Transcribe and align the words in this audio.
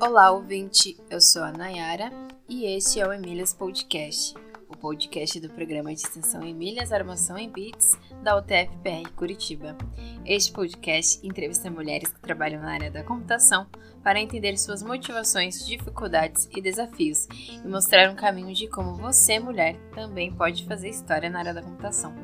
Olá, 0.00 0.30
ouvinte. 0.30 0.96
Eu 1.10 1.20
sou 1.20 1.42
a 1.42 1.52
Nayara 1.52 2.10
e 2.48 2.64
este 2.64 2.98
é 3.00 3.06
o 3.06 3.12
Emílias 3.12 3.52
Podcast, 3.52 4.34
o 4.66 4.74
podcast 4.74 5.38
do 5.38 5.50
programa 5.50 5.94
de 5.94 6.00
extensão 6.00 6.42
Emílias 6.42 6.92
Armação 6.92 7.36
em 7.36 7.50
Bits 7.50 7.98
da 8.22 8.38
UTF-PR 8.38 9.10
Curitiba. 9.14 9.76
Este 10.24 10.50
podcast 10.50 11.20
entrevista 11.26 11.70
mulheres 11.70 12.10
que 12.10 12.20
trabalham 12.22 12.62
na 12.62 12.72
área 12.72 12.90
da 12.90 13.04
computação 13.04 13.66
para 14.02 14.18
entender 14.18 14.56
suas 14.56 14.82
motivações, 14.82 15.66
dificuldades 15.66 16.48
e 16.56 16.62
desafios 16.62 17.28
e 17.62 17.68
mostrar 17.68 18.10
um 18.10 18.16
caminho 18.16 18.54
de 18.54 18.66
como 18.66 18.94
você, 18.94 19.38
mulher, 19.38 19.76
também 19.94 20.32
pode 20.32 20.64
fazer 20.64 20.88
história 20.88 21.28
na 21.28 21.40
área 21.40 21.52
da 21.52 21.60
computação. 21.60 22.15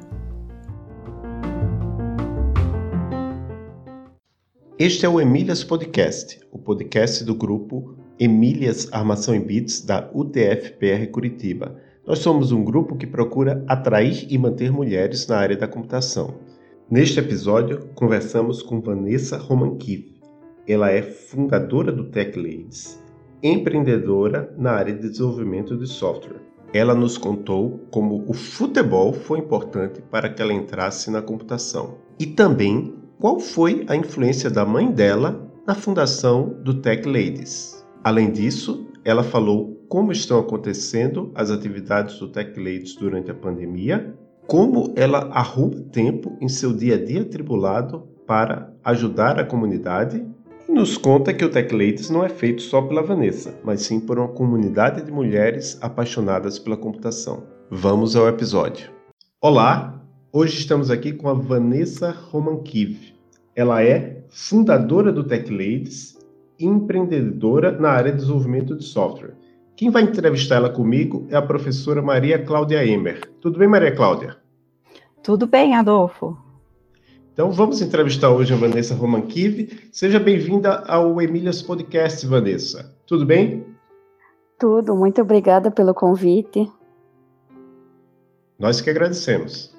Este 4.85 5.07
é 5.07 5.09
o 5.09 5.21
Emílias 5.21 5.63
Podcast, 5.63 6.41
o 6.51 6.59
podcast 6.59 7.23
do 7.23 7.37
grupo 7.37 7.95
Emílias 8.19 8.89
Armação 8.91 9.33
em 9.33 9.41
Bits 9.41 9.81
da 9.83 10.11
UTF-PR 10.13 11.09
Curitiba. 11.13 11.77
Nós 12.05 12.19
somos 12.19 12.51
um 12.51 12.65
grupo 12.65 12.97
que 12.97 13.07
procura 13.07 13.65
atrair 13.69 14.27
e 14.29 14.37
manter 14.37 14.73
mulheres 14.73 15.29
na 15.29 15.37
área 15.37 15.57
da 15.57 15.69
computação. 15.69 16.35
Neste 16.91 17.21
episódio, 17.21 17.91
conversamos 17.95 18.61
com 18.61 18.81
Vanessa 18.81 19.39
Romankiv. 19.39 20.17
Ela 20.67 20.91
é 20.91 21.01
fundadora 21.01 21.93
do 21.93 22.11
Tech 22.11 22.37
Ladies, 22.37 23.01
empreendedora 23.41 24.53
na 24.59 24.73
área 24.73 24.93
de 24.93 25.09
desenvolvimento 25.09 25.77
de 25.77 25.87
software. 25.87 26.43
Ela 26.75 26.93
nos 26.93 27.17
contou 27.17 27.87
como 27.93 28.25
o 28.27 28.33
futebol 28.35 29.13
foi 29.13 29.39
importante 29.39 30.03
para 30.11 30.29
que 30.29 30.43
ela 30.43 30.53
entrasse 30.53 31.09
na 31.09 31.23
computação 31.23 31.99
e 32.19 32.27
também 32.27 33.01
qual 33.23 33.39
foi 33.39 33.85
a 33.87 33.95
influência 33.95 34.51
da 34.51 34.67
mãe 34.67 34.91
dela 34.91 35.49
na 35.65 35.77
fundação 35.77 36.57
do 36.65 36.75
Tech 36.83 37.07
Ladies. 37.07 37.87
Além 38.03 38.33
disso, 38.33 38.85
ela 39.05 39.23
falou 39.23 39.81
como 39.89 40.11
estão 40.11 40.41
acontecendo 40.41 41.31
as 41.33 41.49
atividades 41.49 42.19
do 42.19 42.27
Tech 42.27 42.59
Ladies 42.59 42.97
durante 42.97 43.31
a 43.31 43.35
pandemia, 43.35 44.13
como 44.49 44.93
ela 44.97 45.31
arruma 45.31 45.83
tempo 45.93 46.37
em 46.41 46.49
seu 46.49 46.73
dia 46.73 46.97
a 46.97 47.05
dia 47.05 47.25
tribulado 47.25 48.09
para 48.27 48.73
ajudar 48.83 49.39
a 49.39 49.45
comunidade 49.45 50.27
e 50.69 50.73
nos 50.73 50.99
conta 50.99 51.33
que 51.33 51.45
o 51.45 51.49
Tech 51.49 51.73
Ladies 51.73 52.11
não 52.11 52.25
é 52.25 52.29
feito 52.29 52.61
só 52.61 52.83
pela 52.83 53.05
Vanessa, 53.05 53.55
mas 53.63 53.83
sim 53.83 54.01
por 54.01 54.19
uma 54.19 54.27
comunidade 54.27 55.01
de 55.01 55.13
mulheres 55.13 55.79
apaixonadas 55.81 56.59
pela 56.59 56.77
computação. 56.77 57.45
Vamos 57.71 58.17
ao 58.17 58.27
episódio. 58.27 58.91
Olá, 59.41 60.02
hoje 60.33 60.59
estamos 60.59 60.91
aqui 60.91 61.13
com 61.13 61.29
a 61.29 61.35
Vanessa 61.35 62.11
Romankiv. 62.11 63.13
Ela 63.55 63.83
é 63.83 64.25
fundadora 64.31 65.13
do 65.13 65.23
Tech 65.23 65.51
Ladies 65.51 66.19
e 66.59 66.65
empreendedora 66.65 67.73
na 67.73 67.91
área 67.91 68.11
de 68.11 68.19
desenvolvimento 68.19 68.75
de 68.75 68.83
software. 68.83 69.35
Quem 69.77 69.91
vai 69.91 70.03
entrevistar 70.03 70.57
ela 70.57 70.71
comigo 70.71 71.27
é 71.29 71.37
a 71.37 71.43
professora 71.43 72.01
Maria 72.01 72.43
Cláudia 72.43 72.85
Emer. 72.85 73.21
Tudo 73.43 73.59
bem, 73.59 73.69
Maria 73.69 73.95
Cláudia? 73.95 74.37
Tudo 75.23 75.47
bem, 75.47 75.75
Adolfo. 75.77 76.37
Então 77.33 77.51
vamos 77.51 77.83
entrevistar 77.83 78.31
hoje 78.31 78.55
a 78.55 78.57
Vanessa 78.57 78.95
Romankiv. 78.95 79.89
Seja 79.93 80.19
bem-vinda 80.19 80.83
ao 80.87 81.21
Emílias 81.21 81.61
Podcast, 81.61 82.27
Vanessa. 82.27 82.97
Tudo 83.07 83.27
bem? 83.27 83.67
Tudo, 84.59 84.97
muito 84.97 85.21
obrigada 85.21 85.71
pelo 85.71 85.93
convite. 85.93 86.71
Nós 88.59 88.81
que 88.81 88.89
agradecemos. 88.89 89.72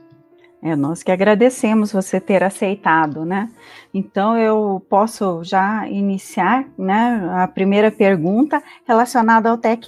É, 0.66 0.78
nós 0.78 1.04
que 1.04 1.12
agradecemos 1.12 1.92
você 1.92 2.22
ter 2.22 2.42
aceitado, 2.42 3.26
né? 3.26 3.52
Então 3.94 4.38
eu 4.38 4.82
posso 4.90 5.44
já 5.44 5.86
iniciar, 5.90 6.66
né? 6.78 7.30
A 7.34 7.46
primeira 7.50 7.92
pergunta 7.92 8.64
relacionada 8.88 9.50
ao 9.50 9.58
Tech 9.58 9.86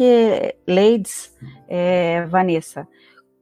Ladies, 0.68 1.34
é, 1.70 2.26
Vanessa. 2.26 2.86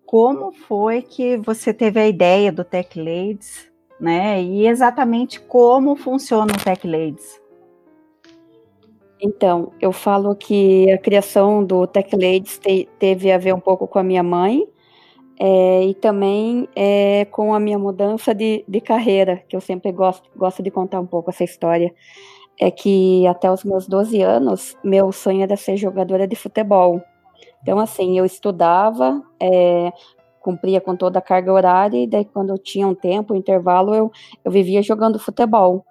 Como 0.06 0.52
foi 0.52 1.02
que 1.02 1.36
você 1.38 1.74
teve 1.74 2.00
a 2.00 2.08
ideia 2.08 2.52
do 2.52 2.64
Tech 2.64 2.96
Ladies, 3.00 3.68
né? 4.00 4.40
E 4.40 4.68
exatamente 4.68 5.40
como 5.42 5.96
funciona 5.96 6.54
o 6.54 6.64
Tech 6.64 6.88
Ladies? 6.88 7.42
Então, 9.20 9.72
eu 9.82 9.92
falo 9.92 10.36
que 10.36 10.92
a 10.92 11.00
criação 11.00 11.66
do 11.66 11.88
Tech 11.88 12.16
Ladies 12.16 12.60
te, 12.60 12.88
teve 13.00 13.32
a 13.32 13.40
ver 13.40 13.56
um 13.56 13.60
pouco 13.60 13.88
com 13.88 13.98
a 13.98 14.04
minha 14.04 14.22
mãe, 14.22 14.68
é, 15.46 15.84
e 15.88 15.94
também 15.94 16.70
é, 16.74 17.26
com 17.26 17.54
a 17.54 17.60
minha 17.60 17.78
mudança 17.78 18.34
de, 18.34 18.64
de 18.66 18.80
carreira, 18.80 19.44
que 19.50 19.54
eu 19.54 19.60
sempre 19.60 19.92
gosto, 19.92 20.30
gosto 20.34 20.64
de 20.64 20.72
contar 20.72 21.02
um 21.02 21.06
pouco 21.06 21.32
essa 21.32 21.44
história, 21.44 21.94
é 22.58 22.72
que 22.72 23.28
até 23.28 23.52
os 23.52 23.66
meus 23.66 23.86
12 23.86 24.22
anos, 24.22 24.78
meu 24.82 25.12
sonho 25.12 25.44
era 25.44 25.58
ser 25.58 25.76
jogadora 25.76 26.26
de 26.26 26.34
futebol. 26.38 27.02
Então, 27.62 27.78
assim, 27.78 28.18
eu 28.18 28.24
estudava, 28.24 29.22
é, 29.38 29.92
cumpria 30.40 30.80
com 30.80 30.96
toda 30.96 31.20
a 31.20 31.22
carga 31.22 31.52
horária, 31.52 31.98
e 31.98 32.08
daí 32.08 32.24
quando 32.24 32.52
eu 32.52 32.58
tinha 32.58 32.88
um 32.88 32.96
tempo, 32.96 33.34
um 33.34 33.38
intervalo, 33.38 33.94
eu, 33.94 34.10
eu 34.46 34.50
vivia 34.52 34.82
jogando 34.82 35.20
futebol. 35.20 35.86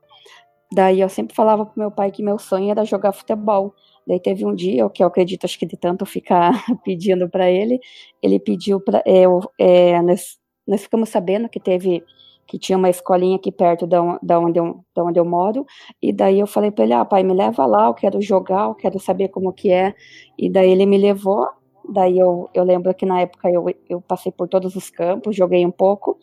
Daí 0.73 0.99
eu 0.99 1.11
sempre 1.11 1.37
falava 1.37 1.67
pro 1.67 1.79
meu 1.79 1.91
pai 1.91 2.11
que 2.11 2.23
meu 2.23 2.39
sonho 2.39 2.71
era 2.71 2.87
jogar 2.87 3.13
futebol. 3.13 3.75
Daí 4.07 4.21
teve 4.21 4.45
um 4.45 4.55
dia, 4.55 4.89
que 4.91 5.03
eu 5.03 5.07
acredito, 5.07 5.45
acho 5.45 5.59
que 5.59 5.67
de 5.67 5.77
tanto 5.77 6.05
ficar 6.05 6.53
pedindo 6.85 7.29
para 7.29 7.51
ele, 7.51 7.81
ele 8.23 8.39
pediu 8.39 8.81
para. 8.81 9.03
É, 9.07 9.25
é, 9.59 10.03
nós, 10.03 10.39
nós 10.67 10.83
ficamos 10.83 11.09
sabendo 11.09 11.49
que 11.49 11.61
teve 11.61 12.03
que 12.47 12.59
tinha 12.59 12.77
uma 12.77 12.91
escolinha 12.91 13.37
aqui 13.37 13.51
perto 13.51 13.87
da, 13.87 14.19
da, 14.23 14.39
onde, 14.39 14.59
eu, 14.59 14.85
da 14.95 15.03
onde 15.05 15.19
eu 15.19 15.25
moro, 15.25 15.65
e 16.03 16.13
daí 16.13 16.39
eu 16.39 16.47
falei 16.47 16.71
para 16.71 16.85
ele, 16.85 16.93
ah, 16.93 17.05
pai, 17.05 17.23
me 17.23 17.33
leva 17.33 17.65
lá, 17.65 17.87
eu 17.87 17.95
quero 17.95 18.21
jogar, 18.21 18.67
eu 18.67 18.75
quero 18.75 18.99
saber 19.01 19.29
como 19.29 19.53
que 19.53 19.71
é, 19.71 19.95
e 20.37 20.51
daí 20.51 20.71
ele 20.71 20.85
me 20.85 20.99
levou, 20.99 21.49
daí 21.89 22.19
eu, 22.19 22.51
eu 22.53 22.63
lembro 22.65 22.93
que 22.95 23.07
na 23.07 23.21
época 23.21 23.51
eu, 23.51 23.65
eu 23.89 24.01
passei 24.03 24.31
por 24.31 24.49
todos 24.49 24.77
os 24.77 24.91
campos, 24.91 25.35
joguei 25.35 25.65
um 25.65 25.71
pouco, 25.71 26.19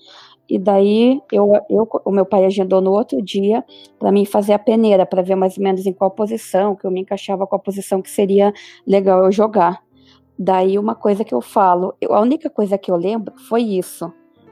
e 0.49 0.57
daí 0.57 1.21
eu, 1.31 1.51
eu, 1.69 1.87
o 2.03 2.11
meu 2.11 2.25
pai 2.25 2.43
agendou 2.45 2.81
no 2.81 2.91
outro 2.91 3.21
dia 3.21 3.63
para 3.99 4.11
mim 4.11 4.25
fazer 4.25 4.53
a 4.53 4.59
peneira, 4.59 5.05
para 5.05 5.21
ver 5.21 5.35
mais 5.35 5.57
ou 5.57 5.63
menos 5.63 5.85
em 5.85 5.93
qual 5.93 6.09
posição, 6.09 6.75
que 6.75 6.85
eu 6.85 6.91
me 6.91 7.01
encaixava 7.01 7.45
com 7.45 7.55
a 7.55 7.59
posição 7.59 8.01
que 8.01 8.09
seria 8.09 8.51
legal 8.85 9.23
eu 9.23 9.31
jogar. 9.31 9.83
Daí 10.37 10.79
uma 10.79 10.95
coisa 10.95 11.23
que 11.23 11.33
eu 11.33 11.41
falo, 11.41 11.93
eu, 12.01 12.13
a 12.13 12.21
única 12.21 12.49
coisa 12.49 12.77
que 12.77 12.89
eu 12.89 12.95
lembro 12.95 13.33
foi 13.47 13.61
isso. 13.61 14.11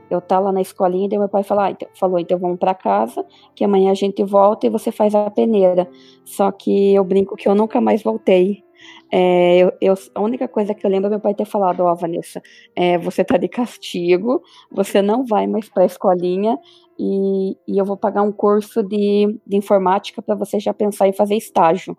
Eu 0.09 0.21
tava 0.21 0.45
lá 0.45 0.51
na 0.51 0.61
escolinha 0.61 1.09
e 1.11 1.17
meu 1.17 1.27
pai 1.27 1.43
falou, 1.43 1.63
ah, 1.63 1.71
então, 1.71 1.87
falou, 1.93 2.19
então 2.19 2.37
vamos 2.37 2.59
para 2.59 2.73
casa, 2.73 3.25
que 3.55 3.63
amanhã 3.63 3.91
a 3.91 3.95
gente 3.95 4.23
volta 4.23 4.67
e 4.67 4.69
você 4.69 4.91
faz 4.91 5.15
a 5.15 5.29
peneira. 5.29 5.89
Só 6.23 6.51
que 6.51 6.93
eu 6.93 7.03
brinco 7.03 7.35
que 7.35 7.47
eu 7.47 7.55
nunca 7.55 7.81
mais 7.81 8.03
voltei. 8.03 8.66
É, 9.11 9.59
eu, 9.59 9.71
eu, 9.79 9.93
a 10.13 10.21
única 10.21 10.47
coisa 10.47 10.73
que 10.73 10.85
eu 10.85 10.89
lembro 10.89 11.07
é 11.07 11.11
meu 11.11 11.19
pai 11.19 11.33
ter 11.33 11.45
falado, 11.45 11.81
ó, 11.81 11.91
oh, 11.91 11.95
Vanessa, 11.95 12.41
é, 12.75 12.97
você 12.97 13.23
tá 13.23 13.38
de 13.38 13.47
castigo, 13.47 14.41
você 14.71 15.01
não 15.01 15.25
vai 15.25 15.47
mais 15.47 15.69
para 15.69 15.83
a 15.83 15.85
escolinha 15.85 16.57
e, 16.99 17.57
e, 17.67 17.77
eu 17.77 17.85
vou 17.85 17.95
pagar 17.95 18.21
um 18.21 18.31
curso 18.31 18.83
de, 18.83 19.39
de 19.45 19.57
informática 19.57 20.21
para 20.21 20.35
você 20.35 20.59
já 20.59 20.73
pensar 20.73 21.07
em 21.07 21.13
fazer 21.13 21.35
estágio. 21.35 21.97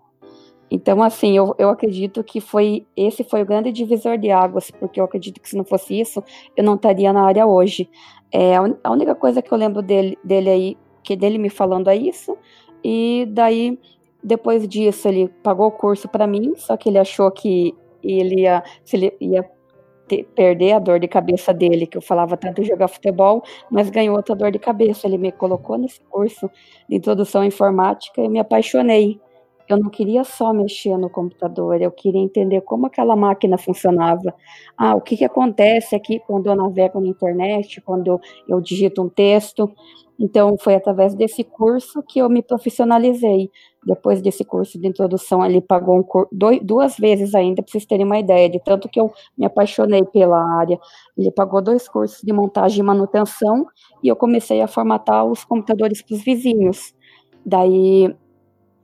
Então, 0.70 1.02
assim, 1.02 1.36
eu, 1.36 1.54
eu 1.58 1.70
acredito 1.70 2.22
que 2.22 2.40
foi 2.40 2.86
esse 2.94 3.24
foi 3.24 3.42
o 3.42 3.46
grande 3.46 3.72
divisor 3.72 4.18
de 4.18 4.30
águas, 4.30 4.70
porque 4.70 5.00
eu 5.00 5.04
acredito 5.04 5.40
que 5.40 5.48
se 5.48 5.56
não 5.56 5.64
fosse 5.64 5.98
isso, 5.98 6.22
eu 6.56 6.62
não 6.62 6.74
estaria 6.74 7.12
na 7.12 7.24
área 7.24 7.46
hoje. 7.46 7.88
É, 8.30 8.56
a 8.56 8.90
única 8.90 9.14
coisa 9.14 9.40
que 9.40 9.50
eu 9.50 9.56
lembro 9.56 9.80
dele, 9.80 10.18
dele 10.22 10.50
aí, 10.50 10.78
que 11.02 11.16
dele 11.16 11.38
me 11.38 11.48
falando 11.48 11.88
é 11.88 11.96
isso, 11.96 12.36
e 12.84 13.26
daí 13.30 13.78
depois 14.28 14.68
disso, 14.68 15.08
ele 15.08 15.28
pagou 15.42 15.68
o 15.68 15.72
curso 15.72 16.06
para 16.06 16.26
mim, 16.26 16.52
só 16.56 16.76
que 16.76 16.90
ele 16.90 16.98
achou 16.98 17.30
que 17.30 17.74
ele 18.02 18.42
ia, 18.42 18.62
se 18.84 18.96
ele 18.96 19.16
ia 19.18 19.42
ter, 20.06 20.24
perder 20.34 20.72
a 20.72 20.78
dor 20.78 21.00
de 21.00 21.08
cabeça 21.08 21.52
dele, 21.52 21.86
que 21.86 21.96
eu 21.96 22.02
falava 22.02 22.36
tanto 22.36 22.62
jogar 22.62 22.88
futebol, 22.88 23.42
mas 23.70 23.88
ganhou 23.88 24.14
outra 24.14 24.36
dor 24.36 24.50
de 24.50 24.58
cabeça. 24.58 25.06
Ele 25.06 25.16
me 25.16 25.32
colocou 25.32 25.78
nesse 25.78 26.00
curso 26.02 26.50
de 26.88 26.96
introdução 26.96 27.40
à 27.40 27.46
informática 27.46 28.20
e 28.20 28.28
me 28.28 28.38
apaixonei. 28.38 29.18
Eu 29.68 29.78
não 29.78 29.90
queria 29.90 30.24
só 30.24 30.52
mexer 30.52 30.96
no 30.96 31.10
computador, 31.10 31.80
eu 31.80 31.90
queria 31.90 32.20
entender 32.20 32.62
como 32.62 32.86
aquela 32.86 33.14
máquina 33.14 33.58
funcionava. 33.58 34.34
Ah, 34.76 34.94
o 34.94 35.00
que, 35.00 35.16
que 35.16 35.24
acontece 35.24 35.94
aqui 35.94 36.18
quando 36.26 36.46
eu 36.46 36.56
navego 36.56 37.00
na 37.00 37.08
internet, 37.08 37.80
quando 37.82 38.20
eu 38.48 38.60
digito 38.60 39.02
um 39.02 39.08
texto. 39.08 39.70
Então, 40.18 40.56
foi 40.58 40.74
através 40.74 41.14
desse 41.14 41.44
curso 41.44 42.02
que 42.02 42.18
eu 42.18 42.28
me 42.28 42.42
profissionalizei. 42.42 43.50
Depois 43.86 44.20
desse 44.20 44.44
curso 44.44 44.78
de 44.78 44.88
introdução, 44.88 45.44
ele 45.46 45.60
pagou 45.60 46.00
um 46.00 46.26
dois, 46.32 46.60
duas 46.60 46.96
vezes 46.96 47.34
ainda, 47.34 47.62
para 47.62 47.70
vocês 47.70 47.86
terem 47.86 48.04
uma 48.04 48.18
ideia, 48.18 48.48
de 48.48 48.58
tanto 48.58 48.88
que 48.88 48.98
eu 48.98 49.12
me 49.36 49.46
apaixonei 49.46 50.04
pela 50.04 50.42
área. 50.58 50.78
Ele 51.16 51.30
pagou 51.30 51.62
dois 51.62 51.88
cursos 51.88 52.20
de 52.22 52.32
montagem 52.32 52.80
e 52.80 52.82
manutenção, 52.82 53.66
e 54.02 54.08
eu 54.08 54.16
comecei 54.16 54.60
a 54.60 54.66
formatar 54.66 55.24
os 55.24 55.44
computadores 55.44 56.02
para 56.02 56.16
os 56.16 56.24
vizinhos. 56.24 56.92
Daí, 57.46 58.12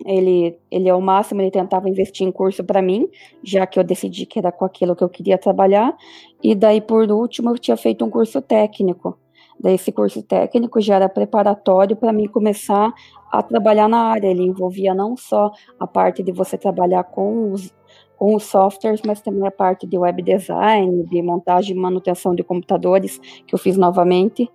ele, 0.05 0.57
ele 0.71 0.89
ao 0.89 1.01
máximo, 1.01 1.41
ele 1.41 1.51
tentava 1.51 1.89
investir 1.89 2.27
em 2.27 2.33
curso 2.33 2.65
para 2.65 2.83
mim, 2.83 3.09
já 3.43 3.67
que 3.67 3.79
eu 3.79 3.85
decidi 3.85 4.27
que 4.27 4.39
era 4.39 4.51
com 4.51 4.65
aquilo 4.65 4.97
que 4.97 5.05
eu 5.05 5.09
queria 5.09 5.39
trabalhar, 5.39 5.97
e 6.43 6.55
daí, 6.55 6.81
por 6.81 7.11
último, 7.11 7.51
eu 7.51 7.59
tinha 7.59 7.77
feito 7.77 8.05
um 8.05 8.11
curso 8.11 8.41
técnico. 8.43 9.19
Daí 9.59 9.75
esse 9.75 9.93
curso 9.93 10.23
técnico 10.23 10.81
já 10.81 10.97
era 10.97 11.09
preparatório 11.09 11.97
para 11.97 12.13
mim 12.13 12.27
começar 12.27 12.93
a 13.31 13.43
trabalhar 13.43 13.89
na 13.89 13.99
área. 13.99 14.29
Ele 14.29 14.43
envolvia 14.43 14.95
não 14.95 15.17
só 15.17 15.53
a 15.79 15.87
parte 15.87 16.23
de 16.23 16.33
você 16.33 16.59
trabalhar 16.59 17.05
com 17.05 17.53
os, 17.53 17.73
com 18.17 18.35
os 18.35 18.43
softwares, 18.45 19.01
mas 19.07 19.21
também 19.21 19.47
a 19.47 19.51
parte 19.51 19.87
de 19.87 19.97
web 19.97 20.23
design, 20.23 21.05
de 21.05 21.23
montagem 21.23 21.77
e 21.77 21.81
manutenção 21.81 22.35
de 22.35 22.43
computadores, 22.43 23.19
que 23.47 23.55
eu 23.55 23.59
fiz 23.59 23.77
novamente. 23.77 24.51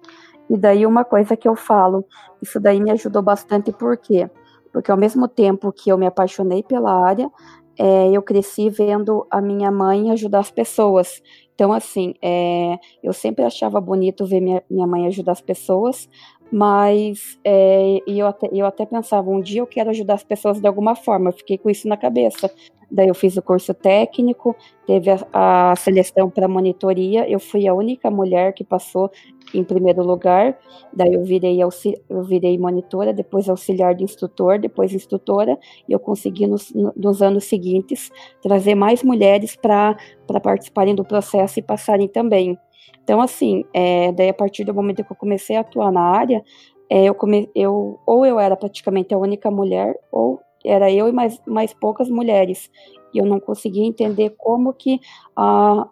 E 0.49 0.57
daí 0.57 0.85
uma 0.85 1.05
coisa 1.05 1.37
que 1.37 1.47
eu 1.47 1.55
falo, 1.55 2.03
isso 2.41 2.59
daí 2.59 2.81
me 2.81 2.91
ajudou 2.91 3.21
bastante, 3.21 3.71
por 3.71 3.97
quê? 3.97 4.29
Porque 4.71 4.91
ao 4.91 4.97
mesmo 4.97 5.27
tempo 5.27 5.71
que 5.71 5.89
eu 5.89 5.97
me 5.97 6.05
apaixonei 6.05 6.63
pela 6.63 7.05
área, 7.05 7.29
é, 7.77 8.11
eu 8.11 8.21
cresci 8.21 8.69
vendo 8.69 9.25
a 9.31 9.41
minha 9.41 9.71
mãe 9.71 10.11
ajudar 10.11 10.39
as 10.39 10.51
pessoas. 10.51 11.21
Então, 11.55 11.71
assim, 11.71 12.13
é, 12.21 12.77
eu 13.01 13.13
sempre 13.13 13.43
achava 13.43 13.79
bonito 13.81 14.25
ver 14.25 14.41
minha, 14.41 14.63
minha 14.69 14.85
mãe 14.85 15.07
ajudar 15.07 15.31
as 15.31 15.41
pessoas, 15.41 16.09
mas 16.51 17.37
é, 17.43 17.99
eu, 18.07 18.27
até, 18.27 18.49
eu 18.51 18.65
até 18.65 18.85
pensava, 18.85 19.29
um 19.29 19.41
dia 19.41 19.61
eu 19.61 19.67
quero 19.67 19.89
ajudar 19.89 20.15
as 20.15 20.23
pessoas 20.23 20.59
de 20.59 20.67
alguma 20.67 20.95
forma, 20.95 21.29
eu 21.29 21.33
fiquei 21.33 21.57
com 21.57 21.69
isso 21.69 21.87
na 21.87 21.97
cabeça. 21.97 22.51
Daí 22.91 23.07
eu 23.07 23.13
fiz 23.13 23.37
o 23.37 23.41
curso 23.41 23.71
técnico, 23.71 24.55
teve 24.87 25.11
a, 25.11 25.71
a 25.71 25.75
seleção 25.75 26.27
para 26.27 26.47
monitoria, 26.47 27.29
eu 27.29 27.39
fui 27.39 27.67
a 27.67 27.73
única 27.73 28.09
mulher 28.09 28.51
que 28.53 28.63
passou 28.63 29.11
em 29.53 29.63
primeiro 29.63 30.03
lugar, 30.03 30.57
daí 30.91 31.13
eu 31.13 31.23
virei, 31.23 31.59
eu 31.61 32.23
virei 32.23 32.57
monitora, 32.57 33.13
depois 33.13 33.47
auxiliar 33.47 33.93
de 33.93 34.03
instrutor, 34.03 34.59
depois 34.59 34.93
instrutora, 34.93 35.57
e 35.87 35.91
eu 35.91 35.99
consegui 35.99 36.47
nos, 36.47 36.73
nos 36.95 37.21
anos 37.21 37.43
seguintes 37.43 38.11
trazer 38.41 38.73
mais 38.73 39.03
mulheres 39.03 39.55
para 39.55 39.95
participarem 40.41 40.95
do 40.95 41.05
processo 41.05 41.59
e 41.59 41.63
passarem 41.63 42.07
também. 42.07 42.57
Então, 43.03 43.21
assim, 43.21 43.63
é, 43.73 44.11
daí 44.11 44.29
a 44.29 44.33
partir 44.33 44.63
do 44.63 44.73
momento 44.73 45.03
que 45.03 45.11
eu 45.11 45.15
comecei 45.17 45.55
a 45.55 45.61
atuar 45.61 45.91
na 45.91 46.01
área, 46.01 46.43
é, 46.89 47.05
eu, 47.05 47.13
come, 47.13 47.49
eu 47.55 47.99
ou 48.05 48.25
eu 48.25 48.39
era 48.39 48.55
praticamente 48.55 49.13
a 49.13 49.17
única 49.17 49.49
mulher, 49.49 49.95
ou 50.11 50.39
era 50.65 50.91
eu 50.91 51.07
e 51.07 51.11
mais, 51.11 51.41
mais 51.45 51.73
poucas 51.73 52.09
mulheres. 52.09 52.69
E 53.13 53.17
eu 53.17 53.25
não 53.25 53.39
conseguia 53.39 53.85
entender 53.85 54.35
como 54.37 54.73
que 54.73 54.99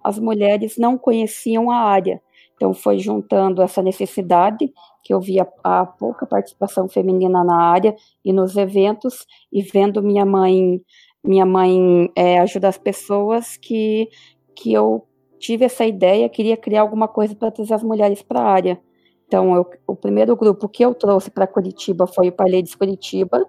as 0.04 0.20
mulheres 0.20 0.78
não 0.78 0.98
conheciam 0.98 1.72
a 1.72 1.78
área. 1.78 2.22
Então, 2.56 2.74
foi 2.74 2.98
juntando 2.98 3.62
essa 3.62 3.82
necessidade, 3.82 4.72
que 5.04 5.14
eu 5.14 5.22
via 5.22 5.48
a 5.64 5.86
pouca 5.86 6.26
participação 6.26 6.88
feminina 6.90 7.44
na 7.44 7.56
área 7.56 7.96
e 8.26 8.34
nos 8.34 8.58
eventos, 8.58 9.26
e 9.52 9.62
vendo 9.62 10.02
minha 10.04 10.26
mãe 10.26 10.82
minha 11.24 11.46
mãe 11.46 12.10
é, 12.16 12.40
ajudar 12.40 12.70
as 12.70 12.78
pessoas, 12.78 13.58
que, 13.58 14.10
que 14.56 14.72
eu 14.72 15.07
tive 15.40 15.66
essa 15.66 15.86
ideia, 15.86 16.30
queria 16.30 16.58
criar 16.58 16.82
alguma 16.82 17.08
coisa 17.08 17.36
para 17.36 17.52
trazer 17.52 17.74
as 17.74 17.84
mulheres 17.84 18.22
para 18.22 18.40
a 18.40 18.50
área. 18.50 18.80
Então, 19.28 19.56
eu, 19.56 19.70
o 19.86 19.96
primeiro 19.96 20.36
grupo 20.36 20.70
que 20.70 20.84
eu 20.84 20.94
trouxe 20.94 21.30
para 21.30 21.46
Curitiba 21.46 22.08
foi 22.08 22.30
o 22.30 22.32
Parleides 22.32 22.76
Curitiba, 22.76 23.46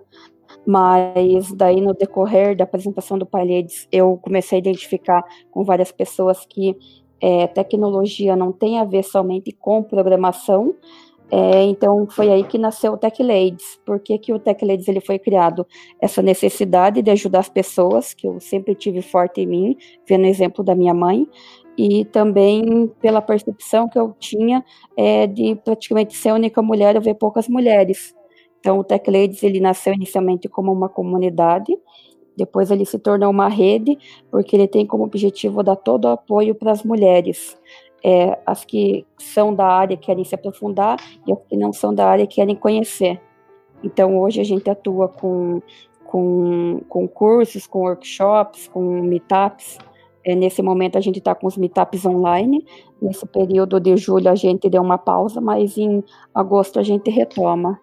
mas 0.66 1.52
daí 1.52 1.80
no 1.80 1.94
decorrer 1.94 2.56
da 2.56 2.64
apresentação 2.64 3.16
do 3.18 3.24
Parleides, 3.24 3.86
eu 3.92 4.18
comecei 4.20 4.58
a 4.58 4.60
identificar 4.60 5.22
com 5.50 5.64
várias 5.64 5.92
pessoas 5.92 6.44
que 6.44 6.76
é, 7.20 7.46
tecnologia 7.46 8.36
não 8.36 8.52
tem 8.52 8.78
a 8.78 8.84
ver 8.84 9.04
somente 9.04 9.52
com 9.52 9.82
programação, 9.82 10.74
é, 11.30 11.64
então 11.64 12.06
foi 12.08 12.30
aí 12.30 12.42
que 12.42 12.56
nasceu 12.56 12.92
o 12.94 12.96
Tech 12.96 13.22
Ladies. 13.22 13.78
Por 13.84 14.00
que, 14.00 14.18
que 14.18 14.32
o 14.32 14.38
Tech 14.38 14.64
Ladies 14.64 14.88
ele 14.88 15.00
foi 15.00 15.18
criado? 15.18 15.66
Essa 16.00 16.22
necessidade 16.22 17.02
de 17.02 17.10
ajudar 17.10 17.40
as 17.40 17.48
pessoas, 17.48 18.14
que 18.14 18.26
eu 18.26 18.40
sempre 18.40 18.74
tive 18.74 19.02
forte 19.02 19.42
em 19.42 19.46
mim, 19.46 19.76
vendo 20.06 20.24
o 20.24 20.26
exemplo 20.26 20.64
da 20.64 20.74
minha 20.74 20.94
mãe, 20.94 21.26
e 21.78 22.04
também 22.04 22.88
pela 23.00 23.22
percepção 23.22 23.88
que 23.88 23.96
eu 23.96 24.12
tinha 24.18 24.64
é, 24.96 25.28
de 25.28 25.54
praticamente 25.54 26.16
ser 26.16 26.30
a 26.30 26.34
única 26.34 26.60
mulher, 26.60 26.96
eu 26.96 27.00
ver 27.00 27.14
poucas 27.14 27.46
mulheres. 27.46 28.12
Então 28.58 28.80
o 28.80 28.84
Tech 28.84 29.08
Ladies 29.08 29.44
ele 29.44 29.60
nasceu 29.60 29.94
inicialmente 29.94 30.48
como 30.48 30.72
uma 30.72 30.88
comunidade, 30.88 31.78
depois 32.36 32.72
ele 32.72 32.84
se 32.84 32.98
tornou 32.98 33.30
uma 33.30 33.48
rede, 33.48 33.96
porque 34.28 34.56
ele 34.56 34.66
tem 34.66 34.84
como 34.84 35.04
objetivo 35.04 35.62
dar 35.62 35.76
todo 35.76 36.06
o 36.06 36.08
apoio 36.08 36.52
para 36.52 36.72
as 36.72 36.82
mulheres. 36.82 37.56
É, 38.04 38.38
as 38.46 38.64
que 38.64 39.06
são 39.18 39.54
da 39.54 39.66
área 39.66 39.96
querem 39.96 40.24
se 40.24 40.34
aprofundar 40.34 40.98
e 41.26 41.32
as 41.32 41.38
que 41.48 41.56
não 41.56 41.72
são 41.72 41.94
da 41.94 42.06
área 42.08 42.26
querem 42.26 42.54
conhecer. 42.54 43.20
Então, 43.82 44.18
hoje 44.18 44.40
a 44.40 44.44
gente 44.44 44.70
atua 44.70 45.08
com, 45.08 45.60
com, 46.04 46.80
com 46.88 47.08
cursos, 47.08 47.66
com 47.66 47.80
workshops, 47.80 48.68
com 48.68 48.82
meetups. 49.02 49.78
É, 50.24 50.34
nesse 50.34 50.62
momento, 50.62 50.98
a 50.98 51.00
gente 51.00 51.18
está 51.18 51.34
com 51.34 51.46
os 51.46 51.56
meetups 51.56 52.04
online. 52.04 52.64
Nesse 53.00 53.26
período 53.26 53.80
de 53.80 53.96
julho, 53.96 54.28
a 54.28 54.34
gente 54.34 54.68
deu 54.68 54.82
uma 54.82 54.98
pausa, 54.98 55.40
mas 55.40 55.76
em 55.78 56.02
agosto 56.34 56.78
a 56.78 56.82
gente 56.82 57.10
retoma. 57.10 57.80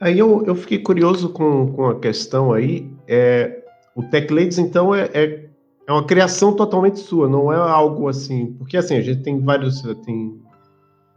Aí 0.00 0.18
eu, 0.18 0.44
eu 0.44 0.54
fiquei 0.54 0.78
curioso 0.78 1.30
com, 1.30 1.72
com 1.72 1.86
a 1.86 1.98
questão 1.98 2.52
aí. 2.52 2.88
É, 3.06 3.64
o 3.94 4.02
Tech 4.02 4.32
Ladies, 4.32 4.58
então, 4.58 4.94
é, 4.94 5.10
é, 5.12 5.48
é, 5.86 5.92
uma 5.92 6.04
criação 6.04 6.54
totalmente 6.54 7.00
sua, 7.00 7.28
não 7.28 7.52
é 7.52 7.56
algo 7.56 8.08
assim. 8.08 8.52
Porque 8.58 8.76
assim, 8.76 8.96
a 8.96 9.00
gente 9.00 9.22
tem 9.22 9.40
vários. 9.40 9.82
Tem 10.04 10.40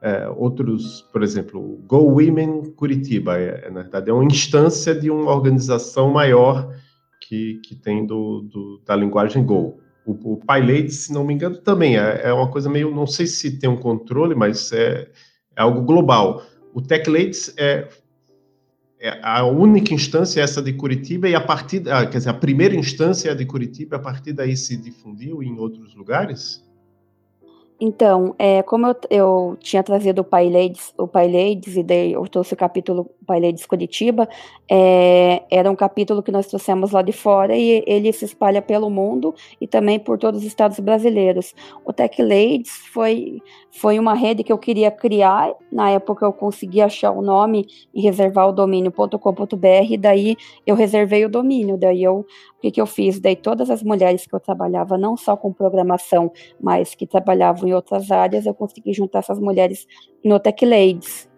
é, 0.01 0.27
outros, 0.35 1.01
por 1.13 1.21
exemplo, 1.21 1.79
Go 1.87 1.99
Women 1.99 2.73
Curitiba, 2.75 3.37
é, 3.37 3.69
na 3.69 3.83
verdade, 3.83 4.09
é 4.09 4.13
uma 4.13 4.25
instância 4.25 4.95
de 4.95 5.11
uma 5.11 5.31
organização 5.31 6.09
maior 6.11 6.73
que, 7.31 7.61
que 7.63 7.75
tem 7.75 8.05
do, 8.05 8.41
do 8.41 8.81
da 8.85 8.93
linguagem 8.93 9.45
Go. 9.45 9.79
O, 10.05 10.33
o 10.33 10.37
PyLadies, 10.45 11.05
se 11.05 11.13
não 11.13 11.23
me 11.23 11.33
engano, 11.33 11.55
também 11.55 11.97
é, 11.97 12.23
é, 12.25 12.33
uma 12.33 12.51
coisa 12.51 12.69
meio. 12.69 12.93
Não 12.93 13.07
sei 13.07 13.25
se 13.25 13.57
tem 13.57 13.69
um 13.69 13.77
controle, 13.77 14.35
mas 14.35 14.73
é, 14.73 15.09
é 15.55 15.61
algo 15.61 15.81
global. 15.81 16.43
O 16.73 16.81
Tech 16.81 17.09
Ladies 17.09 17.53
é, 17.57 17.87
é, 18.99 19.17
a 19.23 19.45
única 19.45 19.93
instância 19.93 20.41
é 20.41 20.43
essa 20.43 20.61
de 20.61 20.73
Curitiba 20.73 21.29
e 21.29 21.33
a 21.33 21.39
partir, 21.39 21.89
ah, 21.89 22.05
quer 22.05 22.17
dizer, 22.17 22.31
a 22.31 22.33
primeira 22.33 22.75
instância 22.75 23.29
é 23.29 23.31
a 23.31 23.35
de 23.35 23.45
Curitiba, 23.45 23.95
a 23.95 23.99
partir 23.99 24.33
daí 24.33 24.57
se 24.57 24.75
difundiu 24.75 25.41
em 25.41 25.57
outros 25.57 25.95
lugares? 25.95 26.61
Então, 27.83 28.35
é, 28.37 28.61
como 28.61 28.85
eu, 28.85 28.95
eu 29.09 29.57
tinha 29.59 29.81
trazido 29.81 30.21
o 30.21 30.23
PyLadies, 30.23 30.93
o 30.99 31.07
PyLadies 31.07 31.77
e 31.77 31.81
daí 31.81 32.13
eu 32.13 32.21
trouxe 32.27 32.53
o 32.53 32.57
capítulo 32.57 33.09
PyLadies 33.25 33.65
Curitiba, 33.65 34.29
é, 34.69 35.41
era 35.49 35.69
um 35.71 35.75
capítulo 35.75 36.21
que 36.21 36.31
nós 36.31 36.45
trouxemos 36.45 36.91
lá 36.91 37.01
de 37.01 37.11
fora 37.11 37.57
e 37.57 37.83
ele 37.87 38.13
se 38.13 38.23
espalha 38.23 38.61
pelo 38.61 38.87
mundo 38.87 39.33
e 39.59 39.65
também 39.65 39.97
por 39.97 40.19
todos 40.19 40.41
os 40.41 40.45
estados 40.45 40.79
brasileiros. 40.79 41.55
O 41.83 41.91
Tech 41.91 42.21
Ladies 42.21 42.69
foi, 42.93 43.41
foi 43.71 43.97
uma 43.97 44.13
rede 44.13 44.43
que 44.43 44.53
eu 44.53 44.59
queria 44.59 44.91
criar, 44.91 45.51
na 45.71 45.89
época 45.89 46.23
eu 46.23 46.33
consegui 46.33 46.81
achar 46.81 47.09
o 47.09 47.23
nome 47.23 47.65
e 47.91 47.99
reservar 47.99 48.47
o 48.47 48.51
domínio.com.br, 48.51 49.97
daí 49.99 50.37
eu 50.67 50.75
reservei 50.75 51.25
o 51.25 51.29
domínio, 51.29 51.79
daí 51.79 52.03
eu 52.03 52.27
o 52.57 52.61
que, 52.61 52.69
que 52.69 52.79
eu 52.79 52.85
fiz? 52.85 53.19
Daí 53.19 53.35
todas 53.35 53.71
as 53.71 53.81
mulheres 53.81 54.27
que 54.27 54.35
eu 54.35 54.39
trabalhava, 54.39 54.95
não 54.95 55.17
só 55.17 55.35
com 55.35 55.51
programação, 55.51 56.31
mas 56.61 56.93
que 56.93 57.07
trabalhavam 57.07 57.67
em 57.71 57.73
outras 57.73 58.11
áreas, 58.11 58.45
eu 58.45 58.53
consegui 58.53 58.93
juntar 58.93 59.19
essas 59.19 59.39
mulheres 59.39 59.87
no 60.23 60.39
Tech 60.39 60.65
Ladies. 60.65 61.29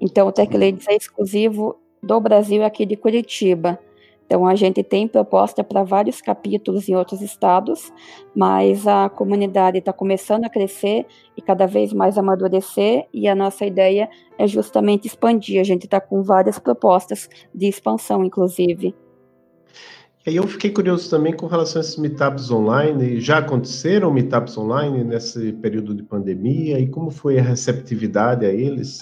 Então, 0.00 0.28
o 0.28 0.32
Tech 0.32 0.56
Ladies 0.56 0.86
é 0.88 0.96
exclusivo 0.96 1.76
do 2.02 2.20
Brasil 2.20 2.64
aqui 2.64 2.86
de 2.86 2.96
Curitiba. 2.96 3.78
Então, 4.24 4.46
a 4.46 4.54
gente 4.54 4.82
tem 4.84 5.08
proposta 5.08 5.64
para 5.64 5.82
vários 5.82 6.22
capítulos 6.22 6.88
em 6.88 6.94
outros 6.94 7.20
estados, 7.20 7.92
mas 8.32 8.86
a 8.86 9.08
comunidade 9.08 9.78
está 9.78 9.92
começando 9.92 10.44
a 10.44 10.48
crescer 10.48 11.04
e 11.36 11.42
cada 11.42 11.66
vez 11.66 11.92
mais 11.92 12.16
amadurecer, 12.16 13.08
e 13.12 13.26
a 13.26 13.34
nossa 13.34 13.66
ideia 13.66 14.08
é 14.38 14.46
justamente 14.46 15.08
expandir. 15.08 15.60
A 15.60 15.64
gente 15.64 15.86
está 15.86 16.00
com 16.00 16.22
várias 16.22 16.60
propostas 16.60 17.28
de 17.52 17.66
expansão, 17.66 18.24
inclusive. 18.24 18.94
E 20.26 20.30
aí 20.30 20.36
eu 20.36 20.46
fiquei 20.46 20.70
curioso 20.70 21.08
também 21.08 21.34
com 21.34 21.46
relação 21.46 21.80
a 21.80 21.84
esses 21.84 21.96
meetups 21.96 22.50
online. 22.50 23.20
Já 23.20 23.38
aconteceram 23.38 24.12
meetups 24.12 24.56
online 24.58 25.02
nesse 25.02 25.52
período 25.54 25.94
de 25.94 26.02
pandemia? 26.02 26.78
E 26.78 26.86
como 26.86 27.10
foi 27.10 27.38
a 27.38 27.42
receptividade 27.42 28.44
a 28.44 28.50
eles? 28.50 29.00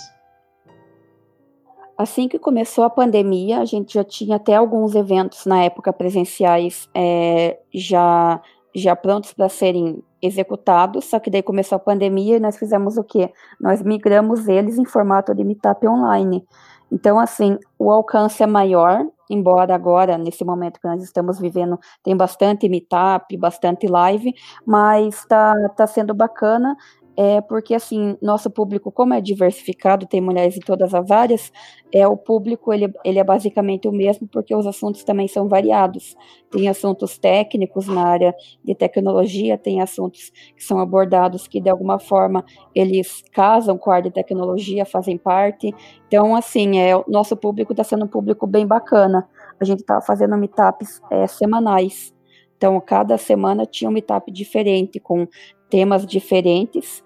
Assim 1.96 2.28
que 2.28 2.38
começou 2.38 2.84
a 2.84 2.90
pandemia, 2.90 3.58
a 3.58 3.64
gente 3.64 3.94
já 3.94 4.04
tinha 4.04 4.36
até 4.36 4.54
alguns 4.54 4.94
eventos 4.94 5.44
na 5.44 5.64
época 5.64 5.92
presenciais 5.92 6.88
é, 6.94 7.58
já, 7.74 8.40
já 8.72 8.94
prontos 8.94 9.32
para 9.32 9.48
serem 9.48 10.00
executados, 10.22 11.06
só 11.06 11.18
que 11.18 11.28
daí 11.28 11.42
começou 11.42 11.74
a 11.74 11.80
pandemia 11.80 12.36
e 12.36 12.40
nós 12.40 12.56
fizemos 12.56 12.96
o 12.96 13.02
quê? 13.02 13.32
Nós 13.60 13.82
migramos 13.82 14.46
eles 14.46 14.78
em 14.78 14.84
formato 14.84 15.34
de 15.34 15.42
meetup 15.42 15.84
online. 15.88 16.44
Então, 16.90 17.18
assim, 17.18 17.58
o 17.76 17.90
alcance 17.90 18.40
é 18.44 18.46
maior, 18.46 19.04
embora 19.30 19.74
agora, 19.74 20.16
nesse 20.18 20.44
momento 20.44 20.80
que 20.80 20.86
nós 20.88 21.02
estamos 21.02 21.38
vivendo, 21.38 21.78
tem 22.02 22.16
bastante 22.16 22.68
meetup, 22.68 23.36
bastante 23.36 23.86
live, 23.86 24.34
mas 24.66 25.18
está 25.18 25.54
tá 25.76 25.86
sendo 25.86 26.14
bacana 26.14 26.76
é 27.20 27.40
porque 27.40 27.74
assim, 27.74 28.16
nosso 28.22 28.48
público, 28.48 28.92
como 28.92 29.12
é 29.12 29.20
diversificado, 29.20 30.06
tem 30.06 30.20
mulheres 30.20 30.56
em 30.56 30.60
todas 30.60 30.94
as 30.94 31.10
áreas, 31.10 31.52
é 31.92 32.06
o 32.06 32.16
público 32.16 32.72
ele, 32.72 32.94
ele 33.04 33.18
é 33.18 33.24
basicamente 33.24 33.88
o 33.88 33.92
mesmo, 33.92 34.28
porque 34.28 34.54
os 34.54 34.68
assuntos 34.68 35.02
também 35.02 35.26
são 35.26 35.48
variados. 35.48 36.16
Tem 36.48 36.68
assuntos 36.68 37.18
técnicos 37.18 37.88
na 37.88 38.06
área 38.06 38.32
de 38.64 38.72
tecnologia, 38.72 39.58
tem 39.58 39.80
assuntos 39.80 40.30
que 40.56 40.62
são 40.62 40.78
abordados 40.78 41.48
que 41.48 41.60
de 41.60 41.68
alguma 41.68 41.98
forma 41.98 42.44
eles 42.72 43.24
casam 43.32 43.76
com 43.76 43.90
a 43.90 43.96
área 43.96 44.10
de 44.10 44.14
tecnologia, 44.14 44.86
fazem 44.86 45.18
parte. 45.18 45.74
Então, 46.06 46.36
assim, 46.36 46.78
é, 46.78 46.92
nosso 47.08 47.36
público 47.36 47.72
está 47.72 47.82
sendo 47.82 48.04
um 48.04 48.08
público 48.08 48.46
bem 48.46 48.64
bacana. 48.64 49.28
A 49.58 49.64
gente 49.64 49.80
está 49.80 50.00
fazendo 50.00 50.36
meetups 50.36 51.00
é, 51.10 51.26
semanais. 51.26 52.14
Então, 52.56 52.80
cada 52.80 53.16
semana 53.16 53.64
tinha 53.64 53.88
um 53.88 53.92
meetup 53.92 54.32
diferente, 54.32 54.98
com 54.98 55.28
temas 55.68 56.06
diferentes, 56.06 57.02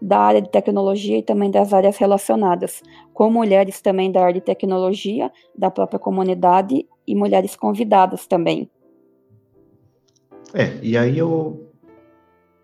da 0.00 0.18
área 0.18 0.42
de 0.42 0.50
tecnologia 0.50 1.18
e 1.18 1.22
também 1.22 1.50
das 1.50 1.72
áreas 1.72 1.96
relacionadas, 1.96 2.82
com 3.14 3.30
mulheres 3.30 3.80
também 3.80 4.10
da 4.10 4.20
área 4.20 4.34
de 4.34 4.40
tecnologia, 4.40 5.30
da 5.56 5.70
própria 5.70 5.98
comunidade 5.98 6.84
e 7.06 7.14
mulheres 7.14 7.54
convidadas 7.54 8.26
também. 8.26 8.68
É, 10.52 10.76
e 10.82 10.98
aí 10.98 11.16
eu, 11.16 11.68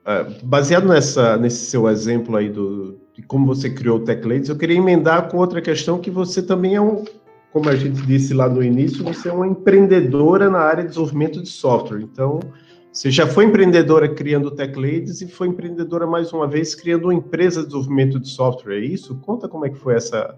é, 0.04 0.24
baseado 0.42 0.88
nessa, 0.88 1.36
nesse 1.36 1.66
seu 1.66 1.88
exemplo 1.88 2.36
aí 2.36 2.48
do, 2.48 2.98
de 3.14 3.22
como 3.22 3.46
você 3.46 3.70
criou 3.70 3.98
o 3.98 4.04
Tech 4.04 4.26
Ladies, 4.26 4.48
eu 4.48 4.58
queria 4.58 4.76
emendar 4.76 5.30
com 5.30 5.38
outra 5.38 5.62
questão 5.62 5.98
que 5.98 6.10
você 6.10 6.42
também 6.42 6.74
é 6.74 6.80
um, 6.80 7.04
como 7.52 7.68
a 7.68 7.76
gente 7.76 8.02
disse 8.02 8.34
lá 8.34 8.48
no 8.48 8.62
início, 8.62 9.04
você 9.04 9.28
é 9.28 9.32
uma 9.32 9.46
empreendedora 9.46 10.50
na 10.50 10.58
área 10.58 10.82
de 10.82 10.88
desenvolvimento 10.88 11.40
de 11.40 11.48
software. 11.48 12.00
Então, 12.00 12.40
você 12.98 13.12
já 13.12 13.28
foi 13.28 13.44
empreendedora 13.44 14.12
criando 14.12 14.50
Tech 14.50 14.74
Ladies 14.74 15.20
e 15.20 15.28
foi 15.28 15.46
empreendedora 15.46 16.04
mais 16.04 16.32
uma 16.32 16.48
vez 16.48 16.74
criando 16.74 17.04
uma 17.04 17.14
empresa 17.14 17.60
de 17.60 17.68
desenvolvimento 17.68 18.18
de 18.18 18.28
software, 18.28 18.74
é 18.74 18.80
isso? 18.80 19.16
Conta 19.20 19.48
como 19.48 19.64
é 19.64 19.70
que 19.70 19.78
foi 19.78 19.94
essa, 19.94 20.36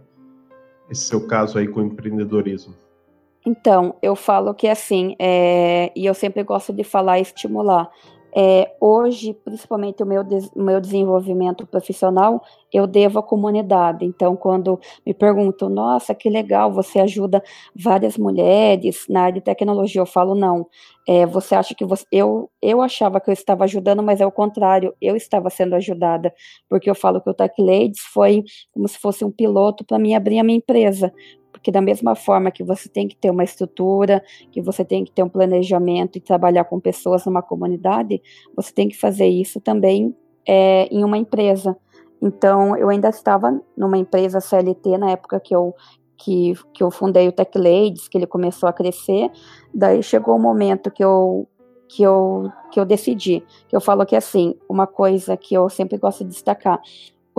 esse 0.90 1.04
seu 1.04 1.26
caso 1.26 1.56
aí 1.56 1.66
com 1.66 1.80
o 1.80 1.84
empreendedorismo. 1.84 2.74
Então, 3.46 3.94
eu 4.02 4.14
falo 4.14 4.52
que 4.52 4.68
assim, 4.68 5.16
é, 5.18 5.90
e 5.96 6.04
eu 6.04 6.12
sempre 6.12 6.42
gosto 6.42 6.70
de 6.70 6.84
falar 6.84 7.18
e 7.18 7.22
estimular. 7.22 7.90
É, 8.34 8.72
hoje, 8.80 9.34
principalmente 9.34 10.02
o 10.02 10.06
meu, 10.06 10.22
meu 10.54 10.80
desenvolvimento 10.80 11.66
profissional, 11.66 12.42
eu 12.72 12.86
devo 12.86 13.18
à 13.18 13.22
comunidade. 13.22 14.04
Então, 14.04 14.36
quando 14.36 14.78
me 15.04 15.12
perguntam, 15.12 15.68
nossa, 15.68 16.14
que 16.14 16.30
legal, 16.30 16.72
você 16.72 17.00
ajuda 17.00 17.42
várias 17.74 18.16
mulheres 18.16 19.04
na 19.08 19.22
área 19.22 19.34
de 19.34 19.40
tecnologia, 19.40 20.00
eu 20.00 20.06
falo, 20.06 20.34
não. 20.34 20.66
É, 21.08 21.26
você 21.26 21.54
acha 21.54 21.74
que 21.74 21.84
você. 21.84 22.04
Eu, 22.12 22.48
eu 22.62 22.80
achava 22.80 23.20
que 23.20 23.30
eu 23.30 23.32
estava 23.34 23.64
ajudando, 23.64 24.02
mas 24.02 24.20
é 24.20 24.26
o 24.26 24.30
contrário, 24.30 24.94
eu 25.00 25.16
estava 25.16 25.50
sendo 25.50 25.74
ajudada, 25.74 26.32
porque 26.68 26.88
eu 26.88 26.94
falo 26.94 27.20
que 27.20 27.30
o 27.30 27.34
Tech 27.34 27.54
Ladies 27.58 28.00
foi 28.12 28.44
como 28.72 28.86
se 28.86 28.98
fosse 28.98 29.24
um 29.24 29.30
piloto 29.30 29.84
para 29.84 29.98
mim 29.98 30.14
abrir 30.14 30.38
a 30.38 30.44
minha 30.44 30.58
empresa, 30.58 31.12
porque 31.60 31.70
da 31.70 31.82
mesma 31.82 32.16
forma 32.16 32.50
que 32.50 32.64
você 32.64 32.88
tem 32.88 33.06
que 33.06 33.14
ter 33.14 33.30
uma 33.30 33.44
estrutura, 33.44 34.24
que 34.50 34.62
você 34.62 34.82
tem 34.82 35.04
que 35.04 35.12
ter 35.12 35.22
um 35.22 35.28
planejamento 35.28 36.16
e 36.16 36.20
trabalhar 36.20 36.64
com 36.64 36.80
pessoas 36.80 37.26
numa 37.26 37.42
comunidade, 37.42 38.20
você 38.56 38.72
tem 38.72 38.88
que 38.88 38.96
fazer 38.96 39.26
isso 39.26 39.60
também 39.60 40.16
é, 40.48 40.86
em 40.90 41.04
uma 41.04 41.18
empresa. 41.18 41.76
Então, 42.20 42.74
eu 42.76 42.88
ainda 42.88 43.10
estava 43.10 43.60
numa 43.76 43.98
empresa 43.98 44.40
CLT 44.40 44.96
na 44.96 45.10
época 45.10 45.38
que 45.38 45.54
eu, 45.54 45.74
que, 46.16 46.54
que 46.72 46.82
eu 46.82 46.90
fundei 46.90 47.28
o 47.28 47.32
Tech 47.32 47.50
Ladies, 47.58 48.08
que 48.08 48.16
ele 48.16 48.26
começou 48.26 48.66
a 48.66 48.72
crescer. 48.72 49.30
Daí 49.72 50.02
chegou 50.02 50.34
o 50.34 50.38
um 50.38 50.42
momento 50.42 50.90
que 50.90 51.04
eu 51.04 51.46
que 51.88 52.04
eu 52.04 52.50
que 52.70 52.78
eu 52.78 52.84
decidi, 52.84 53.44
que 53.68 53.74
eu 53.74 53.80
falo 53.80 54.06
que 54.06 54.14
assim, 54.14 54.54
uma 54.68 54.86
coisa 54.86 55.36
que 55.36 55.54
eu 55.54 55.68
sempre 55.68 55.98
gosto 55.98 56.22
de 56.22 56.30
destacar, 56.30 56.80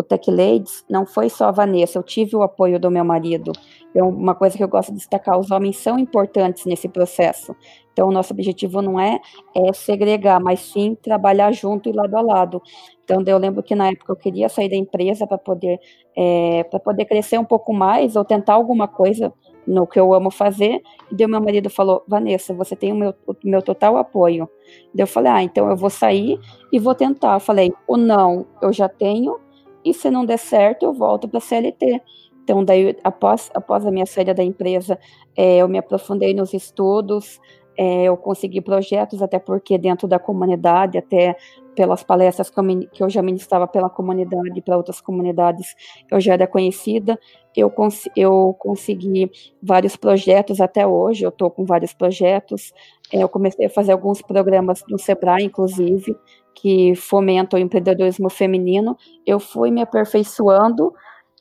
o 0.01 0.03
Tech 0.03 0.29
Ladies 0.29 0.84
não 0.89 1.05
foi 1.05 1.29
só 1.29 1.46
a 1.46 1.51
Vanessa, 1.51 1.98
eu 1.98 2.03
tive 2.03 2.36
o 2.36 2.43
apoio 2.43 2.79
do 2.79 2.91
meu 2.91 3.05
marido. 3.05 3.51
Então, 3.89 4.10
uma 4.10 4.34
coisa 4.36 4.58
que 4.58 4.63
eu 4.63 4.67
gosto 4.67 4.91
de 4.91 4.98
destacar, 4.98 5.38
os 5.38 5.51
homens 5.51 5.77
são 5.77 6.00
importantes 6.00 6.65
nesse 6.65 6.88
processo. 6.88 7.55
Então, 7.91 8.08
o 8.08 8.12
nosso 8.12 8.34
objetivo 8.34 8.81
não 8.81 9.00
é, 9.00 9.20
é 9.55 9.74
segregar, 9.74 10.39
mas 10.39 10.62
sim 10.62 10.96
trabalhar 10.96 11.51
junto 11.51 11.89
e 11.89 11.91
lado 11.91 12.15
a 12.15 12.22
lado. 12.22 12.62
Então, 13.03 13.22
eu 13.25 13.38
lembro 13.38 13.62
que 13.62 13.75
na 13.75 13.89
época 13.89 14.13
eu 14.13 14.15
queria 14.15 14.48
sair 14.48 14.70
da 14.70 14.75
empresa 14.75 15.27
para 15.27 15.38
poder, 15.38 15.79
é, 16.15 16.63
poder 16.63 17.05
crescer 17.05 17.38
um 17.38 17.46
pouco 17.46 17.74
mais 17.74 18.15
ou 18.15 18.24
tentar 18.24 18.53
alguma 18.53 18.88
coisa 18.88 19.34
no 19.65 19.86
que 19.86 20.00
eu 20.00 20.13
amo 20.13 20.31
fazer. 20.31 20.81
E 21.12 21.15
daí 21.15 21.27
meu 21.27 21.41
marido 21.41 21.70
falou, 21.70 22.03
Vanessa, 22.08 22.53
você 22.53 22.75
tem 22.75 22.91
o 22.91 22.96
meu, 22.96 23.13
o 23.27 23.36
meu 23.43 23.62
total 23.62 23.98
apoio. 23.98 24.50
Daí 24.93 25.03
eu 25.03 25.08
falei, 25.08 25.31
ah, 25.31 25.43
então 25.43 25.70
eu 25.70 25.75
vou 25.75 25.89
sair 25.89 26.39
e 26.72 26.79
vou 26.79 26.96
tentar. 26.96 27.36
Eu 27.36 27.39
falei, 27.39 27.74
o 27.88 27.98
não 27.98 28.46
eu 28.62 28.72
já 28.72 28.88
tenho, 28.88 29.39
e 29.84 29.94
se 29.94 30.10
não 30.10 30.26
der 30.26 30.38
certo, 30.38 30.84
eu 30.84 30.94
volto 30.94 31.28
para 31.28 31.38
a 31.38 31.42
CLT. 31.42 32.02
Então, 32.44 32.66
daí, 32.66 32.98
após, 33.04 33.52
após 33.54 33.86
a 33.86 33.92
minha 33.92 34.06
saída 34.06 34.34
da 34.34 34.44
empresa, 34.44 35.00
é, 35.36 35.58
eu 35.58 35.68
me 35.68 35.78
aprofundei 35.78 36.34
nos 36.34 36.54
estudos, 36.54 37.40
é, 37.84 38.04
eu 38.04 38.16
consegui 38.16 38.62
projetos, 38.62 39.24
até 39.24 39.40
porque 39.40 39.76
dentro 39.76 40.08
da 40.08 40.20
comunidade, 40.20 41.00
até 41.00 41.36
pelas 41.76 42.04
palestras 42.04 42.48
que 42.48 43.02
eu, 43.02 43.10
já 43.10 43.24
ministrava 43.24 43.68
pela 43.68 43.90
comunidade, 43.90 44.62
para 44.62 44.78
outras 44.78 45.02
comunidades, 45.02 45.76
eu 46.12 46.22
já 46.22 46.34
era 46.34 46.46
conhecida, 46.46 47.20
eu, 47.58 47.72
cons 47.72 48.08
eu 48.16 48.56
consegui 48.60 49.32
vários 49.64 49.96
projetos 49.96 50.62
até 50.62 50.86
hoje, 50.86 51.24
eu 51.24 51.30
estou 51.30 51.50
com 51.50 51.66
vários 51.66 51.92
projetos, 51.92 52.72
é, 53.12 53.24
eu 53.24 53.28
comecei 53.28 53.66
a 53.66 53.70
fazer 53.70 53.94
alguns 53.94 54.22
programas 54.22 54.84
no 54.88 55.00
Sebrae, 55.00 55.44
inclusive, 55.44 56.16
que 56.54 56.94
fomentam 56.94 57.60
o 57.60 57.64
empreendedorismo 57.64 58.30
feminino, 58.30 58.96
eu 59.26 59.40
fui 59.40 59.72
me 59.72 59.82
aperfeiçoando 59.82 60.94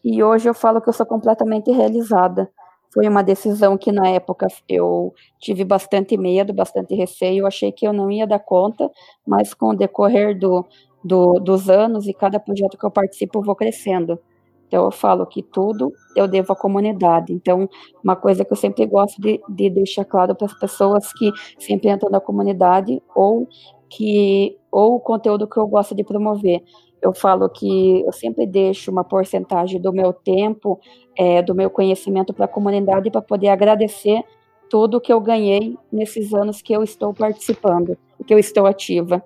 e 0.03 0.23
hoje 0.23 0.49
eu 0.49 0.55
falo 0.55 0.81
que 0.81 0.89
eu 0.89 0.95
sou 0.95 1.05
completamente 1.05 1.71
realizada. 1.71 2.51
Foi 2.93 3.09
uma 3.09 3.23
decisão 3.23 3.79
que 3.79 3.93
na 3.93 4.09
época 4.09 4.49
eu 4.69 5.15
tive 5.39 5.65
bastante 5.65 6.17
medo, 6.17 6.53
bastante 6.53 6.95
receio, 6.95 7.41
eu 7.43 7.47
achei 7.47 7.71
que 7.71 7.87
eu 7.87 7.93
não 7.93 8.11
ia 8.11 8.27
dar 8.27 8.41
conta, 8.41 8.91
mas 9.27 9.55
com 9.55 9.71
o 9.71 9.77
decorrer 9.77 10.39
do, 10.39 10.67
do, 11.03 11.35
dos 11.35 11.71
anos 11.71 12.07
e 12.09 12.13
cada 12.13 12.41
projeto 12.41 12.77
que 12.77 12.85
eu 12.85 12.91
participo, 12.91 13.39
eu 13.39 13.43
vou 13.43 13.55
crescendo. 13.55 14.19
Então 14.67 14.85
eu 14.85 14.91
falo 14.93 15.27
que 15.27 15.43
tudo 15.43 15.93
eu 16.15 16.29
devo 16.29 16.53
à 16.53 16.57
comunidade. 16.57 17.33
Então, 17.33 17.69
uma 18.05 18.15
coisa 18.15 18.45
que 18.45 18.53
eu 18.53 18.57
sempre 18.57 18.87
gosto 18.87 19.21
de, 19.21 19.41
de 19.49 19.69
deixar 19.69 20.05
claro 20.05 20.35
para 20.35 20.47
as 20.47 20.59
pessoas 20.59 21.13
que 21.13 21.33
sempre 21.59 21.91
entram 21.91 22.09
na 22.09 22.21
comunidade 22.21 23.03
ou 23.15 23.49
que 23.89 24.57
ou 24.71 24.95
o 24.95 25.01
conteúdo 25.01 25.49
que 25.49 25.59
eu 25.59 25.67
gosto 25.67 25.95
de 25.95 26.05
promover. 26.05 26.63
Eu 27.03 27.15
falo 27.15 27.49
que 27.49 28.03
eu 28.03 28.13
sempre 28.13 28.47
deixo 28.47 28.91
uma 28.91 29.05
porcentagem 29.05 29.81
do 29.81 29.93
meu 29.93 30.13
tempo, 30.13 30.79
é, 31.17 31.43
do 31.43 31.55
meu 31.55 31.71
conhecimento 31.71 32.33
para 32.33 32.45
a 32.45 32.49
comunidade 32.49 33.11
para 33.11 33.23
poder 33.23 33.49
agradecer 33.49 34.23
tudo 34.69 35.01
que 35.01 35.13
eu 35.13 35.21
ganhei 35.21 35.77
nesses 35.91 36.33
anos 36.33 36.63
que 36.63 36.73
eu 36.73 36.83
estou 36.83 37.13
participando, 37.13 37.97
que 38.27 38.33
eu 38.33 38.39
estou 38.39 38.67
ativa. 38.67 39.23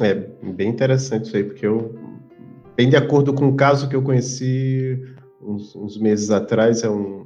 É 0.00 0.14
bem 0.14 0.68
interessante 0.68 1.26
isso 1.26 1.36
aí, 1.36 1.44
porque 1.44 1.66
eu, 1.66 1.94
bem 2.74 2.88
de 2.88 2.96
acordo 2.96 3.32
com 3.32 3.48
o 3.48 3.54
caso 3.54 3.88
que 3.88 3.94
eu 3.94 4.02
conheci 4.02 5.00
uns, 5.40 5.76
uns 5.76 5.96
meses 5.96 6.30
atrás, 6.30 6.82
é 6.82 6.90
um 6.90 7.24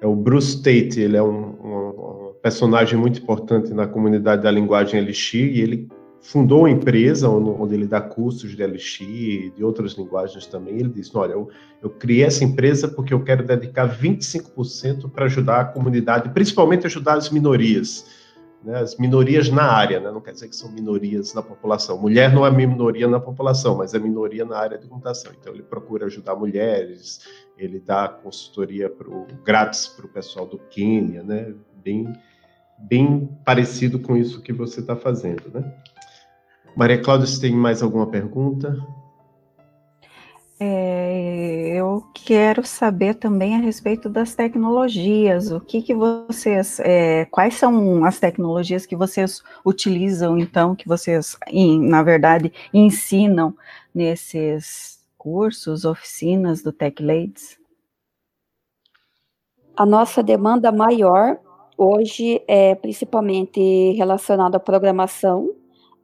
é 0.00 0.06
o 0.06 0.14
Bruce 0.14 0.58
Tate, 0.58 1.00
ele 1.00 1.16
é 1.16 1.22
um, 1.22 1.56
um, 1.60 2.28
um 2.28 2.32
personagem 2.40 2.98
muito 2.98 3.20
importante 3.20 3.74
na 3.74 3.86
comunidade 3.86 4.42
da 4.42 4.50
linguagem 4.50 5.00
Elixir 5.00 5.56
e 5.56 5.60
ele 5.60 5.88
fundou 6.20 6.60
uma 6.60 6.70
empresa 6.70 7.28
onde 7.28 7.74
ele 7.74 7.86
dá 7.86 8.00
cursos 8.00 8.54
de 8.54 8.62
Elixir 8.62 9.46
e 9.46 9.50
de 9.50 9.64
outras 9.64 9.92
linguagens 9.92 10.46
também. 10.46 10.78
Ele 10.78 10.88
disse: 10.88 11.16
Olha, 11.16 11.32
eu, 11.32 11.48
eu 11.82 11.90
criei 11.90 12.24
essa 12.24 12.44
empresa 12.44 12.88
porque 12.88 13.14
eu 13.14 13.22
quero 13.22 13.46
dedicar 13.46 13.88
25% 13.88 15.10
para 15.10 15.26
ajudar 15.26 15.60
a 15.60 15.64
comunidade, 15.64 16.28
principalmente 16.30 16.86
ajudar 16.86 17.14
as 17.14 17.30
minorias, 17.30 18.04
né, 18.62 18.78
as 18.78 18.96
minorias 18.96 19.48
na 19.48 19.62
área, 19.62 20.00
né, 20.00 20.10
não 20.10 20.20
quer 20.20 20.32
dizer 20.32 20.48
que 20.48 20.56
são 20.56 20.70
minorias 20.70 21.32
na 21.32 21.42
população. 21.42 21.98
Mulher 21.98 22.32
não 22.32 22.44
é 22.44 22.50
minoria 22.50 23.06
na 23.06 23.20
população, 23.20 23.76
mas 23.76 23.94
é 23.94 23.98
minoria 23.98 24.44
na 24.44 24.58
área 24.58 24.78
de 24.78 24.86
computação. 24.86 25.32
Então, 25.38 25.54
ele 25.54 25.62
procura 25.62 26.06
ajudar 26.06 26.34
mulheres, 26.34 27.20
ele 27.56 27.78
dá 27.78 28.08
consultoria 28.08 28.90
pro, 28.90 29.26
grátis 29.44 29.86
para 29.86 30.06
o 30.06 30.08
pessoal 30.08 30.46
do 30.46 30.58
Quênia, 30.58 31.22
né, 31.22 31.54
bem, 31.82 32.12
bem 32.78 33.28
parecido 33.44 33.98
com 34.00 34.16
isso 34.16 34.42
que 34.42 34.52
você 34.52 34.80
está 34.80 34.96
fazendo. 34.96 35.50
Né? 35.54 35.72
Maria 36.76 37.00
Cláudia, 37.00 37.26
você 37.26 37.40
tem 37.40 37.54
mais 37.54 37.82
alguma 37.82 38.06
pergunta? 38.06 38.76
É, 40.60 41.76
eu 41.76 42.02
quero 42.12 42.66
saber 42.66 43.14
também 43.14 43.54
a 43.54 43.58
respeito 43.58 44.08
das 44.08 44.34
tecnologias. 44.34 45.52
O 45.52 45.60
que, 45.60 45.80
que 45.80 45.94
vocês, 45.94 46.80
é, 46.80 47.26
quais 47.26 47.54
são 47.54 48.04
as 48.04 48.18
tecnologias 48.18 48.84
que 48.84 48.96
vocês 48.96 49.42
utilizam, 49.64 50.36
então, 50.36 50.74
que 50.74 50.88
vocês, 50.88 51.36
na 51.80 52.02
verdade, 52.02 52.52
ensinam 52.74 53.54
nesses 53.94 54.98
cursos, 55.16 55.84
oficinas 55.84 56.60
do 56.60 56.72
Tech 56.72 57.00
Ladies? 57.00 57.56
A 59.76 59.86
nossa 59.86 60.24
demanda 60.24 60.72
maior 60.72 61.38
hoje 61.76 62.42
é 62.48 62.74
principalmente 62.74 63.92
relacionada 63.92 64.56
à 64.56 64.60
programação, 64.60 65.54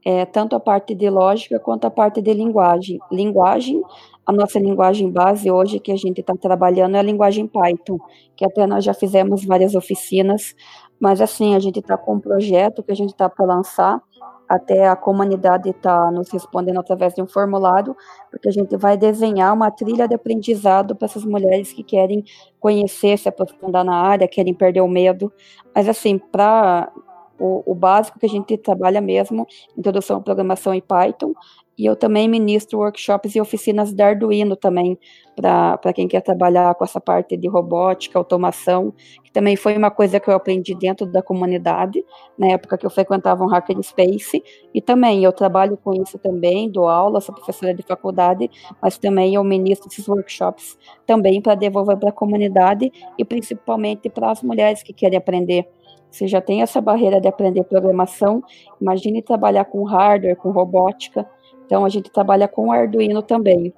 é, 0.04 0.24
tanto 0.26 0.54
a 0.54 0.60
parte 0.60 0.94
de 0.94 1.08
lógica 1.08 1.58
quanto 1.58 1.86
a 1.86 1.90
parte 1.90 2.20
de 2.20 2.32
linguagem. 2.34 2.98
Linguagem, 3.10 3.82
a 4.26 4.32
nossa 4.32 4.58
linguagem 4.58 5.10
base 5.10 5.50
hoje 5.50 5.80
que 5.80 5.90
a 5.90 5.96
gente 5.96 6.20
está 6.20 6.34
trabalhando 6.34 6.96
é 6.96 6.98
a 6.98 7.02
linguagem 7.02 7.46
Python, 7.46 7.98
que 8.36 8.44
até 8.44 8.66
nós 8.66 8.84
já 8.84 8.92
fizemos 8.92 9.44
várias 9.44 9.74
oficinas, 9.74 10.54
mas 11.00 11.20
assim, 11.20 11.54
a 11.54 11.58
gente 11.58 11.78
está 11.78 11.96
com 11.96 12.14
um 12.14 12.20
projeto 12.20 12.82
que 12.82 12.92
a 12.92 12.96
gente 12.96 13.10
está 13.10 13.28
para 13.28 13.46
lançar, 13.46 14.00
até 14.48 14.86
a 14.86 14.94
comunidade 14.94 15.70
está 15.70 16.10
nos 16.10 16.30
respondendo 16.30 16.78
através 16.78 17.14
de 17.14 17.22
um 17.22 17.26
formulário, 17.26 17.96
porque 18.30 18.48
a 18.48 18.52
gente 18.52 18.76
vai 18.76 18.96
desenhar 18.96 19.54
uma 19.54 19.70
trilha 19.70 20.06
de 20.06 20.14
aprendizado 20.14 20.94
para 20.94 21.06
essas 21.06 21.24
mulheres 21.24 21.72
que 21.72 21.82
querem 21.82 22.22
conhecer, 22.60 23.18
se 23.18 23.28
aprofundar 23.28 23.84
na 23.84 23.96
área, 23.96 24.28
querem 24.28 24.54
perder 24.54 24.82
o 24.82 24.88
medo. 24.88 25.32
Mas 25.74 25.88
assim, 25.88 26.18
para 26.18 26.92
o, 27.38 27.62
o, 27.72 27.74
básico 27.74 28.18
que 28.18 28.26
a 28.26 28.28
gente 28.28 28.56
trabalha 28.56 29.00
mesmo, 29.00 29.46
introdução 29.76 30.18
à 30.18 30.20
programação 30.20 30.72
em 30.72 30.80
Python, 30.80 31.34
e 31.76 31.86
eu 31.86 31.96
também 31.96 32.28
ministro 32.28 32.78
workshops 32.78 33.34
e 33.34 33.40
oficinas 33.40 33.92
de 33.92 34.00
Arduino 34.00 34.54
também, 34.54 34.96
para 35.34 35.92
quem 35.92 36.06
quer 36.06 36.20
trabalhar 36.20 36.72
com 36.76 36.84
essa 36.84 37.00
parte 37.00 37.36
de 37.36 37.48
robótica, 37.48 38.16
automação, 38.16 38.94
que 39.24 39.32
também 39.32 39.56
foi 39.56 39.76
uma 39.76 39.90
coisa 39.90 40.20
que 40.20 40.30
eu 40.30 40.34
aprendi 40.34 40.72
dentro 40.76 41.04
da 41.04 41.20
comunidade, 41.20 42.04
na 42.38 42.52
época 42.52 42.78
que 42.78 42.86
eu 42.86 42.90
frequentava 42.90 43.42
um 43.42 43.48
hackerspace, 43.48 44.42
e 44.72 44.80
também 44.80 45.24
eu 45.24 45.32
trabalho 45.32 45.76
com 45.76 45.92
isso 46.00 46.16
também, 46.16 46.70
dou 46.70 46.88
aula, 46.88 47.20
sou 47.20 47.34
professora 47.34 47.74
de 47.74 47.82
faculdade, 47.82 48.48
mas 48.80 48.96
também 48.96 49.34
eu 49.34 49.42
ministro 49.42 49.88
esses 49.88 50.06
workshops 50.06 50.78
também 51.04 51.42
para 51.42 51.56
devolver 51.56 51.96
para 51.96 52.10
a 52.10 52.12
comunidade, 52.12 52.92
e 53.18 53.24
principalmente 53.24 54.08
para 54.08 54.30
as 54.30 54.42
mulheres 54.42 54.80
que 54.80 54.92
querem 54.92 55.18
aprender 55.18 55.68
você 56.14 56.28
já 56.28 56.40
tem 56.40 56.62
essa 56.62 56.80
barreira 56.80 57.20
de 57.20 57.26
aprender 57.26 57.64
programação, 57.64 58.40
imagine 58.80 59.20
trabalhar 59.20 59.64
com 59.64 59.82
hardware, 59.82 60.36
com 60.36 60.52
robótica. 60.52 61.28
Então, 61.66 61.84
a 61.84 61.88
gente 61.88 62.08
trabalha 62.10 62.46
com 62.46 62.70
Arduino 62.70 63.20
também. 63.20 63.74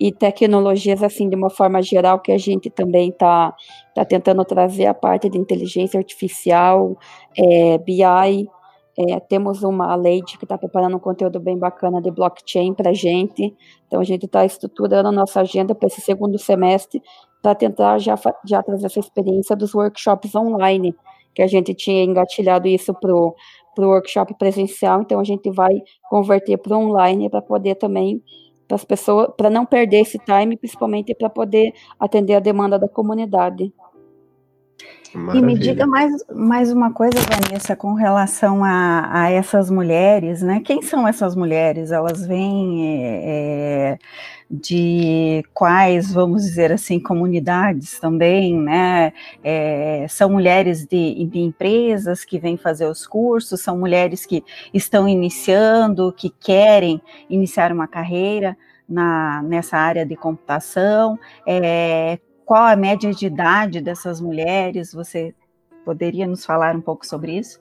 E 0.00 0.10
tecnologias, 0.10 1.02
assim, 1.02 1.28
de 1.28 1.36
uma 1.36 1.50
forma 1.50 1.82
geral, 1.82 2.18
que 2.20 2.32
a 2.32 2.38
gente 2.38 2.70
também 2.70 3.10
está 3.10 3.54
tá 3.94 4.02
tentando 4.02 4.42
trazer 4.46 4.86
a 4.86 4.94
parte 4.94 5.28
de 5.28 5.36
inteligência 5.36 5.98
artificial, 5.98 6.96
é, 7.36 7.76
BI. 7.78 8.48
É, 8.96 9.20
temos 9.20 9.62
uma 9.62 9.94
Leite 9.94 10.38
que 10.38 10.44
está 10.44 10.56
preparando 10.56 10.96
um 10.96 11.00
conteúdo 11.00 11.38
bem 11.38 11.58
bacana 11.58 12.00
de 12.00 12.10
blockchain 12.10 12.72
para 12.72 12.90
a 12.90 12.94
gente. 12.94 13.54
Então, 13.86 14.00
a 14.00 14.04
gente 14.04 14.24
está 14.24 14.42
estruturando 14.44 15.08
a 15.08 15.12
nossa 15.12 15.42
agenda 15.42 15.74
para 15.74 15.88
esse 15.88 16.00
segundo 16.00 16.38
semestre 16.38 17.02
para 17.42 17.54
tentar 17.54 17.98
já, 17.98 18.18
já 18.46 18.62
trazer 18.62 18.86
essa 18.86 19.00
experiência 19.00 19.54
dos 19.54 19.74
workshops 19.74 20.34
online 20.34 20.94
que 21.34 21.42
a 21.42 21.46
gente 21.46 21.74
tinha 21.74 22.04
engatilhado 22.04 22.68
isso 22.68 22.94
para 22.94 23.12
o 23.14 23.34
workshop 23.78 24.34
presencial, 24.38 25.02
então 25.02 25.18
a 25.18 25.24
gente 25.24 25.50
vai 25.50 25.82
converter 26.08 26.56
para 26.58 26.76
online 26.76 27.28
para 27.28 27.42
poder 27.42 27.74
também 27.74 28.22
para 28.66 28.76
as 28.76 28.84
pessoas, 28.84 29.28
para 29.36 29.50
não 29.50 29.66
perder 29.66 30.00
esse 30.00 30.18
time, 30.18 30.56
principalmente 30.56 31.14
para 31.14 31.28
poder 31.28 31.72
atender 31.98 32.34
a 32.34 32.40
demanda 32.40 32.78
da 32.78 32.88
comunidade. 32.88 33.72
Maravilha. 35.14 35.38
E 35.38 35.46
me 35.46 35.58
diga 35.58 35.86
mais, 35.86 36.12
mais 36.34 36.72
uma 36.72 36.92
coisa, 36.92 37.16
Vanessa, 37.20 37.76
com 37.76 37.94
relação 37.94 38.64
a, 38.64 39.08
a 39.12 39.30
essas 39.30 39.70
mulheres, 39.70 40.42
né? 40.42 40.60
Quem 40.64 40.82
são 40.82 41.06
essas 41.06 41.36
mulheres? 41.36 41.92
Elas 41.92 42.26
vêm 42.26 42.82
é, 42.84 43.98
de 44.60 45.44
quais, 45.52 46.12
vamos 46.12 46.42
dizer 46.44 46.70
assim, 46.72 47.00
comunidades 47.00 47.98
também, 47.98 48.54
né? 48.56 49.12
É, 49.42 50.06
são 50.08 50.30
mulheres 50.30 50.86
de, 50.86 51.24
de 51.24 51.40
empresas 51.40 52.24
que 52.24 52.38
vêm 52.38 52.56
fazer 52.56 52.86
os 52.86 53.06
cursos, 53.06 53.60
são 53.60 53.78
mulheres 53.78 54.24
que 54.24 54.44
estão 54.72 55.08
iniciando, 55.08 56.12
que 56.12 56.30
querem 56.30 57.00
iniciar 57.28 57.72
uma 57.72 57.88
carreira 57.88 58.56
na, 58.88 59.42
nessa 59.42 59.76
área 59.76 60.06
de 60.06 60.16
computação. 60.16 61.18
É, 61.46 62.18
qual 62.44 62.64
a 62.64 62.76
média 62.76 63.12
de 63.12 63.26
idade 63.26 63.80
dessas 63.80 64.20
mulheres? 64.20 64.92
Você 64.92 65.34
poderia 65.84 66.26
nos 66.26 66.44
falar 66.44 66.76
um 66.76 66.80
pouco 66.80 67.06
sobre 67.06 67.38
isso? 67.38 67.60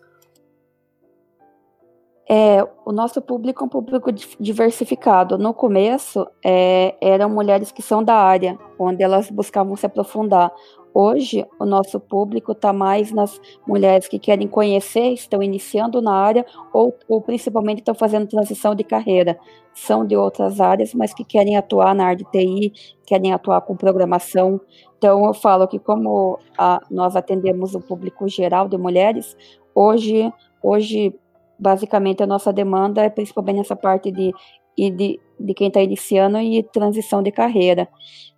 É, 2.29 2.65
o 2.85 2.91
nosso 2.91 3.21
público 3.21 3.63
é 3.63 3.65
um 3.65 3.69
público 3.69 4.11
diversificado. 4.39 5.37
No 5.37 5.53
começo, 5.53 6.25
é, 6.43 6.95
eram 7.01 7.29
mulheres 7.29 7.71
que 7.71 7.81
são 7.81 8.03
da 8.03 8.15
área, 8.15 8.57
onde 8.79 9.03
elas 9.03 9.29
buscavam 9.29 9.75
se 9.75 9.85
aprofundar. 9.85 10.51
Hoje, 10.95 11.43
o 11.59 11.65
nosso 11.65 11.99
público 11.99 12.51
está 12.51 12.71
mais 12.71 13.11
nas 13.11 13.41
mulheres 13.67 14.07
que 14.07 14.19
querem 14.19 14.47
conhecer, 14.47 15.11
estão 15.11 15.41
iniciando 15.41 16.01
na 16.01 16.13
área 16.13 16.45
ou, 16.71 16.95
ou 17.09 17.19
principalmente 17.19 17.79
estão 17.79 17.95
fazendo 17.95 18.27
transição 18.27 18.75
de 18.75 18.83
carreira. 18.83 19.39
São 19.73 20.05
de 20.05 20.15
outras 20.15 20.61
áreas, 20.61 20.93
mas 20.93 21.11
que 21.11 21.25
querem 21.25 21.57
atuar 21.57 21.95
na 21.95 22.05
área 22.05 22.17
de 22.17 22.31
TI, 22.31 22.71
querem 23.07 23.33
atuar 23.33 23.61
com 23.61 23.75
programação. 23.75 24.61
Então, 24.97 25.25
eu 25.25 25.33
falo 25.33 25.67
que 25.67 25.79
como 25.79 26.37
a, 26.57 26.79
nós 26.91 27.15
atendemos 27.15 27.73
o 27.73 27.81
público 27.81 28.27
geral 28.27 28.69
de 28.69 28.77
mulheres, 28.77 29.35
hoje, 29.73 30.31
hoje 30.61 31.11
basicamente 31.59 32.23
a 32.23 32.27
nossa 32.27 32.51
demanda 32.51 33.01
é 33.01 33.09
principalmente 33.09 33.57
nessa 33.57 33.75
parte 33.75 34.11
de, 34.11 34.33
de, 34.77 35.19
de 35.39 35.53
quem 35.53 35.67
está 35.67 35.81
iniciando 35.81 36.39
e 36.39 36.63
transição 36.63 37.21
de 37.23 37.31
carreira. 37.31 37.87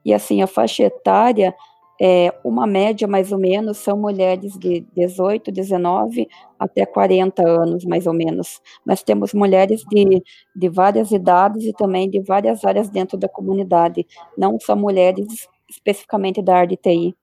E 0.04 0.14
assim, 0.14 0.42
a 0.42 0.48
faixa 0.48 0.84
etária 0.84 1.56
é, 2.00 2.34
uma 2.44 2.68
média 2.68 3.08
mais 3.08 3.32
ou 3.32 3.38
menos 3.40 3.78
são 3.78 3.98
mulheres 3.98 4.58
de 4.58 4.82
18, 4.94 5.52
19 5.52 6.28
até 6.60 6.86
40 6.86 7.48
anos, 7.48 7.86
mais 7.86 8.06
ou 8.06 8.14
menos. 8.14 8.62
Mas 8.86 9.02
temos 9.02 9.34
mulheres 9.34 9.84
de, 9.90 10.22
de 10.56 10.70
várias 10.70 11.12
idades 11.12 11.64
e 11.64 11.74
também 11.74 12.10
de 12.10 12.22
várias 12.22 12.66
áreas 12.66 12.90
dentro 12.90 13.18
da 13.18 13.30
comunidade, 13.30 14.06
não 14.38 14.60
só 14.60 14.76
mulheres 14.76 15.48
especificamente 15.70 16.42
da 16.42 16.58
área 16.58 16.68
de 16.68 16.78
TI. 16.78 17.16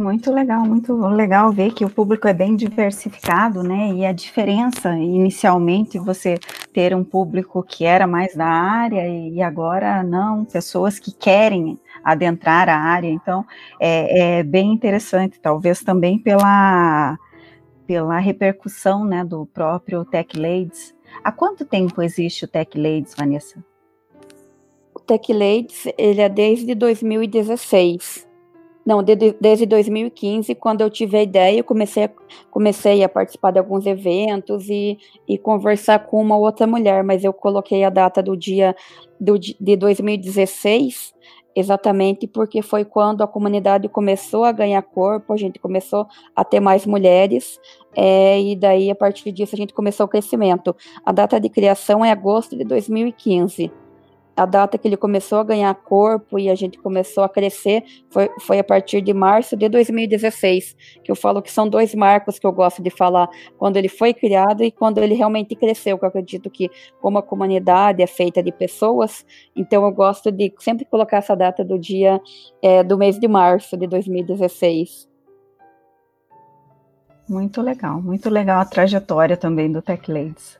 Muito 0.00 0.32
legal, 0.32 0.64
muito 0.64 0.96
legal 1.08 1.52
ver 1.52 1.74
que 1.74 1.84
o 1.84 1.90
público 1.90 2.26
é 2.26 2.32
bem 2.32 2.56
diversificado, 2.56 3.62
né? 3.62 3.92
E 3.92 4.06
a 4.06 4.12
diferença, 4.12 4.96
inicialmente, 4.96 5.98
você 5.98 6.38
ter 6.72 6.96
um 6.96 7.04
público 7.04 7.62
que 7.62 7.84
era 7.84 8.06
mais 8.06 8.34
da 8.34 8.46
área 8.46 9.06
e 9.06 9.42
agora 9.42 10.02
não, 10.02 10.46
pessoas 10.46 10.98
que 10.98 11.12
querem 11.12 11.78
adentrar 12.02 12.66
a 12.66 12.78
área. 12.78 13.10
Então, 13.10 13.44
é, 13.78 14.38
é 14.38 14.42
bem 14.42 14.72
interessante, 14.72 15.38
talvez 15.38 15.82
também 15.82 16.18
pela, 16.18 17.18
pela 17.86 18.18
repercussão 18.18 19.04
né, 19.04 19.22
do 19.22 19.44
próprio 19.44 20.02
Tech 20.06 20.34
Ladies. 20.34 20.94
Há 21.22 21.30
quanto 21.30 21.62
tempo 21.62 22.00
existe 22.00 22.46
o 22.46 22.48
Tech 22.48 22.74
Ladies, 22.74 23.14
Vanessa? 23.14 23.62
O 24.94 24.98
Tech 24.98 25.30
Ladies, 25.30 25.84
ele 25.98 26.22
é 26.22 26.28
desde 26.30 26.74
2016 26.74 28.29
não, 28.84 29.02
desde, 29.02 29.36
desde 29.40 29.66
2015, 29.66 30.54
quando 30.54 30.80
eu 30.80 30.90
tive 30.90 31.18
a 31.18 31.22
ideia, 31.22 31.58
eu 31.58 31.64
comecei 31.64 32.04
a, 32.04 32.10
comecei 32.50 33.04
a 33.04 33.08
participar 33.08 33.50
de 33.50 33.58
alguns 33.58 33.86
eventos 33.86 34.68
e, 34.68 34.98
e 35.28 35.38
conversar 35.38 36.06
com 36.06 36.20
uma 36.20 36.36
outra 36.36 36.66
mulher, 36.66 37.04
mas 37.04 37.22
eu 37.22 37.32
coloquei 37.32 37.84
a 37.84 37.90
data 37.90 38.22
do 38.22 38.36
dia 38.36 38.74
do, 39.20 39.38
de 39.38 39.76
2016 39.76 41.14
exatamente 41.54 42.26
porque 42.26 42.62
foi 42.62 42.84
quando 42.84 43.22
a 43.22 43.26
comunidade 43.26 43.88
começou 43.88 44.44
a 44.44 44.52
ganhar 44.52 44.82
corpo, 44.82 45.32
a 45.32 45.36
gente 45.36 45.58
começou 45.58 46.06
a 46.34 46.44
ter 46.44 46.60
mais 46.60 46.86
mulheres, 46.86 47.58
é, 47.94 48.40
e 48.40 48.56
daí 48.56 48.90
a 48.90 48.94
partir 48.94 49.32
disso 49.32 49.54
a 49.54 49.58
gente 49.58 49.74
começou 49.74 50.06
o 50.06 50.08
crescimento. 50.08 50.74
A 51.04 51.12
data 51.12 51.40
de 51.40 51.48
criação 51.48 52.04
é 52.04 52.10
agosto 52.10 52.56
de 52.56 52.64
2015 52.64 53.70
a 54.36 54.46
data 54.46 54.78
que 54.78 54.88
ele 54.88 54.96
começou 54.96 55.38
a 55.38 55.44
ganhar 55.44 55.74
corpo 55.74 56.38
e 56.38 56.48
a 56.48 56.54
gente 56.54 56.78
começou 56.78 57.24
a 57.24 57.28
crescer 57.28 57.84
foi, 58.08 58.30
foi 58.40 58.58
a 58.58 58.64
partir 58.64 59.00
de 59.00 59.12
março 59.12 59.56
de 59.56 59.68
2016, 59.68 60.76
que 61.04 61.10
eu 61.10 61.16
falo 61.16 61.42
que 61.42 61.50
são 61.50 61.68
dois 61.68 61.94
marcos 61.94 62.38
que 62.38 62.46
eu 62.46 62.52
gosto 62.52 62.82
de 62.82 62.90
falar, 62.90 63.28
quando 63.58 63.76
ele 63.76 63.88
foi 63.88 64.14
criado 64.14 64.62
e 64.64 64.70
quando 64.70 64.98
ele 64.98 65.14
realmente 65.14 65.54
cresceu, 65.54 65.98
que 65.98 66.04
eu 66.04 66.08
acredito 66.08 66.48
que 66.50 66.70
como 67.00 67.18
a 67.18 67.22
comunidade 67.22 68.02
é 68.02 68.06
feita 68.06 68.42
de 68.42 68.52
pessoas, 68.52 69.24
então 69.54 69.84
eu 69.84 69.92
gosto 69.92 70.30
de 70.30 70.52
sempre 70.58 70.84
colocar 70.84 71.18
essa 71.18 71.36
data 71.36 71.64
do 71.64 71.78
dia 71.78 72.20
é, 72.62 72.82
do 72.82 72.96
mês 72.96 73.18
de 73.18 73.28
março 73.28 73.76
de 73.76 73.86
2016. 73.86 75.08
Muito 77.28 77.62
legal, 77.62 78.02
muito 78.02 78.28
legal 78.28 78.60
a 78.60 78.64
trajetória 78.64 79.36
também 79.36 79.70
do 79.70 79.80
Tech 79.80 80.10
Ladies. 80.10 80.58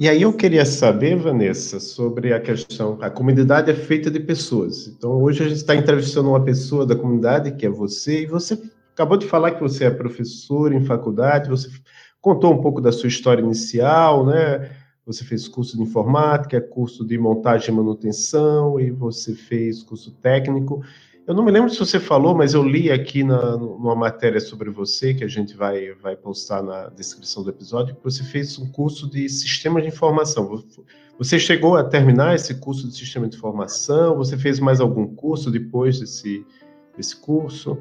E 0.00 0.08
aí 0.08 0.22
eu 0.22 0.32
queria 0.32 0.64
saber, 0.64 1.16
Vanessa, 1.16 1.80
sobre 1.80 2.32
a 2.32 2.38
questão. 2.38 2.98
A 3.00 3.10
comunidade 3.10 3.68
é 3.68 3.74
feita 3.74 4.08
de 4.08 4.20
pessoas. 4.20 4.86
Então 4.86 5.20
hoje 5.20 5.42
a 5.42 5.48
gente 5.48 5.56
está 5.56 5.74
entrevistando 5.74 6.28
uma 6.28 6.44
pessoa 6.44 6.86
da 6.86 6.94
comunidade, 6.94 7.50
que 7.56 7.66
é 7.66 7.68
você, 7.68 8.22
e 8.22 8.26
você 8.26 8.56
acabou 8.92 9.16
de 9.16 9.26
falar 9.26 9.50
que 9.50 9.60
você 9.60 9.86
é 9.86 9.90
professor 9.90 10.72
em 10.72 10.84
faculdade, 10.84 11.50
você 11.50 11.68
contou 12.20 12.54
um 12.54 12.62
pouco 12.62 12.80
da 12.80 12.92
sua 12.92 13.08
história 13.08 13.42
inicial, 13.42 14.24
né? 14.24 14.70
Você 15.04 15.24
fez 15.24 15.48
curso 15.48 15.76
de 15.76 15.82
informática, 15.82 16.60
curso 16.60 17.04
de 17.04 17.18
montagem 17.18 17.70
e 17.70 17.76
manutenção, 17.76 18.78
e 18.78 18.92
você 18.92 19.34
fez 19.34 19.82
curso 19.82 20.12
técnico. 20.22 20.80
Eu 21.28 21.34
não 21.34 21.44
me 21.44 21.50
lembro 21.50 21.68
se 21.68 21.78
você 21.78 22.00
falou, 22.00 22.34
mas 22.34 22.54
eu 22.54 22.62
li 22.62 22.90
aqui 22.90 23.22
na, 23.22 23.54
numa 23.54 23.94
matéria 23.94 24.40
sobre 24.40 24.70
você, 24.70 25.12
que 25.12 25.22
a 25.22 25.28
gente 25.28 25.54
vai, 25.54 25.92
vai 25.92 26.16
postar 26.16 26.62
na 26.62 26.88
descrição 26.88 27.44
do 27.44 27.50
episódio, 27.50 27.94
que 27.94 28.02
você 28.02 28.24
fez 28.24 28.58
um 28.58 28.72
curso 28.72 29.06
de 29.06 29.28
sistema 29.28 29.82
de 29.82 29.88
informação. 29.88 30.64
Você 31.18 31.38
chegou 31.38 31.76
a 31.76 31.84
terminar 31.84 32.34
esse 32.34 32.54
curso 32.54 32.88
de 32.88 32.96
sistema 32.96 33.28
de 33.28 33.36
informação? 33.36 34.16
Você 34.16 34.38
fez 34.38 34.58
mais 34.58 34.80
algum 34.80 35.06
curso 35.14 35.50
depois 35.50 36.00
desse, 36.00 36.46
desse 36.96 37.14
curso? 37.14 37.76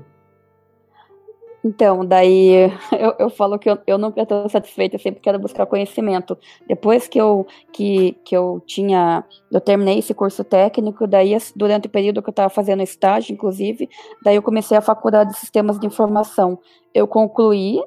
Então, 1.68 2.06
daí 2.06 2.72
eu, 2.98 3.14
eu 3.20 3.30
falo 3.30 3.60
que 3.60 3.70
eu, 3.70 3.78
eu 3.86 3.98
nunca 3.98 4.22
estou 4.22 4.48
satisfeita, 4.48 4.96
eu 4.96 5.00
sempre 5.00 5.20
quero 5.20 5.38
buscar 5.38 5.66
conhecimento. 5.66 6.38
Depois 6.66 7.08
que 7.08 7.20
eu, 7.20 7.46
que, 7.74 8.14
que 8.24 8.36
eu 8.36 8.62
tinha, 8.66 9.24
eu 9.52 9.60
terminei 9.60 10.00
esse 10.00 10.14
curso 10.14 10.46
técnico, 10.46 11.06
daí 11.06 11.38
durante 11.56 11.88
o 11.88 11.90
período 11.90 12.22
que 12.22 12.30
eu 12.30 12.32
estava 12.32 12.50
fazendo 12.50 12.82
estágio, 12.82 13.34
inclusive, 13.34 13.90
daí 14.24 14.38
eu 14.38 14.42
comecei 14.42 14.78
a 14.78 14.82
faculdade 14.82 15.32
de 15.32 15.38
sistemas 15.38 15.78
de 15.78 15.86
informação. 15.86 16.58
Eu 16.94 17.06
concluí, 17.06 17.82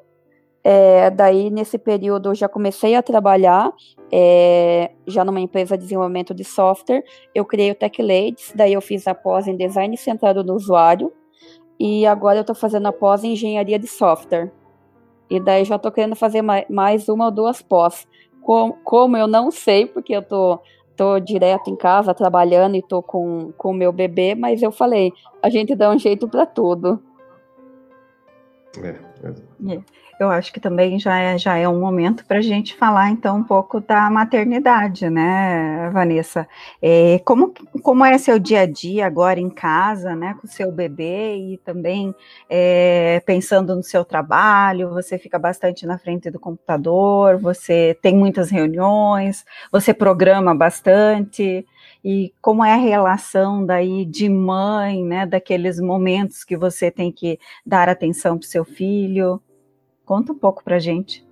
é, 0.62 1.08
daí 1.08 1.48
nesse 1.48 1.78
período 1.78 2.30
eu 2.30 2.34
já 2.34 2.48
comecei 2.48 2.94
a 2.94 3.02
trabalhar, 3.02 3.72
é, 4.12 4.90
já 5.06 5.24
numa 5.24 5.40
empresa 5.40 5.74
de 5.74 5.84
desenvolvimento 5.84 6.34
de 6.34 6.44
software, 6.44 7.02
eu 7.34 7.46
criei 7.46 7.70
o 7.70 7.74
TechLadies, 7.74 8.52
daí 8.54 8.74
eu 8.74 8.82
fiz 8.82 9.08
a 9.08 9.14
pós 9.14 9.46
em 9.48 9.56
design 9.56 9.96
centrado 9.96 10.44
no 10.44 10.54
usuário, 10.54 11.10
e 11.80 12.06
agora 12.06 12.36
eu 12.36 12.42
estou 12.42 12.54
fazendo 12.54 12.88
a 12.88 12.92
pós 12.92 13.24
em 13.24 13.32
engenharia 13.32 13.78
de 13.78 13.86
software. 13.86 14.52
E 15.30 15.40
daí 15.40 15.64
já 15.64 15.76
estou 15.76 15.90
querendo 15.90 16.14
fazer 16.14 16.42
mais 16.68 17.08
uma 17.08 17.24
ou 17.24 17.30
duas 17.30 17.62
pós. 17.62 18.06
Como, 18.42 18.74
como 18.84 19.16
eu 19.16 19.26
não 19.26 19.50
sei, 19.50 19.86
porque 19.86 20.14
eu 20.14 20.20
tô, 20.20 20.60
tô 20.94 21.18
direto 21.18 21.70
em 21.70 21.76
casa 21.76 22.12
trabalhando 22.12 22.76
e 22.76 22.82
tô 22.82 23.02
com 23.02 23.54
o 23.64 23.72
meu 23.72 23.92
bebê, 23.92 24.34
mas 24.34 24.60
eu 24.60 24.70
falei, 24.70 25.10
a 25.42 25.48
gente 25.48 25.74
dá 25.74 25.90
um 25.90 25.98
jeito 25.98 26.28
para 26.28 26.44
tudo. 26.44 27.02
É, 28.82 28.88
é. 28.88 29.74
é 29.74 29.80
eu 30.20 30.30
acho 30.30 30.52
que 30.52 30.60
também 30.60 30.98
já 30.98 31.18
é, 31.18 31.38
já 31.38 31.56
é 31.56 31.66
um 31.68 31.80
momento 31.80 32.24
para 32.26 32.38
a 32.38 32.42
gente 32.42 32.76
falar 32.76 33.10
então 33.10 33.38
um 33.38 33.42
pouco 33.42 33.80
da 33.80 34.10
maternidade, 34.10 35.08
né, 35.08 35.88
Vanessa? 35.92 36.46
É, 36.82 37.20
como, 37.24 37.54
como 37.82 38.04
é 38.04 38.18
seu 38.18 38.38
dia 38.38 38.60
a 38.60 38.66
dia 38.66 39.06
agora 39.06 39.40
em 39.40 39.48
casa, 39.48 40.14
né, 40.14 40.36
com 40.40 40.46
seu 40.46 40.70
bebê 40.70 41.36
e 41.36 41.58
também 41.58 42.14
é, 42.48 43.22
pensando 43.24 43.74
no 43.74 43.82
seu 43.82 44.04
trabalho? 44.04 44.90
Você 44.90 45.18
fica 45.18 45.38
bastante 45.38 45.86
na 45.86 45.98
frente 45.98 46.30
do 46.30 46.38
computador, 46.38 47.38
você 47.38 47.96
tem 48.02 48.14
muitas 48.14 48.50
reuniões, 48.50 49.44
você 49.72 49.94
programa 49.94 50.54
bastante 50.54 51.66
e 52.04 52.32
como 52.42 52.64
é 52.64 52.72
a 52.74 52.76
relação 52.76 53.64
daí 53.64 54.04
de 54.04 54.28
mãe, 54.28 55.04
né, 55.04 55.26
daqueles 55.26 55.80
momentos 55.80 56.44
que 56.44 56.56
você 56.56 56.90
tem 56.90 57.10
que 57.10 57.38
dar 57.64 57.88
atenção 57.88 58.38
para 58.38 58.44
o 58.44 58.48
seu 58.48 58.64
filho? 58.64 59.40
Conta 60.10 60.32
um 60.32 60.36
pouco 60.36 60.64
para 60.64 60.80
gente. 60.80 61.24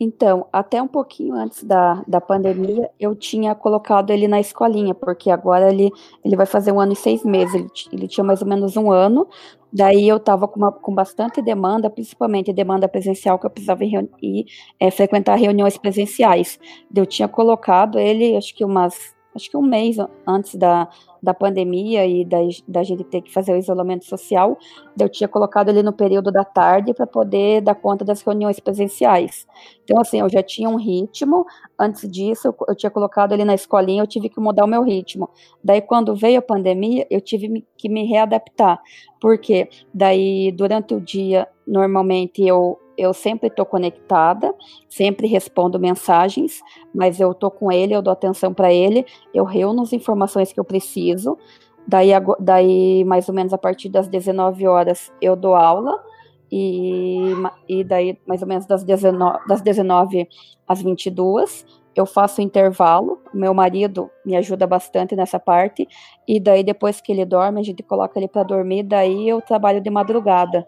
Então, 0.00 0.48
até 0.52 0.82
um 0.82 0.88
pouquinho 0.88 1.36
antes 1.36 1.62
da, 1.62 2.02
da 2.04 2.20
pandemia, 2.20 2.90
eu 2.98 3.14
tinha 3.14 3.54
colocado 3.54 4.10
ele 4.10 4.26
na 4.26 4.40
escolinha, 4.40 4.92
porque 4.92 5.30
agora 5.30 5.72
ele, 5.72 5.92
ele 6.24 6.34
vai 6.34 6.46
fazer 6.46 6.72
um 6.72 6.80
ano 6.80 6.94
e 6.94 6.96
seis 6.96 7.22
meses, 7.22 7.54
ele, 7.54 7.68
ele 7.92 8.08
tinha 8.08 8.24
mais 8.24 8.42
ou 8.42 8.48
menos 8.48 8.76
um 8.76 8.90
ano, 8.90 9.28
daí 9.72 10.08
eu 10.08 10.16
estava 10.16 10.48
com, 10.48 10.68
com 10.72 10.92
bastante 10.92 11.40
demanda, 11.40 11.88
principalmente 11.88 12.52
demanda 12.52 12.88
presencial, 12.88 13.38
que 13.38 13.46
eu 13.46 13.50
precisava 13.50 13.84
ir, 13.84 14.10
ir 14.20 14.46
é, 14.80 14.90
frequentar 14.90 15.36
reuniões 15.36 15.78
presenciais. 15.78 16.58
Eu 16.92 17.06
tinha 17.06 17.28
colocado 17.28 18.00
ele, 18.00 18.36
acho 18.36 18.52
que 18.52 18.64
umas 18.64 19.16
acho 19.38 19.50
que 19.50 19.56
um 19.56 19.62
mês 19.62 19.96
antes 20.26 20.54
da, 20.54 20.88
da 21.22 21.32
pandemia 21.32 22.06
e 22.06 22.24
da, 22.24 22.38
da 22.66 22.82
gente 22.82 23.04
ter 23.04 23.22
que 23.22 23.32
fazer 23.32 23.52
o 23.52 23.56
isolamento 23.56 24.04
social, 24.04 24.58
eu 24.98 25.08
tinha 25.08 25.28
colocado 25.28 25.68
ele 25.68 25.82
no 25.82 25.92
período 25.92 26.30
da 26.30 26.44
tarde 26.44 26.92
para 26.92 27.06
poder 27.06 27.62
dar 27.62 27.74
conta 27.74 28.04
das 28.04 28.20
reuniões 28.20 28.60
presenciais. 28.60 29.46
Então, 29.84 30.00
assim, 30.00 30.20
eu 30.20 30.28
já 30.28 30.42
tinha 30.42 30.68
um 30.68 30.76
ritmo, 30.76 31.46
antes 31.78 32.08
disso 32.10 32.48
eu, 32.48 32.56
eu 32.68 32.74
tinha 32.74 32.90
colocado 32.90 33.32
ele 33.32 33.44
na 33.44 33.54
escolinha, 33.54 34.02
eu 34.02 34.06
tive 34.06 34.28
que 34.28 34.40
mudar 34.40 34.64
o 34.64 34.68
meu 34.68 34.82
ritmo. 34.82 35.30
Daí, 35.62 35.80
quando 35.80 36.14
veio 36.14 36.38
a 36.38 36.42
pandemia, 36.42 37.06
eu 37.10 37.20
tive 37.20 37.64
que 37.76 37.88
me 37.88 38.04
readaptar, 38.04 38.80
porque 39.20 39.68
daí, 39.94 40.52
durante 40.52 40.94
o 40.94 41.00
dia, 41.00 41.48
normalmente 41.66 42.44
eu 42.46 42.78
eu 42.98 43.14
sempre 43.14 43.46
estou 43.46 43.64
conectada, 43.64 44.52
sempre 44.88 45.28
respondo 45.28 45.78
mensagens, 45.78 46.60
mas 46.92 47.20
eu 47.20 47.30
estou 47.30 47.48
com 47.48 47.70
ele, 47.70 47.94
eu 47.94 48.02
dou 48.02 48.12
atenção 48.12 48.52
para 48.52 48.72
ele, 48.72 49.06
eu 49.32 49.44
reúno 49.44 49.82
as 49.82 49.92
informações 49.92 50.52
que 50.52 50.58
eu 50.58 50.64
preciso, 50.64 51.38
daí, 51.86 52.10
daí 52.40 53.04
mais 53.04 53.28
ou 53.28 53.34
menos 53.34 53.52
a 53.52 53.58
partir 53.58 53.88
das 53.88 54.08
19 54.08 54.66
horas 54.66 55.12
eu 55.22 55.36
dou 55.36 55.54
aula, 55.54 56.02
e, 56.50 57.34
e 57.68 57.84
daí 57.84 58.18
mais 58.26 58.42
ou 58.42 58.48
menos 58.48 58.66
das 58.66 58.82
19, 58.82 59.38
das 59.46 59.62
19 59.62 60.26
às 60.66 60.82
22 60.82 61.64
eu 61.94 62.06
faço 62.06 62.40
intervalo, 62.40 63.20
meu 63.34 63.52
marido 63.52 64.08
me 64.24 64.36
ajuda 64.36 64.66
bastante 64.66 65.16
nessa 65.16 65.38
parte, 65.38 65.86
e 66.26 66.38
daí 66.38 66.62
depois 66.62 67.00
que 67.00 67.10
ele 67.10 67.24
dorme, 67.24 67.60
a 67.60 67.62
gente 67.62 67.82
coloca 67.82 68.18
ele 68.18 68.28
para 68.28 68.44
dormir, 68.44 68.84
daí 68.84 69.28
eu 69.28 69.40
trabalho 69.42 69.80
de 69.80 69.90
madrugada. 69.90 70.66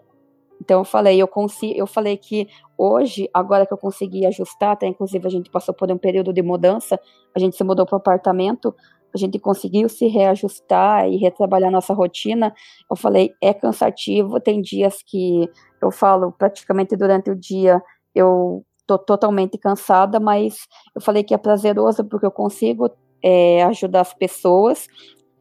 Então 0.61 0.81
eu 0.81 0.85
falei, 0.85 1.19
eu 1.19 1.27
consigo, 1.27 1.73
eu 1.75 1.87
falei 1.87 2.15
que 2.15 2.47
hoje, 2.77 3.27
agora 3.33 3.65
que 3.65 3.73
eu 3.73 3.77
consegui 3.77 4.27
ajustar, 4.27 4.73
até 4.73 4.85
inclusive 4.85 5.25
a 5.25 5.31
gente 5.31 5.49
passou 5.49 5.73
por 5.73 5.91
um 5.91 5.97
período 5.97 6.31
de 6.31 6.43
mudança, 6.43 6.99
a 7.35 7.39
gente 7.39 7.55
se 7.55 7.63
mudou 7.63 7.83
para 7.83 7.95
o 7.95 7.97
apartamento, 7.97 8.75
a 9.13 9.17
gente 9.17 9.39
conseguiu 9.39 9.89
se 9.89 10.07
reajustar 10.07 11.09
e 11.09 11.17
retrabalhar 11.17 11.71
nossa 11.71 11.93
rotina. 11.93 12.53
Eu 12.89 12.95
falei, 12.95 13.33
é 13.41 13.53
cansativo, 13.53 14.39
tem 14.39 14.61
dias 14.61 15.01
que 15.03 15.49
eu 15.81 15.91
falo 15.91 16.31
praticamente 16.31 16.95
durante 16.95 17.31
o 17.31 17.35
dia 17.35 17.81
eu 18.13 18.65
tô 18.85 18.97
totalmente 18.97 19.57
cansada, 19.57 20.19
mas 20.19 20.67
eu 20.93 21.01
falei 21.01 21.23
que 21.23 21.33
é 21.33 21.37
prazeroso 21.37 22.03
porque 22.05 22.25
eu 22.25 22.31
consigo 22.31 22.89
é, 23.23 23.63
ajudar 23.63 24.01
as 24.01 24.13
pessoas, 24.13 24.87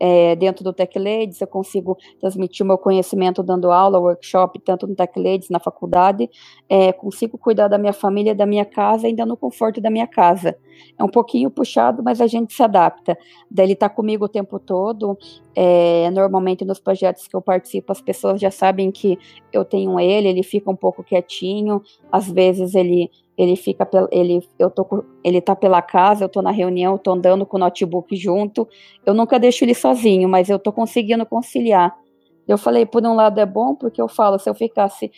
é, 0.01 0.35
dentro 0.35 0.65
do 0.65 0.73
TechLadies, 0.73 1.41
eu 1.41 1.47
consigo 1.47 1.99
transmitir 2.19 2.65
o 2.65 2.67
meu 2.67 2.79
conhecimento 2.79 3.43
dando 3.43 3.71
aula, 3.71 3.99
workshop, 3.99 4.59
tanto 4.61 4.87
no 4.87 4.97
TechLadies, 4.97 5.51
na 5.51 5.61
faculdade, 5.61 6.29
é, 6.69 6.91
consigo 6.91 7.37
cuidar 7.37 7.69
da 7.69 7.77
minha 7.77 7.93
família, 7.93 8.35
da 8.35 8.47
minha 8.47 8.65
casa, 8.65 9.07
ainda 9.07 9.27
no 9.27 9.37
conforto 9.37 9.79
da 9.79 9.91
minha 9.91 10.07
casa. 10.07 10.57
É 10.99 11.05
um 11.05 11.09
pouquinho 11.09 11.51
puxado, 11.51 12.03
mas 12.03 12.21
a 12.23 12.27
gente 12.27 12.55
se 12.55 12.63
adapta. 12.63 13.19
Daí 13.51 13.67
ele 13.67 13.75
está 13.75 13.91
comigo 13.91 14.25
o 14.25 14.29
tempo 14.29 14.59
todo, 14.59 15.19
é, 15.55 16.11
normalmente 16.11 16.65
nos 16.65 16.81
projetos 16.81 17.29
que 17.29 17.37
eu 17.37 17.43
participo, 17.43 17.93
as 17.93 18.01
pessoas 18.01 18.41
já 18.41 18.51
sabem 18.51 18.91
que 18.91 19.19
eu 19.53 19.65
tenho 19.65 20.01
ele, 20.01 20.29
ele 20.29 20.43
fica 20.43 20.71
um 20.71 20.77
pouco 20.77 21.05
quietinho, 21.05 21.83
às 22.11 22.31
vezes 22.31 22.75
ele 22.75 23.11
ele 23.40 23.57
fica 23.57 23.88
ele 24.12 24.46
eu 24.59 24.70
tô 24.70 25.03
ele 25.24 25.40
tá 25.40 25.57
pela 25.57 25.81
casa, 25.81 26.24
eu 26.24 26.29
tô 26.29 26.42
na 26.42 26.50
reunião, 26.50 26.92
eu 26.92 26.98
tô 26.98 27.12
andando 27.12 27.46
com 27.46 27.57
o 27.57 27.61
notebook 27.61 28.14
junto. 28.14 28.68
Eu 29.07 29.14
nunca 29.14 29.40
deixo 29.40 29.64
ele 29.64 29.74
sozinho, 29.74 30.29
mas 30.29 30.50
eu 30.50 30.59
tô 30.59 30.70
conseguindo 30.70 31.24
conciliar. 31.24 31.96
Eu 32.46 32.59
falei, 32.59 32.85
por 32.85 33.03
um 33.03 33.14
lado 33.14 33.40
é 33.40 33.46
bom, 33.46 33.74
porque 33.74 34.03
eu 34.03 34.09
falo, 34.09 34.38
se 34.38 34.50
eu 34.50 34.55
ficasse 34.55 35.11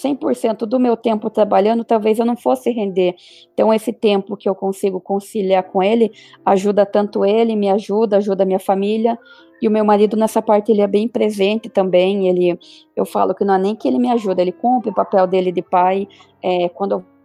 100% 0.00 0.58
do 0.58 0.78
meu 0.78 0.96
tempo 0.96 1.28
trabalhando, 1.28 1.82
talvez 1.82 2.20
eu 2.20 2.24
não 2.24 2.36
fosse 2.36 2.70
render. 2.70 3.16
Então, 3.52 3.74
esse 3.74 3.92
tempo 3.92 4.36
que 4.36 4.48
eu 4.48 4.54
consigo 4.54 5.00
conciliar 5.00 5.64
com 5.64 5.82
ele, 5.82 6.12
ajuda 6.44 6.86
tanto 6.86 7.24
ele, 7.24 7.56
me 7.56 7.68
ajuda, 7.68 8.18
ajuda 8.18 8.44
a 8.44 8.46
minha 8.46 8.60
família. 8.60 9.18
E 9.60 9.66
o 9.66 9.70
meu 9.72 9.84
marido, 9.84 10.16
nessa 10.16 10.40
parte, 10.40 10.70
ele 10.70 10.82
é 10.82 10.86
bem 10.86 11.08
presente 11.08 11.68
também. 11.68 12.28
Ele, 12.28 12.56
eu 12.94 13.04
falo 13.04 13.34
que 13.34 13.44
não 13.44 13.54
é 13.54 13.58
nem 13.58 13.74
que 13.74 13.88
ele 13.88 13.98
me 13.98 14.10
ajuda, 14.10 14.40
ele 14.40 14.52
cumpre 14.52 14.90
o 14.90 14.94
papel 14.94 15.26
dele 15.26 15.50
de 15.50 15.62
pai. 15.62 16.06
É, 16.40 16.68
quando 16.68 16.92
eu 16.92 17.15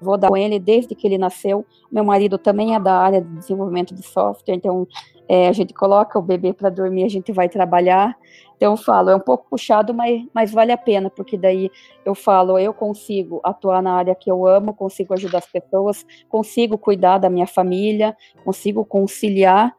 vou 0.00 0.16
dar 0.16 0.28
com 0.28 0.36
ele 0.36 0.58
desde 0.58 0.94
que 0.94 1.06
ele 1.06 1.18
nasceu. 1.18 1.64
Meu 1.90 2.04
marido 2.04 2.38
também 2.38 2.74
é 2.74 2.80
da 2.80 2.94
área 2.94 3.20
de 3.20 3.28
desenvolvimento 3.36 3.94
de 3.94 4.02
software, 4.02 4.54
então 4.54 4.86
é, 5.28 5.48
a 5.48 5.52
gente 5.52 5.72
coloca 5.72 6.18
o 6.18 6.22
bebê 6.22 6.52
para 6.52 6.70
dormir, 6.70 7.04
a 7.04 7.08
gente 7.08 7.30
vai 7.32 7.48
trabalhar. 7.48 8.16
Então 8.56 8.72
eu 8.72 8.76
falo, 8.76 9.10
é 9.10 9.16
um 9.16 9.20
pouco 9.20 9.46
puxado, 9.48 9.94
mas, 9.94 10.26
mas 10.34 10.52
vale 10.52 10.72
a 10.72 10.76
pena, 10.76 11.08
porque 11.08 11.38
daí 11.38 11.70
eu 12.04 12.14
falo, 12.14 12.58
eu 12.58 12.74
consigo 12.74 13.40
atuar 13.44 13.82
na 13.82 13.94
área 13.94 14.14
que 14.14 14.30
eu 14.30 14.46
amo, 14.46 14.74
consigo 14.74 15.14
ajudar 15.14 15.38
as 15.38 15.46
pessoas, 15.46 16.04
consigo 16.28 16.76
cuidar 16.76 17.18
da 17.18 17.30
minha 17.30 17.46
família, 17.46 18.16
consigo 18.44 18.84
conciliar. 18.84 19.74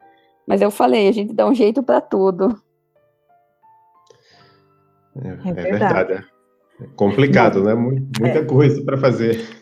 Mas 0.46 0.60
eu 0.60 0.70
falei, 0.70 1.06
a 1.08 1.12
gente 1.12 1.32
dá 1.32 1.46
um 1.46 1.54
jeito 1.54 1.82
para 1.82 2.00
tudo. 2.00 2.60
É, 5.22 5.28
é, 5.28 5.50
é 5.50 5.52
verdade. 5.52 6.12
É 6.80 6.86
complicado, 6.96 7.62
né? 7.62 7.74
Muita 7.74 8.38
é. 8.38 8.44
coisa 8.44 8.82
para 8.84 8.96
fazer. 8.96 9.61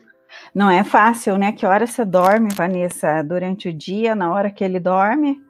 Não 0.55 0.69
é 0.71 0.83
fácil, 0.83 1.39
né? 1.39 1.53
Que 1.53 1.65
hora 1.65 1.87
você 1.87 2.05
dorme, 2.05 2.49
Vanessa? 2.53 3.23
Durante 3.23 3.69
o 3.69 3.73
dia, 3.73 4.15
na 4.15 4.33
hora 4.33 4.51
que 4.51 4.65
ele 4.65 4.81
dorme? 4.81 5.41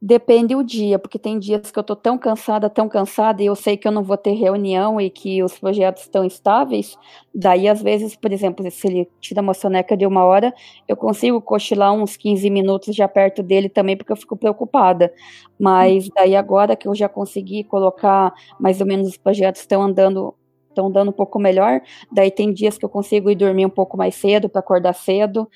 Depende 0.00 0.54
o 0.54 0.62
dia, 0.62 0.98
porque 0.98 1.18
tem 1.18 1.38
dias 1.38 1.70
que 1.72 1.78
eu 1.78 1.82
tô 1.82 1.96
tão 1.96 2.18
cansada, 2.18 2.68
tão 2.70 2.86
cansada, 2.88 3.42
e 3.42 3.46
eu 3.46 3.56
sei 3.56 3.76
que 3.78 3.88
eu 3.88 3.92
não 3.92 4.04
vou 4.04 4.16
ter 4.16 4.34
reunião 4.34 5.00
e 5.00 5.10
que 5.10 5.42
os 5.42 5.58
projetos 5.58 6.02
estão 6.02 6.24
estáveis. 6.24 6.96
Daí, 7.34 7.66
às 7.66 7.82
vezes, 7.82 8.14
por 8.14 8.30
exemplo, 8.30 8.70
se 8.70 8.86
ele 8.86 9.08
tira 9.20 9.40
uma 9.40 9.54
soneca 9.54 9.96
de 9.96 10.06
uma 10.06 10.22
hora, 10.24 10.54
eu 10.86 10.96
consigo 10.96 11.40
cochilar 11.40 11.92
uns 11.92 12.16
15 12.16 12.48
minutos 12.50 12.94
já 12.94 13.08
perto 13.08 13.42
dele 13.42 13.68
também, 13.70 13.96
porque 13.96 14.12
eu 14.12 14.16
fico 14.16 14.36
preocupada. 14.36 15.12
Mas 15.58 16.08
daí, 16.14 16.36
agora 16.36 16.76
que 16.76 16.86
eu 16.86 16.94
já 16.94 17.08
consegui 17.08 17.64
colocar 17.64 18.32
mais 18.60 18.80
ou 18.80 18.86
menos 18.86 19.08
os 19.08 19.16
projetos 19.16 19.62
estão 19.62 19.82
andando 19.82 20.34
estão 20.76 20.90
dando 20.90 21.08
um 21.08 21.12
pouco 21.12 21.38
melhor. 21.38 21.80
Daí 22.12 22.30
tem 22.30 22.52
dias 22.52 22.76
que 22.76 22.84
eu 22.84 22.88
consigo 22.88 23.30
ir 23.30 23.34
dormir 23.34 23.64
um 23.64 23.70
pouco 23.70 23.96
mais 23.96 24.14
cedo 24.14 24.48
para 24.48 24.60
acordar 24.60 24.92
cedo. 24.92 25.48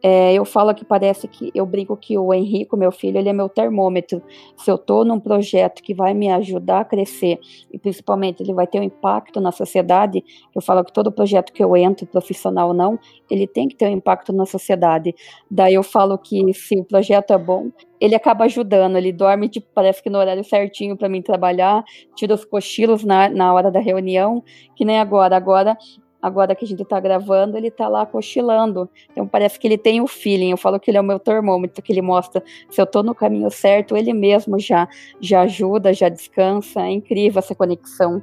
É, 0.00 0.32
eu 0.32 0.44
falo 0.44 0.72
que 0.72 0.84
parece 0.84 1.26
que 1.26 1.50
eu 1.52 1.66
brinco 1.66 1.96
que 1.96 2.16
o 2.16 2.32
Henrico, 2.32 2.76
meu 2.76 2.92
filho, 2.92 3.18
ele 3.18 3.28
é 3.28 3.32
meu 3.32 3.48
termômetro. 3.48 4.22
Se 4.56 4.70
eu 4.70 4.76
estou 4.76 5.04
num 5.04 5.18
projeto 5.18 5.82
que 5.82 5.92
vai 5.92 6.14
me 6.14 6.30
ajudar 6.30 6.80
a 6.82 6.84
crescer 6.84 7.40
e 7.72 7.78
principalmente 7.78 8.40
ele 8.40 8.54
vai 8.54 8.64
ter 8.64 8.78
um 8.78 8.84
impacto 8.84 9.40
na 9.40 9.50
sociedade, 9.50 10.24
eu 10.54 10.62
falo 10.62 10.84
que 10.84 10.92
todo 10.92 11.10
projeto 11.10 11.52
que 11.52 11.64
eu 11.64 11.76
entro, 11.76 12.06
profissional 12.06 12.68
ou 12.68 12.74
não, 12.74 12.96
ele 13.28 13.48
tem 13.48 13.66
que 13.66 13.74
ter 13.74 13.86
um 13.86 13.92
impacto 13.92 14.32
na 14.32 14.46
sociedade. 14.46 15.12
Daí 15.50 15.74
eu 15.74 15.82
falo 15.82 16.16
que 16.16 16.54
se 16.54 16.78
o 16.78 16.84
projeto 16.84 17.32
é 17.32 17.38
bom, 17.38 17.72
ele 18.00 18.14
acaba 18.14 18.44
ajudando, 18.44 18.96
ele 18.96 19.12
dorme, 19.12 19.48
tipo, 19.48 19.66
parece 19.74 20.02
que 20.02 20.10
no 20.10 20.18
horário 20.18 20.44
certinho 20.44 20.96
para 20.96 21.08
mim 21.08 21.22
trabalhar, 21.22 21.84
tira 22.14 22.34
os 22.34 22.44
cochilos 22.44 23.04
na, 23.04 23.28
na 23.28 23.52
hora 23.52 23.70
da 23.70 23.80
reunião, 23.80 24.42
que 24.76 24.84
nem 24.84 24.98
agora. 24.98 25.36
Agora 25.36 25.76
agora 26.20 26.54
que 26.54 26.64
a 26.64 26.68
gente 26.68 26.82
está 26.82 26.98
gravando, 26.98 27.56
ele 27.56 27.68
está 27.68 27.88
lá 27.88 28.04
cochilando. 28.04 28.90
Então 29.10 29.26
parece 29.26 29.58
que 29.58 29.66
ele 29.66 29.78
tem 29.78 30.00
o 30.00 30.06
feeling. 30.06 30.50
Eu 30.50 30.56
falo 30.56 30.78
que 30.78 30.90
ele 30.90 30.98
é 30.98 31.00
o 31.00 31.04
meu 31.04 31.18
termômetro, 31.18 31.82
que 31.82 31.92
ele 31.92 32.02
mostra 32.02 32.42
se 32.68 32.80
eu 32.80 32.84
estou 32.84 33.02
no 33.02 33.14
caminho 33.14 33.50
certo, 33.50 33.96
ele 33.96 34.12
mesmo 34.12 34.58
já 34.58 34.88
já 35.20 35.42
ajuda, 35.42 35.92
já 35.94 36.08
descansa. 36.08 36.82
É 36.82 36.90
incrível 36.90 37.38
essa 37.38 37.54
conexão. 37.54 38.22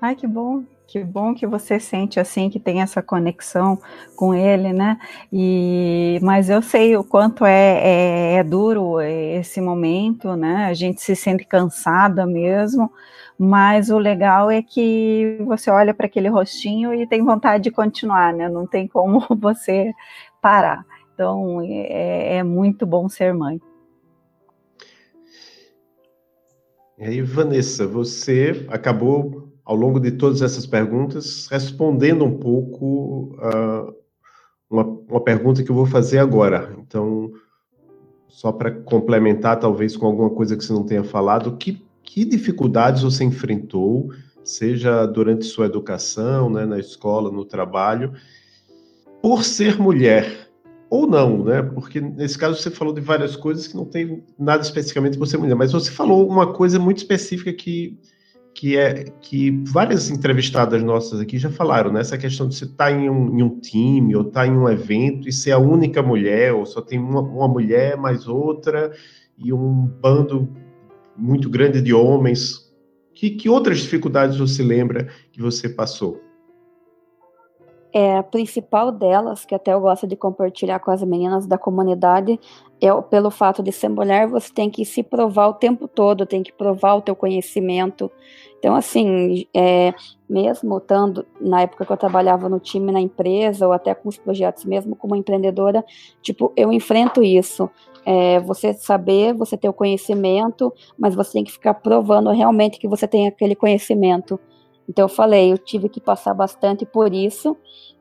Ai, 0.00 0.14
que 0.14 0.26
bom. 0.26 0.62
Que 0.88 1.04
bom 1.04 1.34
que 1.34 1.46
você 1.46 1.78
sente 1.78 2.18
assim 2.18 2.48
que 2.48 2.58
tem 2.58 2.80
essa 2.80 3.02
conexão 3.02 3.78
com 4.16 4.34
ele, 4.34 4.72
né? 4.72 4.98
E 5.30 6.18
mas 6.22 6.48
eu 6.48 6.62
sei 6.62 6.96
o 6.96 7.04
quanto 7.04 7.44
é, 7.44 8.32
é, 8.32 8.34
é 8.36 8.42
duro 8.42 8.98
esse 9.02 9.60
momento, 9.60 10.34
né? 10.34 10.64
A 10.64 10.72
gente 10.72 11.02
se 11.02 11.14
sente 11.14 11.44
cansada 11.44 12.26
mesmo, 12.26 12.90
mas 13.38 13.90
o 13.90 13.98
legal 13.98 14.50
é 14.50 14.62
que 14.62 15.36
você 15.44 15.70
olha 15.70 15.92
para 15.92 16.06
aquele 16.06 16.28
rostinho 16.28 16.94
e 16.94 17.06
tem 17.06 17.22
vontade 17.22 17.64
de 17.64 17.70
continuar, 17.70 18.32
né? 18.32 18.48
Não 18.48 18.66
tem 18.66 18.88
como 18.88 19.20
você 19.38 19.92
parar. 20.40 20.86
Então 21.12 21.60
é, 21.62 22.36
é 22.38 22.42
muito 22.42 22.86
bom 22.86 23.10
ser 23.10 23.34
mãe. 23.34 23.60
E 26.96 27.04
aí, 27.04 27.20
Vanessa, 27.20 27.86
você 27.86 28.66
acabou 28.70 29.47
ao 29.68 29.76
longo 29.76 30.00
de 30.00 30.12
todas 30.12 30.40
essas 30.40 30.64
perguntas, 30.64 31.46
respondendo 31.50 32.24
um 32.24 32.38
pouco 32.38 33.36
uh, 33.36 33.94
uma, 34.70 34.82
uma 34.82 35.20
pergunta 35.20 35.62
que 35.62 35.70
eu 35.70 35.74
vou 35.74 35.84
fazer 35.84 36.16
agora. 36.20 36.74
Então, 36.78 37.30
só 38.28 38.50
para 38.50 38.70
complementar, 38.70 39.60
talvez 39.60 39.94
com 39.94 40.06
alguma 40.06 40.30
coisa 40.30 40.56
que 40.56 40.64
você 40.64 40.72
não 40.72 40.86
tenha 40.86 41.04
falado, 41.04 41.58
que, 41.58 41.84
que 42.02 42.24
dificuldades 42.24 43.02
você 43.02 43.24
enfrentou, 43.24 44.10
seja 44.42 45.04
durante 45.04 45.44
sua 45.44 45.66
educação, 45.66 46.48
né, 46.48 46.64
na 46.64 46.78
escola, 46.78 47.30
no 47.30 47.44
trabalho, 47.44 48.14
por 49.20 49.44
ser 49.44 49.78
mulher? 49.78 50.48
Ou 50.88 51.06
não, 51.06 51.44
né? 51.44 51.60
Porque 51.60 52.00
nesse 52.00 52.38
caso 52.38 52.58
você 52.58 52.70
falou 52.70 52.94
de 52.94 53.02
várias 53.02 53.36
coisas 53.36 53.66
que 53.66 53.76
não 53.76 53.84
tem 53.84 54.24
nada 54.38 54.62
especificamente 54.62 55.18
por 55.18 55.26
ser 55.26 55.36
mulher, 55.36 55.56
mas 55.56 55.72
você 55.72 55.90
falou 55.90 56.26
uma 56.26 56.54
coisa 56.54 56.78
muito 56.78 56.96
específica 56.96 57.52
que 57.52 57.98
que 58.58 58.76
é 58.76 59.04
que 59.20 59.52
várias 59.68 60.10
entrevistadas 60.10 60.82
nossas 60.82 61.20
aqui 61.20 61.38
já 61.38 61.48
falaram, 61.48 61.92
né? 61.92 62.00
Essa 62.00 62.18
questão 62.18 62.48
de 62.48 62.56
você 62.56 62.64
estar 62.64 62.86
tá 62.86 62.90
em, 62.90 63.08
um, 63.08 63.38
em 63.38 63.40
um 63.40 63.60
time 63.60 64.16
ou 64.16 64.22
estar 64.22 64.40
tá 64.40 64.46
em 64.48 64.50
um 64.50 64.68
evento 64.68 65.28
e 65.28 65.32
ser 65.32 65.52
a 65.52 65.58
única 65.58 66.02
mulher, 66.02 66.52
ou 66.52 66.66
só 66.66 66.80
tem 66.80 66.98
uma, 66.98 67.20
uma 67.20 67.46
mulher 67.46 67.96
mais 67.96 68.26
outra, 68.26 68.90
e 69.38 69.52
um 69.52 69.86
bando 69.86 70.48
muito 71.16 71.48
grande 71.48 71.80
de 71.80 71.94
homens. 71.94 72.68
Que, 73.14 73.30
que 73.30 73.48
outras 73.48 73.78
dificuldades 73.78 74.38
você 74.38 74.60
lembra 74.60 75.06
que 75.30 75.40
você 75.40 75.68
passou? 75.68 76.20
É, 77.92 78.18
a 78.18 78.22
principal 78.22 78.92
delas, 78.92 79.44
que 79.44 79.54
até 79.54 79.72
eu 79.72 79.80
gosto 79.80 80.06
de 80.06 80.14
compartilhar 80.14 80.78
com 80.78 80.90
as 80.90 81.02
meninas 81.02 81.46
da 81.46 81.56
comunidade, 81.56 82.38
é 82.80 83.02
pelo 83.02 83.30
fato 83.30 83.62
de 83.62 83.72
ser 83.72 83.88
mulher, 83.88 84.28
você 84.28 84.52
tem 84.52 84.70
que 84.70 84.84
se 84.84 85.02
provar 85.02 85.48
o 85.48 85.54
tempo 85.54 85.88
todo, 85.88 86.26
tem 86.26 86.42
que 86.42 86.52
provar 86.52 86.94
o 86.94 87.02
teu 87.02 87.16
conhecimento, 87.16 88.10
então, 88.58 88.74
assim, 88.74 89.46
é, 89.54 89.94
mesmo 90.28 90.78
estando 90.78 91.24
na 91.40 91.62
época 91.62 91.86
que 91.86 91.92
eu 91.92 91.96
trabalhava 91.96 92.48
no 92.48 92.58
time 92.58 92.90
na 92.90 93.00
empresa, 93.00 93.66
ou 93.66 93.72
até 93.72 93.94
com 93.94 94.08
os 94.08 94.18
projetos, 94.18 94.64
mesmo 94.64 94.96
como 94.96 95.14
empreendedora, 95.14 95.84
tipo, 96.20 96.52
eu 96.56 96.72
enfrento 96.72 97.22
isso. 97.22 97.70
É, 98.04 98.40
você 98.40 98.72
saber, 98.72 99.34
você 99.34 99.56
ter 99.56 99.68
o 99.68 99.72
conhecimento, 99.72 100.72
mas 100.98 101.14
você 101.14 101.32
tem 101.34 101.44
que 101.44 101.52
ficar 101.52 101.74
provando 101.74 102.30
realmente 102.30 102.78
que 102.78 102.88
você 102.88 103.06
tem 103.06 103.28
aquele 103.28 103.54
conhecimento. 103.54 104.40
Então, 104.88 105.04
eu 105.04 105.08
falei, 105.08 105.52
eu 105.52 105.58
tive 105.58 105.88
que 105.88 106.00
passar 106.00 106.34
bastante 106.34 106.86
por 106.86 107.12
isso, 107.12 107.56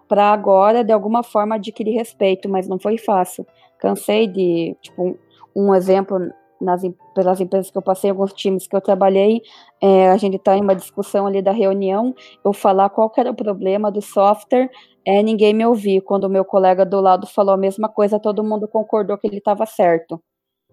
para 0.07 0.31
agora, 0.31 0.83
de 0.83 0.93
alguma 0.93 1.21
forma, 1.23 1.55
adquirir 1.55 1.93
respeito, 1.93 2.47
mas 2.47 2.67
não 2.67 2.79
foi 2.79 2.97
fácil. 2.97 3.45
Cansei 3.77 4.27
de, 4.27 4.75
tipo, 4.81 5.03
um, 5.03 5.17
um 5.55 5.75
exemplo 5.75 6.17
nas, 6.59 6.81
pelas 7.13 7.39
empresas 7.39 7.69
que 7.69 7.77
eu 7.77 7.81
passei, 7.81 8.09
alguns 8.09 8.33
times 8.33 8.67
que 8.67 8.75
eu 8.75 8.81
trabalhei, 8.81 9.41
é, 9.81 10.09
a 10.09 10.17
gente 10.17 10.37
está 10.37 10.57
em 10.57 10.61
uma 10.61 10.75
discussão 10.75 11.27
ali 11.27 11.41
da 11.41 11.51
reunião, 11.51 12.15
eu 12.43 12.53
falar 12.53 12.89
qual 12.89 13.11
era 13.17 13.31
o 13.31 13.35
problema 13.35 13.91
do 13.91 14.01
software, 14.01 14.69
é, 15.05 15.21
ninguém 15.21 15.53
me 15.53 15.65
ouvir. 15.65 16.01
Quando 16.01 16.25
o 16.25 16.29
meu 16.29 16.43
colega 16.43 16.85
do 16.85 16.99
lado 16.99 17.27
falou 17.27 17.53
a 17.53 17.57
mesma 17.57 17.87
coisa, 17.87 18.19
todo 18.19 18.43
mundo 18.43 18.67
concordou 18.67 19.17
que 19.17 19.27
ele 19.27 19.37
estava 19.37 19.65
certo. 19.65 20.21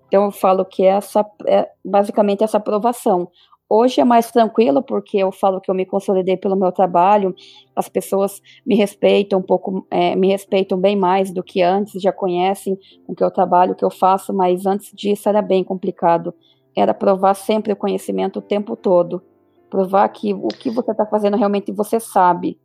Então 0.09 0.24
eu 0.24 0.31
falo 0.31 0.64
que 0.64 0.85
essa 0.85 1.24
é 1.46 1.68
basicamente 1.85 2.44
essa 2.44 2.59
aprovação. 2.59 3.31
Hoje 3.68 4.00
é 4.00 4.05
mais 4.05 4.31
tranquilo, 4.31 4.83
porque 4.83 5.16
eu 5.16 5.33
falo 5.33 5.61
que 5.61 5.70
eu 5.70 5.74
me 5.74 5.87
consolidei 5.87 6.37
pelo 6.37 6.55
meu 6.55 6.70
trabalho, 6.70 7.35
as 7.74 7.88
pessoas 7.88 8.42
me 8.64 8.74
respeitam 8.74 9.38
um 9.38 9.42
pouco, 9.42 9.87
é, 9.90 10.14
me 10.14 10.29
respeitam 10.29 10.79
bem 10.79 10.94
mais 10.94 11.33
do 11.33 11.42
que 11.42 11.62
antes, 11.62 12.00
já 12.00 12.12
conhecem 12.12 12.79
o 13.09 13.14
que 13.14 13.24
eu 13.24 13.31
trabalho, 13.31 13.72
o 13.72 13.74
que 13.74 13.85
eu 13.85 13.90
faço, 13.90 14.35
mas 14.35 14.66
antes 14.66 14.92
disso 14.92 15.29
era 15.29 15.40
bem 15.40 15.64
complicado. 15.64 16.35
Era 16.77 16.92
provar 16.92 17.35
sempre 17.35 17.72
o 17.72 17.77
conhecimento 17.77 18.38
o 18.38 18.42
tempo 18.42 18.77
todo. 18.77 19.22
Provar 19.70 20.09
que 20.11 20.35
o 20.35 20.48
que 20.48 20.70
você 20.70 20.90
está 20.90 21.07
fazendo 21.07 21.37
realmente 21.37 21.72
você 21.72 21.98
sabe. 21.98 22.59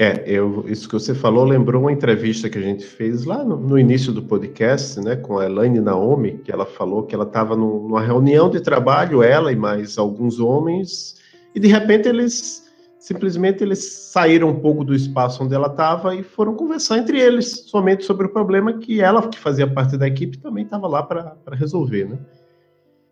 É, 0.00 0.22
eu, 0.26 0.64
isso 0.68 0.86
que 0.86 0.94
você 0.94 1.12
falou 1.12 1.44
lembrou 1.44 1.82
uma 1.82 1.90
entrevista 1.90 2.48
que 2.48 2.56
a 2.56 2.62
gente 2.62 2.84
fez 2.86 3.24
lá 3.24 3.42
no, 3.42 3.56
no 3.56 3.76
início 3.76 4.12
do 4.12 4.22
podcast, 4.22 5.00
né, 5.00 5.16
com 5.16 5.40
a 5.40 5.46
Elaine 5.46 5.80
Naomi, 5.80 6.38
que 6.38 6.52
ela 6.52 6.64
falou 6.64 7.02
que 7.02 7.16
ela 7.16 7.24
estava 7.24 7.56
numa 7.56 8.00
reunião 8.00 8.48
de 8.48 8.60
trabalho, 8.60 9.24
ela 9.24 9.50
e 9.50 9.56
mais 9.56 9.98
alguns 9.98 10.38
homens, 10.38 11.16
e 11.52 11.58
de 11.58 11.66
repente 11.66 12.08
eles 12.08 12.64
simplesmente 13.00 13.64
eles 13.64 13.80
saíram 14.12 14.50
um 14.50 14.60
pouco 14.60 14.84
do 14.84 14.94
espaço 14.94 15.42
onde 15.42 15.56
ela 15.56 15.66
estava 15.66 16.14
e 16.14 16.22
foram 16.22 16.54
conversar 16.54 16.98
entre 16.98 17.18
eles 17.20 17.64
somente 17.66 18.04
sobre 18.04 18.28
o 18.28 18.32
problema 18.32 18.74
que 18.74 19.00
ela, 19.00 19.26
que 19.26 19.36
fazia 19.36 19.66
parte 19.66 19.96
da 19.96 20.06
equipe, 20.06 20.38
também 20.38 20.62
estava 20.62 20.86
lá 20.86 21.02
para 21.02 21.36
resolver, 21.56 22.08
né? 22.08 22.20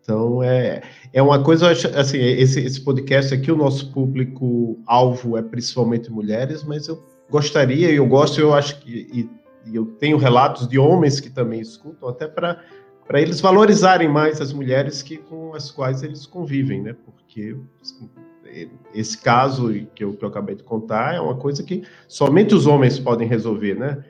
Então, 0.07 0.41
é, 0.41 0.81
é 1.11 1.21
uma 1.21 1.43
coisa, 1.43 1.69
assim, 1.69 2.17
esse, 2.17 2.61
esse 2.61 2.79
podcast 2.79 3.33
aqui, 3.33 3.51
o 3.51 3.57
nosso 3.57 3.91
público-alvo 3.91 5.37
é 5.37 5.41
principalmente 5.41 6.09
mulheres, 6.09 6.63
mas 6.63 6.87
eu 6.87 7.03
gostaria, 7.29 7.91
eu 7.91 8.07
gosto, 8.07 8.39
eu 8.39 8.53
acho 8.53 8.79
que, 8.79 8.89
e, 8.89 9.29
e 9.69 9.75
eu 9.75 9.85
tenho 9.85 10.15
relatos 10.15 10.65
de 10.65 10.79
homens 10.79 11.19
que 11.19 11.29
também 11.29 11.59
escutam, 11.59 12.07
até 12.07 12.25
para 12.25 12.63
para 13.05 13.21
eles 13.21 13.39
valorizarem 13.39 14.09
mais 14.09 14.41
as 14.41 14.51
mulheres 14.51 15.01
que, 15.01 15.15
com 15.15 15.53
as 15.53 15.71
quais 15.71 16.03
eles 16.03 16.25
convivem, 16.25 16.81
né? 16.81 16.93
Porque 17.05 17.55
assim, 17.81 18.09
esse 18.93 19.17
caso 19.17 19.71
que 19.95 20.03
eu, 20.03 20.13
que 20.13 20.25
eu 20.25 20.27
acabei 20.27 20.55
de 20.55 20.63
contar 20.63 21.15
é 21.15 21.21
uma 21.21 21.35
coisa 21.35 21.63
que 21.63 21.83
somente 22.05 22.53
os 22.53 22.67
homens 22.67 22.99
podem 22.99 23.25
resolver, 23.25 23.75
né? 23.75 24.03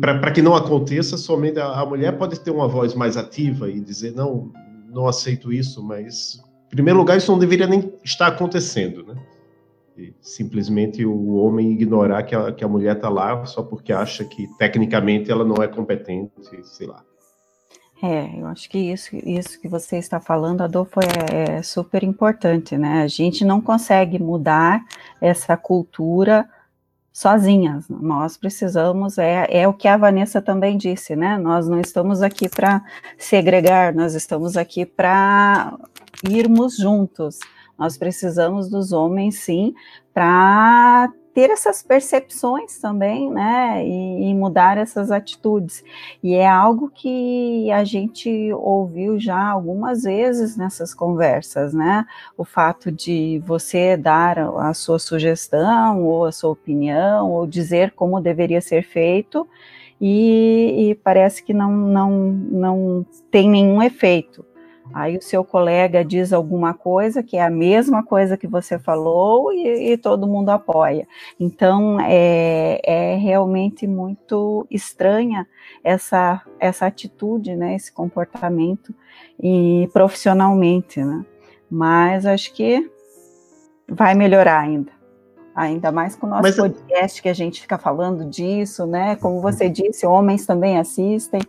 Para 0.00 0.30
que 0.30 0.40
não 0.40 0.54
aconteça, 0.54 1.18
somente 1.18 1.58
a, 1.58 1.66
a 1.66 1.84
mulher 1.84 2.16
pode 2.16 2.40
ter 2.40 2.50
uma 2.50 2.66
voz 2.66 2.94
mais 2.94 3.18
ativa 3.18 3.68
e 3.68 3.78
dizer, 3.80 4.14
não, 4.14 4.50
não 4.90 5.06
aceito 5.06 5.52
isso, 5.52 5.82
mas, 5.82 6.40
em 6.66 6.70
primeiro 6.70 6.98
lugar, 6.98 7.16
isso 7.16 7.30
não 7.30 7.38
deveria 7.38 7.66
nem 7.66 7.92
estar 8.04 8.26
acontecendo, 8.26 9.04
né? 9.04 9.14
E 9.96 10.14
simplesmente 10.20 11.04
o 11.04 11.34
homem 11.34 11.72
ignorar 11.72 12.22
que 12.22 12.34
a, 12.34 12.52
que 12.52 12.64
a 12.64 12.68
mulher 12.68 12.96
está 12.96 13.08
lá 13.08 13.44
só 13.44 13.62
porque 13.62 13.92
acha 13.92 14.24
que, 14.24 14.46
tecnicamente, 14.56 15.30
ela 15.30 15.44
não 15.44 15.62
é 15.62 15.68
competente, 15.68 16.32
sei 16.64 16.86
lá. 16.86 17.04
É, 18.02 18.40
eu 18.40 18.46
acho 18.46 18.70
que 18.70 18.78
isso, 18.78 19.14
isso 19.16 19.60
que 19.60 19.68
você 19.68 19.98
está 19.98 20.18
falando, 20.18 20.62
Adolfo, 20.62 21.00
é, 21.00 21.58
é 21.58 21.62
super 21.62 22.02
importante, 22.02 22.78
né? 22.78 23.02
A 23.02 23.06
gente 23.06 23.44
não 23.44 23.60
consegue 23.60 24.18
mudar 24.18 24.82
essa 25.20 25.54
cultura 25.54 26.48
sozinhas. 27.20 27.84
Nós 27.90 28.38
precisamos, 28.38 29.18
é, 29.18 29.46
é 29.50 29.68
o 29.68 29.74
que 29.74 29.86
a 29.86 29.98
Vanessa 29.98 30.40
também 30.40 30.78
disse, 30.78 31.14
né? 31.14 31.36
Nós 31.36 31.68
não 31.68 31.78
estamos 31.78 32.22
aqui 32.22 32.48
para 32.48 32.82
segregar, 33.18 33.94
nós 33.94 34.14
estamos 34.14 34.56
aqui 34.56 34.86
para 34.86 35.76
irmos 36.26 36.78
juntos. 36.78 37.38
Nós 37.78 37.98
precisamos 37.98 38.70
dos 38.70 38.90
homens, 38.90 39.34
sim, 39.34 39.74
para 40.14 41.12
ter 41.34 41.50
essas 41.50 41.82
percepções 41.82 42.78
também, 42.78 43.30
né, 43.30 43.86
e, 43.86 44.30
e, 44.30 44.34
mudar 44.34 44.78
essas 44.78 45.10
atitudes. 45.10 45.84
E 46.22 46.34
é 46.34 46.48
algo 46.48 46.90
que 46.90 47.70
a 47.70 47.84
gente 47.84 48.52
ouviu 48.54 49.18
já 49.18 49.48
algumas 49.48 50.02
vezes 50.02 50.56
nessas 50.56 50.92
conversas, 50.92 51.72
né, 51.72 52.04
o 52.36 52.44
fato 52.44 52.90
de 52.90 53.40
você 53.46 53.96
dar 53.96 54.38
a 54.38 54.74
sua 54.74 54.98
sugestão 54.98 56.04
ou 56.04 56.24
a 56.24 56.32
sua 56.32 56.50
opinião 56.50 57.30
ou 57.30 57.46
dizer 57.46 57.92
como 57.92 58.20
deveria 58.20 58.60
ser 58.60 58.82
feito 58.82 59.46
e, 60.00 60.90
e 60.90 60.94
parece 60.94 61.42
que 61.42 61.52
não, 61.52 61.70
não, 61.70 62.10
não 62.10 63.06
tem 63.30 63.50
nenhum 63.50 63.82
efeito. 63.82 64.44
Aí 64.92 65.16
o 65.16 65.22
seu 65.22 65.44
colega 65.44 66.04
diz 66.04 66.32
alguma 66.32 66.74
coisa 66.74 67.22
que 67.22 67.36
é 67.36 67.42
a 67.42 67.50
mesma 67.50 68.02
coisa 68.02 68.36
que 68.36 68.46
você 68.46 68.78
falou 68.78 69.52
e, 69.52 69.92
e 69.92 69.96
todo 69.96 70.26
mundo 70.26 70.50
apoia. 70.50 71.06
Então 71.38 71.98
é, 72.00 72.80
é, 72.84 73.16
realmente 73.16 73.86
muito 73.86 74.66
estranha 74.70 75.46
essa, 75.84 76.42
essa 76.58 76.86
atitude, 76.86 77.54
né, 77.54 77.74
esse 77.74 77.92
comportamento 77.92 78.94
e 79.40 79.88
profissionalmente, 79.92 81.02
né? 81.02 81.24
Mas 81.70 82.26
acho 82.26 82.52
que 82.52 82.90
vai 83.88 84.14
melhorar 84.14 84.58
ainda. 84.58 84.92
Ainda 85.54 85.92
mais 85.92 86.16
com 86.16 86.26
o 86.26 86.30
nosso 86.30 86.42
Mas, 86.42 86.56
podcast 86.56 87.20
que 87.20 87.28
a 87.28 87.34
gente 87.34 87.60
fica 87.60 87.76
falando 87.78 88.24
disso, 88.24 88.86
né? 88.86 89.16
Como 89.16 89.40
você 89.40 89.68
disse, 89.68 90.06
homens 90.06 90.46
também 90.46 90.78
assistem 90.78 91.40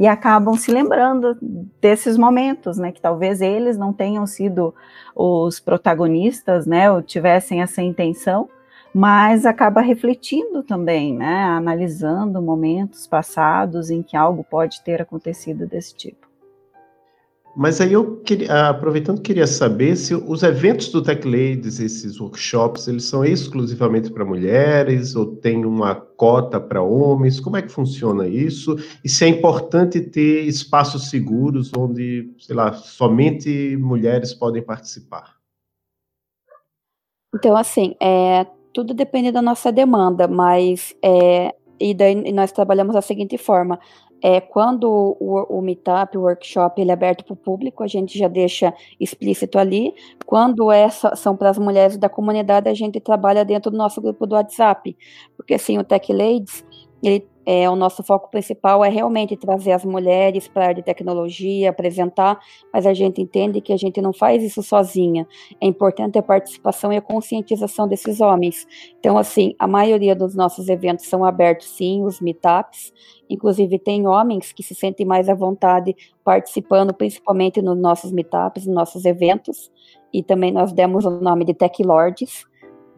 e 0.00 0.06
acabam 0.06 0.56
se 0.56 0.72
lembrando 0.72 1.36
desses 1.78 2.16
momentos, 2.16 2.78
né, 2.78 2.90
que 2.90 3.02
talvez 3.02 3.42
eles 3.42 3.76
não 3.76 3.92
tenham 3.92 4.26
sido 4.26 4.74
os 5.14 5.60
protagonistas, 5.60 6.64
né, 6.66 6.90
ou 6.90 7.02
tivessem 7.02 7.60
essa 7.60 7.82
intenção, 7.82 8.48
mas 8.94 9.44
acaba 9.44 9.82
refletindo 9.82 10.62
também, 10.62 11.14
né, 11.14 11.44
analisando 11.44 12.40
momentos 12.40 13.06
passados 13.06 13.90
em 13.90 14.02
que 14.02 14.16
algo 14.16 14.42
pode 14.42 14.80
ter 14.80 15.02
acontecido 15.02 15.66
desse 15.66 15.94
tipo. 15.94 16.29
Mas 17.56 17.80
aí 17.80 17.92
eu 17.92 18.18
queria, 18.18 18.68
aproveitando, 18.68 19.20
queria 19.20 19.46
saber 19.46 19.96
se 19.96 20.14
os 20.14 20.42
eventos 20.42 20.88
do 20.88 21.02
Tech 21.02 21.26
Ladies, 21.26 21.80
esses 21.80 22.20
workshops, 22.20 22.86
eles 22.86 23.04
são 23.04 23.24
exclusivamente 23.24 24.10
para 24.10 24.24
mulheres 24.24 25.16
ou 25.16 25.36
tem 25.36 25.64
uma 25.64 25.94
cota 25.94 26.60
para 26.60 26.80
homens? 26.80 27.40
Como 27.40 27.56
é 27.56 27.62
que 27.62 27.68
funciona 27.68 28.28
isso? 28.28 28.76
E 29.04 29.08
se 29.08 29.24
é 29.24 29.28
importante 29.28 30.00
ter 30.00 30.44
espaços 30.44 31.10
seguros 31.10 31.72
onde, 31.76 32.32
sei 32.38 32.54
lá, 32.54 32.72
somente 32.72 33.76
mulheres 33.76 34.32
podem 34.32 34.62
participar? 34.62 35.36
Então, 37.34 37.56
assim, 37.56 37.96
é, 38.00 38.46
tudo 38.72 38.94
depende 38.94 39.32
da 39.32 39.42
nossa 39.42 39.72
demanda, 39.72 40.28
mas 40.28 40.94
é, 41.02 41.52
e 41.80 41.94
daí 41.94 42.30
nós 42.32 42.52
trabalhamos 42.52 42.94
da 42.94 43.00
seguinte 43.00 43.38
forma: 43.38 43.80
é, 44.22 44.40
quando 44.40 44.84
o, 45.18 45.58
o 45.58 45.62
Meetup, 45.62 46.16
o 46.16 46.22
workshop, 46.22 46.80
ele 46.80 46.90
é 46.90 46.94
aberto 46.94 47.24
para 47.24 47.32
o 47.32 47.36
público, 47.36 47.82
a 47.82 47.86
gente 47.86 48.18
já 48.18 48.28
deixa 48.28 48.72
explícito 48.98 49.58
ali. 49.58 49.94
Quando 50.26 50.70
é, 50.70 50.88
são 50.88 51.36
para 51.36 51.50
as 51.50 51.58
mulheres 51.58 51.96
da 51.96 52.08
comunidade, 52.08 52.68
a 52.68 52.74
gente 52.74 53.00
trabalha 53.00 53.44
dentro 53.44 53.70
do 53.70 53.76
nosso 53.76 54.00
grupo 54.00 54.26
do 54.26 54.34
WhatsApp, 54.34 54.96
porque 55.36 55.54
assim, 55.54 55.78
o 55.78 55.84
Tech 55.84 56.12
Ladies, 56.12 56.64
ele 57.02 57.26
é, 57.52 57.68
o 57.68 57.74
nosso 57.74 58.02
foco 58.02 58.30
principal 58.30 58.84
é 58.84 58.88
realmente 58.88 59.36
trazer 59.36 59.72
as 59.72 59.84
mulheres 59.84 60.46
para 60.46 60.62
a 60.62 60.68
área 60.68 60.76
de 60.76 60.82
tecnologia, 60.82 61.70
apresentar, 61.70 62.38
mas 62.72 62.86
a 62.86 62.92
gente 62.92 63.20
entende 63.20 63.60
que 63.60 63.72
a 63.72 63.76
gente 63.76 64.00
não 64.00 64.12
faz 64.12 64.42
isso 64.42 64.62
sozinha. 64.62 65.26
É 65.60 65.66
importante 65.66 66.18
a 66.18 66.22
participação 66.22 66.92
e 66.92 66.96
a 66.96 67.02
conscientização 67.02 67.88
desses 67.88 68.20
homens. 68.20 68.66
Então, 68.98 69.16
assim, 69.16 69.54
a 69.58 69.66
maioria 69.66 70.14
dos 70.14 70.34
nossos 70.34 70.68
eventos 70.68 71.06
são 71.06 71.24
abertos, 71.24 71.66
sim, 71.68 72.04
os 72.04 72.20
meetups. 72.20 72.92
Inclusive, 73.28 73.78
tem 73.78 74.06
homens 74.06 74.52
que 74.52 74.62
se 74.62 74.74
sentem 74.74 75.06
mais 75.06 75.28
à 75.28 75.34
vontade 75.34 75.96
participando, 76.22 76.92
principalmente 76.92 77.62
nos 77.62 77.76
nossos 77.76 78.12
meetups, 78.12 78.66
nos 78.66 78.74
nossos 78.74 79.04
eventos. 79.04 79.72
E 80.12 80.22
também 80.22 80.52
nós 80.52 80.72
demos 80.72 81.04
o 81.04 81.10
nome 81.10 81.44
de 81.44 81.54
Tech 81.54 81.82
Lords, 81.82 82.44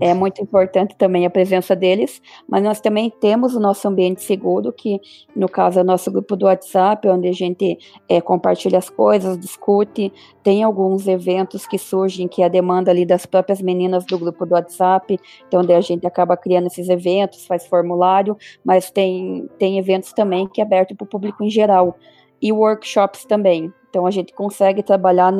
é 0.04 0.12
muito 0.14 0.42
importante 0.42 0.96
também 0.96 1.24
a 1.24 1.30
presença 1.30 1.76
deles, 1.76 2.20
mas 2.48 2.60
nós 2.60 2.80
também 2.80 3.08
temos 3.08 3.54
o 3.54 3.60
nosso 3.60 3.86
ambiente 3.86 4.20
seguro, 4.20 4.72
que 4.72 5.00
no 5.34 5.48
caso 5.48 5.78
é 5.78 5.82
o 5.82 5.84
nosso 5.84 6.10
grupo 6.10 6.34
do 6.34 6.46
WhatsApp, 6.46 7.06
onde 7.06 7.28
a 7.28 7.32
gente 7.32 7.78
é, 8.08 8.20
compartilha 8.20 8.78
as 8.78 8.90
coisas, 8.90 9.38
discute, 9.38 10.12
tem 10.42 10.64
alguns 10.64 11.06
eventos 11.06 11.68
que 11.68 11.78
surgem 11.78 12.26
que 12.26 12.42
é 12.42 12.46
a 12.46 12.48
demanda 12.48 12.90
ali 12.90 13.06
das 13.06 13.26
próprias 13.26 13.62
meninas 13.62 14.04
do 14.04 14.18
grupo 14.18 14.44
do 14.44 14.54
WhatsApp, 14.54 15.20
então 15.46 15.60
a 15.60 15.80
gente 15.80 16.04
acaba 16.04 16.36
criando 16.36 16.66
esses 16.66 16.88
eventos, 16.88 17.46
faz 17.46 17.64
formulário, 17.68 18.36
mas 18.64 18.90
tem, 18.90 19.48
tem 19.56 19.78
eventos 19.78 20.12
também 20.12 20.48
que 20.48 20.60
é 20.60 20.64
aberto 20.64 20.96
para 20.96 21.04
o 21.04 21.08
público 21.08 21.44
em 21.44 21.50
geral, 21.50 21.96
e 22.42 22.50
workshops 22.50 23.24
também, 23.24 23.72
então 23.88 24.04
a 24.04 24.10
gente 24.10 24.32
consegue 24.32 24.82
trabalhar 24.82 25.30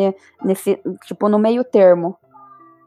nesse, 0.45 0.79
tipo, 1.05 1.29
no 1.29 1.39
meio 1.39 1.65
termo, 1.65 2.17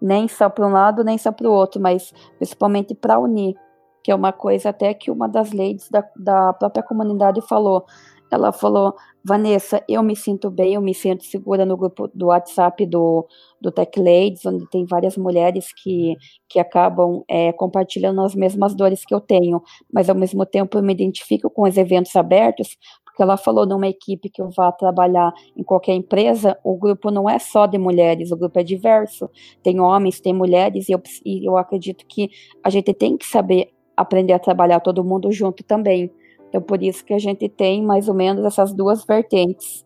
nem 0.05 0.27
só 0.27 0.47
para 0.49 0.67
um 0.67 0.71
lado, 0.71 1.03
nem 1.03 1.17
só 1.17 1.31
para 1.31 1.49
o 1.49 1.51
outro, 1.51 1.81
mas 1.81 2.13
principalmente 2.37 2.93
para 2.93 3.17
unir, 3.17 3.55
que 4.03 4.11
é 4.11 4.15
uma 4.15 4.31
coisa 4.31 4.69
até 4.69 4.93
que 4.93 5.09
uma 5.09 5.27
das 5.27 5.51
leis 5.51 5.89
da, 5.89 6.07
da 6.15 6.53
própria 6.53 6.83
comunidade 6.83 7.41
falou. 7.41 7.85
Ela 8.31 8.51
falou, 8.51 8.95
Vanessa, 9.23 9.83
eu 9.87 10.03
me 10.03 10.15
sinto 10.15 10.51
bem, 10.51 10.75
eu 10.75 10.81
me 10.81 10.93
sinto 10.93 11.23
segura 11.23 11.65
no 11.65 11.75
grupo 11.75 12.07
do 12.13 12.27
WhatsApp 12.27 12.85
do, 12.85 13.27
do 13.59 13.71
Tech 13.71 13.97
Ladies, 13.99 14.45
onde 14.45 14.69
tem 14.69 14.85
várias 14.85 15.17
mulheres 15.17 15.73
que, 15.73 16.15
que 16.47 16.59
acabam 16.59 17.23
é, 17.27 17.51
compartilhando 17.53 18.21
as 18.21 18.35
mesmas 18.35 18.75
dores 18.75 19.03
que 19.05 19.13
eu 19.13 19.21
tenho, 19.21 19.61
mas 19.91 20.09
ao 20.09 20.15
mesmo 20.15 20.45
tempo 20.45 20.77
eu 20.77 20.83
me 20.83 20.93
identifico 20.93 21.49
com 21.49 21.63
os 21.63 21.77
eventos 21.77 22.15
abertos, 22.15 22.77
porque 23.15 23.23
ela 23.23 23.37
falou 23.37 23.65
numa 23.65 23.87
equipe 23.87 24.29
que 24.29 24.41
eu 24.41 24.49
vá 24.49 24.73
trabalhar 24.73 25.33
em 25.55 25.63
qualquer 25.63 25.93
empresa, 25.93 26.59
o 26.61 26.75
grupo 26.75 27.09
não 27.09 27.29
é 27.29 27.39
só 27.39 27.65
de 27.65 27.77
mulheres, 27.77 28.29
o 28.29 28.35
grupo 28.35 28.59
é 28.59 28.63
diverso, 28.63 29.29
tem 29.63 29.79
homens, 29.79 30.19
tem 30.19 30.33
mulheres, 30.33 30.89
e 30.89 30.91
eu, 30.91 31.01
e 31.23 31.47
eu 31.47 31.55
acredito 31.55 32.05
que 32.05 32.29
a 32.61 32.69
gente 32.69 32.93
tem 32.93 33.15
que 33.15 33.25
saber 33.25 33.71
aprender 33.95 34.33
a 34.33 34.39
trabalhar 34.39 34.81
todo 34.81 35.01
mundo 35.01 35.31
junto 35.31 35.63
também. 35.63 36.11
Então, 36.49 36.61
por 36.61 36.83
isso 36.83 37.05
que 37.05 37.13
a 37.13 37.17
gente 37.17 37.47
tem 37.47 37.81
mais 37.81 38.09
ou 38.09 38.13
menos 38.13 38.43
essas 38.43 38.73
duas 38.73 39.05
vertentes. 39.05 39.85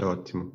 Ótimo. 0.00 0.52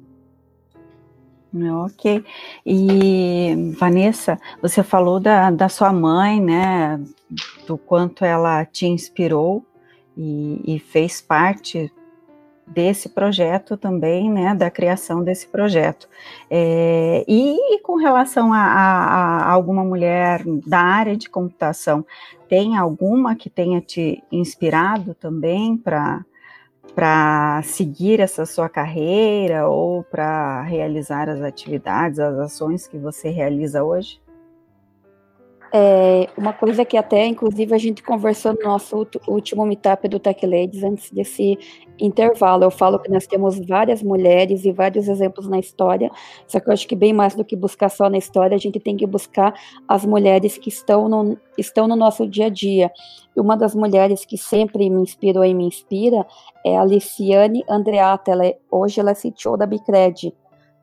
Ok. 1.83 2.23
E, 2.65 3.73
Vanessa, 3.77 4.39
você 4.61 4.81
falou 4.81 5.19
da, 5.19 5.51
da 5.51 5.67
sua 5.67 5.91
mãe, 5.91 6.39
né? 6.39 6.97
Do 7.67 7.77
quanto 7.77 8.23
ela 8.23 8.63
te 8.63 8.85
inspirou 8.87 9.65
e, 10.17 10.75
e 10.75 10.79
fez 10.79 11.21
parte 11.21 11.91
desse 12.67 13.09
projeto 13.09 13.77
também, 13.77 14.29
né, 14.31 14.55
da 14.55 14.71
criação 14.71 15.23
desse 15.23 15.47
projeto. 15.47 16.09
É, 16.49 17.23
e 17.27 17.79
com 17.83 17.95
relação 17.95 18.51
a, 18.51 18.57
a, 18.57 19.05
a, 19.43 19.51
alguma 19.51 19.83
mulher 19.83 20.43
da 20.65 20.79
área 20.79 21.15
de 21.15 21.29
computação, 21.29 22.05
tem 22.49 22.75
alguma 22.75 23.35
que 23.35 23.49
tenha 23.49 23.81
te 23.81 24.23
inspirado 24.31 25.13
também 25.13 25.77
para 25.77 26.23
para 26.93 27.61
seguir 27.63 28.21
essa 28.21 28.45
sua 28.45 28.69
carreira 28.69 29.67
ou 29.67 30.01
para 30.03 30.61
realizar 30.61 31.27
as 31.27 31.41
atividades, 31.41 32.19
as 32.19 32.39
ações 32.39 32.87
que 32.87 32.97
você 32.97 33.29
realiza 33.29 33.83
hoje? 33.83 34.21
É, 35.77 36.29
uma 36.37 36.53
coisa 36.53 36.85
que 36.85 36.95
até, 36.95 37.25
inclusive, 37.25 37.75
a 37.75 37.77
gente 37.77 38.01
conversou 38.01 38.53
no 38.53 38.61
nosso 38.63 39.05
último 39.27 39.65
meetup 39.65 40.07
do 40.07 40.17
Tech 40.19 40.45
Ladies, 40.45 40.81
antes 40.81 41.11
desse 41.11 41.59
intervalo, 41.99 42.63
eu 42.63 42.71
falo 42.71 42.97
que 42.97 43.11
nós 43.11 43.27
temos 43.27 43.59
várias 43.59 44.01
mulheres 44.01 44.63
e 44.63 44.71
vários 44.71 45.09
exemplos 45.09 45.49
na 45.49 45.59
história, 45.59 46.09
só 46.47 46.61
que 46.61 46.69
eu 46.69 46.73
acho 46.73 46.87
que 46.87 46.95
bem 46.95 47.11
mais 47.11 47.35
do 47.35 47.43
que 47.43 47.57
buscar 47.57 47.89
só 47.89 48.09
na 48.09 48.17
história, 48.17 48.55
a 48.55 48.57
gente 48.57 48.79
tem 48.79 48.95
que 48.95 49.05
buscar 49.05 49.53
as 49.85 50.05
mulheres 50.05 50.57
que 50.57 50.69
estão 50.69 51.09
no, 51.09 51.37
estão 51.57 51.89
no 51.89 51.97
nosso 51.97 52.25
dia 52.25 52.45
a 52.45 52.49
dia. 52.49 52.89
E 53.35 53.39
uma 53.41 53.57
das 53.57 53.75
mulheres 53.75 54.23
que 54.23 54.37
sempre 54.37 54.89
me 54.89 55.01
inspirou 55.01 55.43
e 55.43 55.53
me 55.53 55.65
inspira 55.65 56.25
é 56.65 56.77
a 56.77 56.85
Liciane 56.85 57.65
Andreata, 57.69 58.31
ela 58.31 58.45
é, 58.45 58.57
hoje 58.71 59.01
ela 59.01 59.11
é 59.11 59.13
CTO 59.13 59.57
da 59.57 59.65
Bicred, 59.65 60.33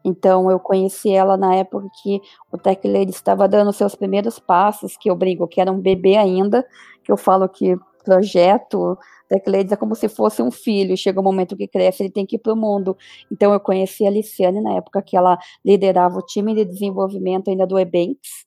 então, 0.04 0.50
eu 0.50 0.58
conheci 0.58 1.10
ela 1.10 1.36
na 1.36 1.54
época 1.54 1.88
que 2.02 2.20
o 2.50 2.58
Tech 2.58 2.86
Lady 2.86 3.10
estava 3.10 3.48
dando 3.48 3.72
seus 3.72 3.94
primeiros 3.94 4.38
passos, 4.38 4.96
que 4.96 5.10
eu 5.10 5.16
brinco 5.16 5.46
que 5.46 5.60
era 5.60 5.70
um 5.70 5.80
bebê 5.80 6.16
ainda, 6.16 6.66
que 7.04 7.12
eu 7.12 7.16
falo 7.16 7.48
que 7.48 7.76
projeto 8.04 8.98
Tech 9.28 9.48
Ladies 9.48 9.72
é 9.72 9.76
como 9.76 9.94
se 9.94 10.08
fosse 10.08 10.42
um 10.42 10.50
filho, 10.50 10.96
chega 10.96 11.20
um 11.20 11.22
momento 11.22 11.56
que 11.56 11.68
cresce, 11.68 12.02
ele 12.02 12.10
tem 12.10 12.26
que 12.26 12.36
ir 12.36 12.38
para 12.38 12.52
o 12.52 12.56
mundo. 12.56 12.96
Então, 13.30 13.52
eu 13.52 13.60
conheci 13.60 14.06
a 14.06 14.10
Liciane 14.10 14.60
na 14.60 14.74
época 14.74 15.00
que 15.02 15.16
ela 15.16 15.38
liderava 15.64 16.18
o 16.18 16.22
time 16.22 16.54
de 16.54 16.64
desenvolvimento 16.64 17.48
ainda 17.48 17.66
do 17.66 17.78
Ebanks, 17.78 18.44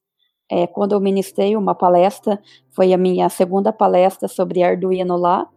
é, 0.49 0.67
quando 0.67 0.93
eu 0.93 0.99
ministrei 0.99 1.55
uma 1.55 1.73
palestra, 1.73 2.39
foi 2.71 2.93
a 2.93 2.97
minha 2.97 3.29
segunda 3.29 3.73
palestra 3.73 4.27
sobre 4.27 4.61
Arduino 4.61 5.17
lá, 5.17 5.47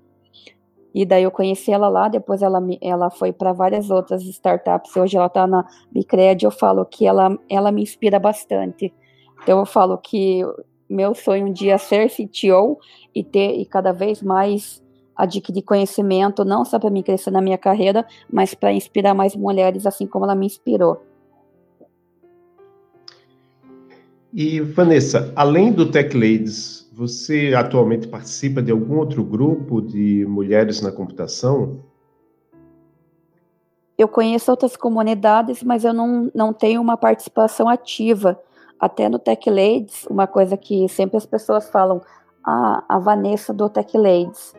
e 0.94 1.04
daí 1.04 1.22
eu 1.22 1.30
conheci 1.30 1.70
ela 1.70 1.88
lá, 1.88 2.08
depois 2.08 2.42
ela, 2.42 2.60
ela 2.80 3.10
foi 3.10 3.32
para 3.32 3.52
várias 3.52 3.90
outras 3.90 4.22
startups, 4.22 4.96
hoje 4.96 5.16
ela 5.16 5.26
está 5.26 5.46
na 5.46 5.66
Bicred, 5.90 6.44
eu 6.44 6.50
falo 6.50 6.84
que 6.84 7.06
ela, 7.06 7.38
ela 7.48 7.70
me 7.70 7.82
inspira 7.82 8.18
bastante. 8.18 8.92
Então 9.42 9.58
eu 9.58 9.66
falo 9.66 9.98
que 9.98 10.42
meu 10.88 11.14
sonho 11.14 11.46
um 11.46 11.52
dia 11.52 11.74
é 11.74 11.78
ser 11.78 12.08
CTO 12.08 12.78
e 13.14 13.22
ter 13.22 13.58
e 13.58 13.66
cada 13.66 13.92
vez 13.92 14.22
mais 14.22 14.82
adquirir 15.14 15.62
conhecimento, 15.62 16.44
não 16.44 16.64
só 16.64 16.78
para 16.78 16.90
me 16.90 17.02
crescer 17.02 17.30
na 17.30 17.42
minha 17.42 17.58
carreira, 17.58 18.06
mas 18.32 18.54
para 18.54 18.72
inspirar 18.72 19.14
mais 19.14 19.34
mulheres, 19.34 19.84
assim 19.84 20.06
como 20.06 20.24
ela 20.24 20.34
me 20.34 20.46
inspirou. 20.46 21.02
E 24.32 24.60
Vanessa, 24.60 25.32
além 25.34 25.72
do 25.72 25.90
Tech 25.90 26.14
Ladies, 26.14 26.87
você 26.98 27.54
atualmente 27.56 28.08
participa 28.08 28.60
de 28.60 28.72
algum 28.72 28.98
outro 28.98 29.22
grupo 29.22 29.80
de 29.80 30.26
mulheres 30.26 30.80
na 30.80 30.90
computação? 30.90 31.78
Eu 33.96 34.08
conheço 34.08 34.50
outras 34.50 34.76
comunidades, 34.76 35.62
mas 35.62 35.84
eu 35.84 35.92
não, 35.92 36.28
não 36.34 36.52
tenho 36.52 36.80
uma 36.80 36.96
participação 36.96 37.68
ativa. 37.68 38.36
Até 38.80 39.08
no 39.08 39.20
Tech 39.20 39.48
Ladies, 39.48 40.06
uma 40.10 40.26
coisa 40.26 40.56
que 40.56 40.88
sempre 40.88 41.16
as 41.16 41.24
pessoas 41.24 41.70
falam, 41.70 42.02
ah, 42.44 42.82
a 42.88 42.98
Vanessa 42.98 43.54
do 43.54 43.68
Tech 43.68 43.96
Ladies 43.96 44.52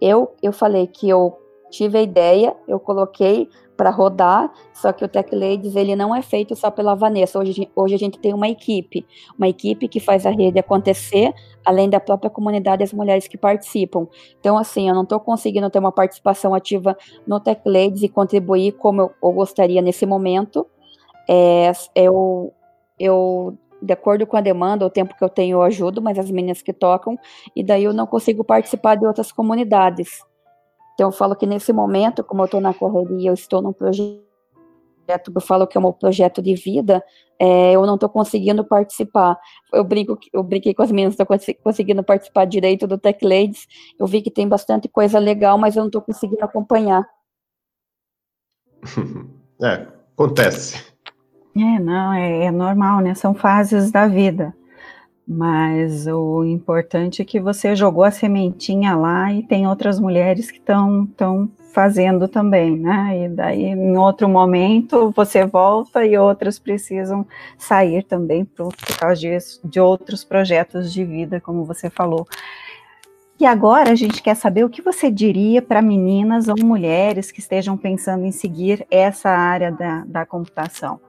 eu, 0.00 0.34
eu 0.42 0.52
falei 0.52 0.88
que 0.88 1.08
eu 1.08 1.38
tive 1.70 1.98
a 1.98 2.02
ideia, 2.02 2.56
eu 2.66 2.80
coloquei 2.80 3.48
para 3.76 3.90
rodar, 3.90 4.52
só 4.72 4.92
que 4.92 5.04
o 5.04 5.08
Tech 5.08 5.34
Ladies 5.34 5.76
ele 5.76 5.96
não 5.96 6.14
é 6.14 6.22
feito 6.22 6.54
só 6.54 6.70
pela 6.70 6.94
Vanessa. 6.94 7.38
Hoje, 7.38 7.68
hoje 7.74 7.94
a 7.94 7.98
gente 7.98 8.18
tem 8.18 8.32
uma 8.32 8.48
equipe, 8.48 9.06
uma 9.36 9.48
equipe 9.48 9.88
que 9.88 10.00
faz 10.00 10.24
a 10.26 10.30
rede 10.30 10.58
acontecer, 10.58 11.32
além 11.64 11.90
da 11.90 12.00
própria 12.00 12.30
comunidade 12.30 12.82
as 12.82 12.92
mulheres 12.92 13.26
que 13.26 13.36
participam. 13.36 14.06
Então, 14.38 14.56
assim, 14.56 14.88
eu 14.88 14.94
não 14.94 15.02
estou 15.02 15.18
conseguindo 15.20 15.68
ter 15.70 15.78
uma 15.78 15.92
participação 15.92 16.54
ativa 16.54 16.96
no 17.26 17.40
Tech 17.40 17.60
Ladies 17.64 18.02
e 18.02 18.08
contribuir 18.08 18.72
como 18.72 19.02
eu, 19.02 19.12
eu 19.22 19.32
gostaria 19.32 19.82
nesse 19.82 20.06
momento. 20.06 20.66
É, 21.28 21.72
eu, 21.94 22.52
eu 22.98 23.58
de 23.84 23.92
acordo 23.92 24.26
com 24.26 24.36
a 24.36 24.40
demanda, 24.40 24.86
o 24.86 24.90
tempo 24.90 25.14
que 25.16 25.22
eu 25.22 25.28
tenho 25.28 25.56
eu 25.56 25.62
ajudo, 25.62 26.00
mas 26.00 26.18
as 26.18 26.30
meninas 26.30 26.62
que 26.62 26.72
tocam, 26.72 27.18
e 27.54 27.62
daí 27.62 27.84
eu 27.84 27.92
não 27.92 28.06
consigo 28.06 28.42
participar 28.42 28.94
de 28.94 29.06
outras 29.06 29.30
comunidades. 29.30 30.22
Então 30.94 31.08
eu 31.08 31.12
falo 31.12 31.34
que 31.34 31.46
nesse 31.46 31.72
momento, 31.72 32.22
como 32.24 32.42
eu 32.42 32.46
estou 32.46 32.60
na 32.60 32.72
correria, 32.72 33.30
eu 33.30 33.34
estou 33.34 33.60
num 33.60 33.72
projeto, 33.72 34.22
eu 35.34 35.40
falo 35.40 35.66
que 35.66 35.76
é 35.76 35.80
um 35.80 35.92
projeto 35.92 36.40
de 36.40 36.54
vida, 36.54 37.04
é, 37.38 37.72
eu 37.72 37.84
não 37.84 37.94
estou 37.94 38.08
conseguindo 38.08 38.64
participar. 38.64 39.38
Eu 39.72 39.84
brinco, 39.84 40.18
eu 40.32 40.42
brinquei 40.42 40.72
com 40.72 40.82
as 40.82 40.90
meninas, 40.90 41.14
estou 41.14 41.26
conseguindo 41.62 42.02
participar 42.02 42.44
direito 42.44 42.86
do 42.86 42.96
Tech 42.96 43.24
Ladies. 43.24 43.66
Eu 43.98 44.06
vi 44.06 44.22
que 44.22 44.30
tem 44.30 44.48
bastante 44.48 44.88
coisa 44.88 45.18
legal, 45.18 45.58
mas 45.58 45.76
eu 45.76 45.80
não 45.80 45.88
estou 45.88 46.02
conseguindo 46.02 46.44
acompanhar. 46.44 47.06
É, 49.62 49.86
acontece. 50.12 50.84
É, 51.56 51.78
não, 51.78 52.12
é, 52.12 52.46
é 52.46 52.50
normal, 52.50 53.00
né? 53.00 53.14
São 53.14 53.32
fases 53.32 53.92
da 53.92 54.08
vida. 54.08 54.52
Mas 55.26 56.06
o 56.06 56.44
importante 56.44 57.22
é 57.22 57.24
que 57.24 57.40
você 57.40 57.74
jogou 57.74 58.04
a 58.04 58.10
sementinha 58.10 58.94
lá 58.94 59.32
e 59.32 59.42
tem 59.42 59.66
outras 59.66 59.98
mulheres 59.98 60.50
que 60.50 60.58
estão 60.58 61.08
fazendo 61.72 62.28
também, 62.28 62.78
né? 62.78 63.24
E 63.24 63.28
daí, 63.30 63.64
em 63.64 63.96
outro 63.96 64.28
momento, 64.28 65.10
você 65.16 65.46
volta 65.46 66.04
e 66.04 66.16
outras 66.18 66.58
precisam 66.58 67.26
sair 67.56 68.04
também 68.04 68.44
por, 68.44 68.68
por 68.76 68.98
causa 68.98 69.18
de, 69.18 69.38
de 69.64 69.80
outros 69.80 70.22
projetos 70.24 70.92
de 70.92 71.02
vida, 71.04 71.40
como 71.40 71.64
você 71.64 71.88
falou. 71.88 72.26
E 73.40 73.46
agora 73.46 73.92
a 73.92 73.94
gente 73.94 74.22
quer 74.22 74.36
saber 74.36 74.62
o 74.62 74.70
que 74.70 74.82
você 74.82 75.10
diria 75.10 75.62
para 75.62 75.80
meninas 75.80 76.48
ou 76.48 76.54
mulheres 76.62 77.32
que 77.32 77.40
estejam 77.40 77.78
pensando 77.78 78.24
em 78.24 78.30
seguir 78.30 78.86
essa 78.90 79.30
área 79.30 79.72
da, 79.72 80.04
da 80.06 80.26
computação 80.26 81.00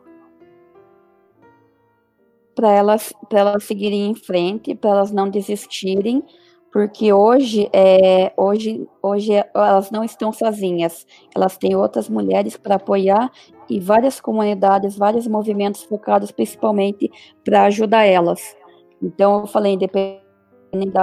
para 2.56 2.72
elas, 2.72 3.14
elas 3.32 3.66
seguirem 3.66 4.10
em 4.10 4.16
frente, 4.16 4.74
para 4.74 4.92
elas 4.92 5.12
não 5.12 5.30
desistirem, 5.30 6.24
porque 6.72 7.14
hoje, 7.14 7.70
é, 7.72 8.34
hoje, 8.36 8.88
hoje 9.02 9.32
elas 9.54 9.92
não 9.92 10.04
estão 10.04 10.34
sozinhas, 10.34 11.06
elas 11.34 11.58
têm 11.58 11.76
outras 11.76 12.10
mulheres 12.10 12.58
para 12.58 12.76
apoiar 12.76 13.32
e 13.70 13.80
várias 13.80 14.20
comunidades, 14.20 14.98
vários 14.98 15.28
movimentos 15.28 15.84
focados 15.84 16.32
principalmente 16.32 17.10
para 17.44 17.66
ajudar 17.66 18.04
elas. 18.04 18.56
Então, 19.02 19.42
eu 19.42 19.48
falei, 19.48 19.74
independente 19.74 20.26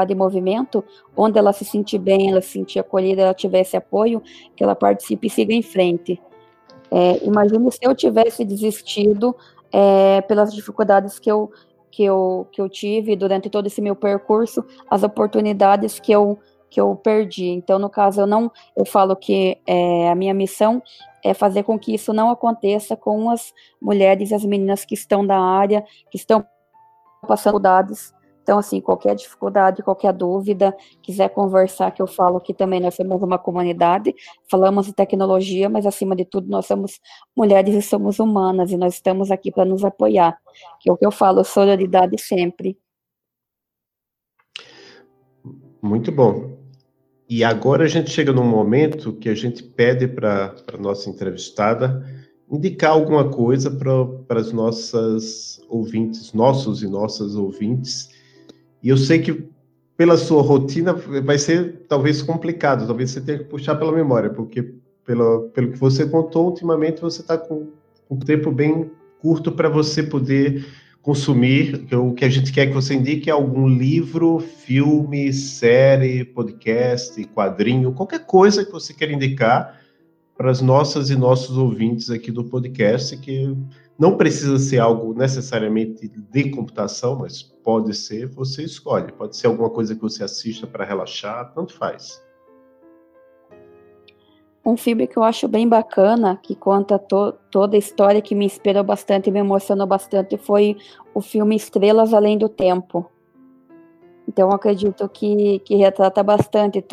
de 0.06 0.14
movimento, 0.14 0.84
onde 1.16 1.38
ela 1.38 1.52
se 1.52 1.64
sentir 1.64 1.98
bem, 1.98 2.30
ela 2.30 2.42
se 2.42 2.50
sentir 2.50 2.78
acolhida, 2.78 3.22
ela 3.22 3.34
tivesse 3.34 3.76
apoio, 3.76 4.22
que 4.54 4.62
ela 4.62 4.74
participe 4.74 5.26
e 5.26 5.30
siga 5.30 5.54
em 5.54 5.62
frente. 5.62 6.20
É, 6.90 7.14
se 7.70 7.78
eu 7.80 7.94
tivesse 7.94 8.44
desistido 8.44 9.34
é, 9.72 10.20
pelas 10.22 10.52
dificuldades 10.52 11.18
que 11.18 11.30
eu, 11.30 11.50
que, 11.90 12.04
eu, 12.04 12.46
que 12.52 12.60
eu 12.60 12.68
tive 12.68 13.16
durante 13.16 13.48
todo 13.48 13.66
esse 13.66 13.80
meu 13.80 13.96
percurso, 13.96 14.64
as 14.90 15.02
oportunidades 15.02 15.98
que 15.98 16.12
eu, 16.12 16.38
que 16.70 16.80
eu 16.80 16.94
perdi. 16.96 17.46
Então, 17.46 17.78
no 17.78 17.90
caso, 17.90 18.20
eu 18.22 18.26
não, 18.26 18.50
eu 18.76 18.84
falo 18.84 19.16
que 19.16 19.58
é, 19.66 20.10
a 20.10 20.14
minha 20.14 20.34
missão 20.34 20.82
é 21.24 21.32
fazer 21.32 21.62
com 21.62 21.78
que 21.78 21.94
isso 21.94 22.12
não 22.12 22.30
aconteça 22.30 22.96
com 22.96 23.30
as 23.30 23.52
mulheres 23.80 24.30
e 24.30 24.34
as 24.34 24.44
meninas 24.44 24.84
que 24.84 24.94
estão 24.94 25.24
da 25.24 25.38
área, 25.38 25.84
que 26.10 26.16
estão 26.16 26.44
passando 27.26 27.52
dificuldades 27.52 28.12
então, 28.42 28.58
assim, 28.58 28.80
qualquer 28.80 29.14
dificuldade, 29.14 29.82
qualquer 29.82 30.12
dúvida, 30.12 30.76
quiser 31.00 31.28
conversar, 31.28 31.92
que 31.92 32.02
eu 32.02 32.06
falo 32.08 32.40
que 32.40 32.52
também 32.52 32.80
nós 32.80 32.94
somos 32.94 33.22
uma 33.22 33.38
comunidade, 33.38 34.14
falamos 34.50 34.86
de 34.86 34.92
tecnologia, 34.92 35.68
mas 35.68 35.86
acima 35.86 36.16
de 36.16 36.24
tudo 36.24 36.48
nós 36.48 36.66
somos 36.66 37.00
mulheres 37.36 37.74
e 37.74 37.82
somos 37.82 38.18
humanas, 38.18 38.72
e 38.72 38.76
nós 38.76 38.94
estamos 38.94 39.30
aqui 39.30 39.52
para 39.52 39.64
nos 39.64 39.84
apoiar, 39.84 40.36
que 40.80 40.90
é 40.90 40.92
o 40.92 40.96
que 40.96 41.06
eu 41.06 41.12
falo, 41.12 41.44
solidariedade 41.44 42.20
sempre. 42.20 42.76
Muito 45.80 46.10
bom. 46.10 46.58
E 47.28 47.44
agora 47.44 47.84
a 47.84 47.88
gente 47.88 48.10
chega 48.10 48.32
num 48.32 48.44
momento 48.44 49.12
que 49.14 49.28
a 49.28 49.34
gente 49.34 49.62
pede 49.62 50.06
para 50.06 50.54
a 50.72 50.76
nossa 50.76 51.08
entrevistada 51.08 52.04
indicar 52.50 52.90
alguma 52.90 53.30
coisa 53.30 53.70
para 53.70 54.38
as 54.38 54.52
nossas 54.52 55.60
ouvintes, 55.70 56.34
nossos 56.34 56.82
e 56.82 56.86
nossas 56.86 57.34
ouvintes, 57.34 58.10
e 58.82 58.88
eu 58.88 58.96
sei 58.96 59.20
que 59.20 59.44
pela 59.96 60.16
sua 60.16 60.42
rotina 60.42 60.92
vai 60.92 61.38
ser 61.38 61.84
talvez 61.88 62.22
complicado, 62.22 62.86
talvez 62.86 63.10
você 63.10 63.20
tenha 63.20 63.38
que 63.38 63.44
puxar 63.44 63.76
pela 63.76 63.92
memória, 63.92 64.30
porque 64.30 64.74
pelo, 65.04 65.50
pelo 65.50 65.72
que 65.72 65.78
você 65.78 66.06
contou, 66.06 66.46
ultimamente 66.46 67.00
você 67.00 67.20
está 67.20 67.36
com 67.36 67.68
um 68.10 68.18
tempo 68.18 68.50
bem 68.50 68.90
curto 69.20 69.52
para 69.52 69.68
você 69.68 70.02
poder 70.02 70.66
consumir. 71.02 71.86
O 71.92 72.14
que 72.14 72.24
a 72.24 72.28
gente 72.28 72.52
quer 72.52 72.66
que 72.66 72.72
você 72.72 72.94
indique 72.94 73.28
é 73.28 73.32
algum 73.32 73.68
livro, 73.68 74.38
filme, 74.38 75.32
série, 75.32 76.24
podcast, 76.24 77.22
quadrinho, 77.26 77.92
qualquer 77.92 78.24
coisa 78.24 78.64
que 78.64 78.72
você 78.72 78.94
queira 78.94 79.12
indicar 79.12 79.80
para 80.36 80.50
as 80.50 80.60
nossas 80.60 81.10
e 81.10 81.16
nossos 81.16 81.56
ouvintes 81.56 82.10
aqui 82.10 82.30
do 82.30 82.44
podcast, 82.44 83.16
que 83.18 83.54
não 83.98 84.16
precisa 84.16 84.58
ser 84.58 84.78
algo 84.78 85.14
necessariamente 85.14 86.08
de 86.08 86.50
computação, 86.50 87.18
mas 87.18 87.51
pode 87.62 87.94
ser, 87.94 88.26
você 88.26 88.62
escolhe. 88.64 89.12
Pode 89.12 89.36
ser 89.36 89.46
alguma 89.46 89.70
coisa 89.70 89.94
que 89.94 90.00
você 90.00 90.22
assista 90.24 90.66
para 90.66 90.84
relaxar, 90.84 91.52
tanto 91.54 91.74
faz. 91.74 92.22
Um 94.64 94.76
filme 94.76 95.08
que 95.08 95.16
eu 95.16 95.24
acho 95.24 95.48
bem 95.48 95.68
bacana, 95.68 96.38
que 96.40 96.54
conta 96.54 96.98
to 96.98 97.32
toda 97.50 97.76
a 97.76 97.78
história, 97.78 98.22
que 98.22 98.34
me 98.34 98.44
inspirou 98.44 98.84
bastante 98.84 99.28
e 99.28 99.32
me 99.32 99.40
emocionou 99.40 99.86
bastante, 99.86 100.36
foi 100.36 100.76
o 101.12 101.20
filme 101.20 101.56
Estrelas 101.56 102.14
Além 102.14 102.38
do 102.38 102.48
Tempo. 102.48 103.10
Então, 104.28 104.50
acredito 104.50 105.08
que, 105.08 105.58
que 105.60 105.74
retrata 105.74 106.22
bastante, 106.22 106.84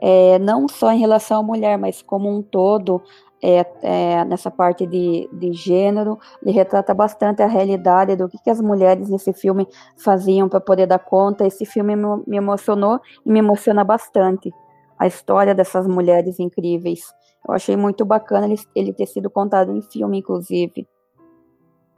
é, 0.00 0.38
não 0.38 0.68
só 0.68 0.92
em 0.92 0.98
relação 0.98 1.40
à 1.40 1.42
mulher, 1.42 1.78
mas 1.78 2.02
como 2.02 2.28
um 2.28 2.42
todo, 2.42 3.02
é, 3.46 3.66
é, 3.82 4.24
nessa 4.24 4.50
parte 4.50 4.86
de, 4.86 5.28
de 5.30 5.52
gênero, 5.52 6.18
ele 6.40 6.50
retrata 6.50 6.94
bastante 6.94 7.42
a 7.42 7.46
realidade 7.46 8.16
do 8.16 8.26
que, 8.26 8.38
que 8.38 8.48
as 8.48 8.58
mulheres 8.58 9.10
nesse 9.10 9.34
filme 9.34 9.68
faziam 9.98 10.48
para 10.48 10.62
poder 10.62 10.86
dar 10.86 10.98
conta. 10.98 11.46
Esse 11.46 11.66
filme 11.66 11.94
me, 11.94 12.38
emocionou 12.38 12.98
e 13.24 13.30
me 13.30 13.40
emociona 13.40 13.84
bastante. 13.84 14.50
A 14.98 15.06
história 15.06 15.54
dessas 15.54 15.86
mulheres 15.86 16.40
incríveis. 16.40 17.02
Eu 17.46 17.52
achei 17.52 17.76
muito 17.76 18.02
bacana 18.06 18.46
ele, 18.46 18.58
ele 18.74 18.92
ter 18.94 19.04
sido 19.04 19.28
contado 19.28 19.76
em 19.76 19.82
filme, 19.82 20.20
inclusive. 20.20 20.88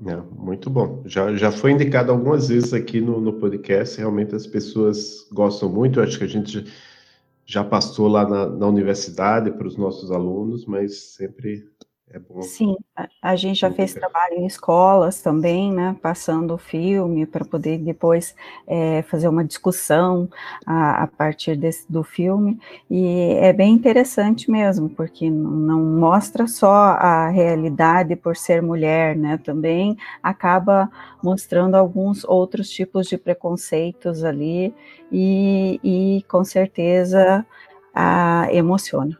É, 0.04 0.16
muito 0.36 0.68
bom. 0.68 1.02
Já, 1.04 1.32
já 1.36 1.52
foi 1.52 1.70
indicado 1.70 2.10
algumas 2.10 2.48
vezes 2.48 2.74
aqui 2.74 3.00
no, 3.00 3.20
no 3.20 3.34
podcast. 3.34 3.98
Realmente 3.98 4.34
as 4.34 4.48
pessoas 4.48 5.28
gostam 5.32 5.68
muito. 5.68 6.00
Acho 6.00 6.18
que 6.18 6.24
a 6.24 6.28
gente 6.28 6.64
já 7.46 7.62
passou 7.62 8.08
lá 8.08 8.28
na, 8.28 8.46
na 8.46 8.66
universidade 8.66 9.52
para 9.52 9.68
os 9.68 9.76
nossos 9.76 10.10
alunos, 10.10 10.66
mas 10.66 11.14
sempre 11.14 11.64
É. 12.08 12.20
Sim, 12.40 12.76
a, 12.94 13.08
a 13.20 13.36
gente 13.36 13.60
já 13.60 13.70
fez 13.70 13.92
trabalho 13.92 14.34
em 14.34 14.46
escolas 14.46 15.20
também, 15.20 15.72
né, 15.72 15.96
passando 16.00 16.54
o 16.54 16.58
filme 16.58 17.26
para 17.26 17.44
poder 17.44 17.78
depois 17.78 18.34
é, 18.64 19.02
fazer 19.02 19.26
uma 19.26 19.44
discussão 19.44 20.28
a, 20.64 21.02
a 21.02 21.06
partir 21.08 21.56
desse, 21.56 21.90
do 21.90 22.04
filme, 22.04 22.60
e 22.88 23.32
é 23.40 23.52
bem 23.52 23.74
interessante 23.74 24.48
mesmo, 24.48 24.88
porque 24.88 25.28
não 25.28 25.82
mostra 25.84 26.46
só 26.46 26.72
a 26.72 27.28
realidade 27.28 28.14
por 28.14 28.36
ser 28.36 28.62
mulher, 28.62 29.16
né, 29.16 29.36
também 29.38 29.96
acaba 30.22 30.88
mostrando 31.20 31.74
alguns 31.74 32.24
outros 32.24 32.70
tipos 32.70 33.08
de 33.08 33.18
preconceitos 33.18 34.22
ali, 34.22 34.72
e, 35.10 35.80
e 35.82 36.22
com 36.28 36.44
certeza 36.44 37.44
a, 37.92 38.46
emociona. 38.52 39.18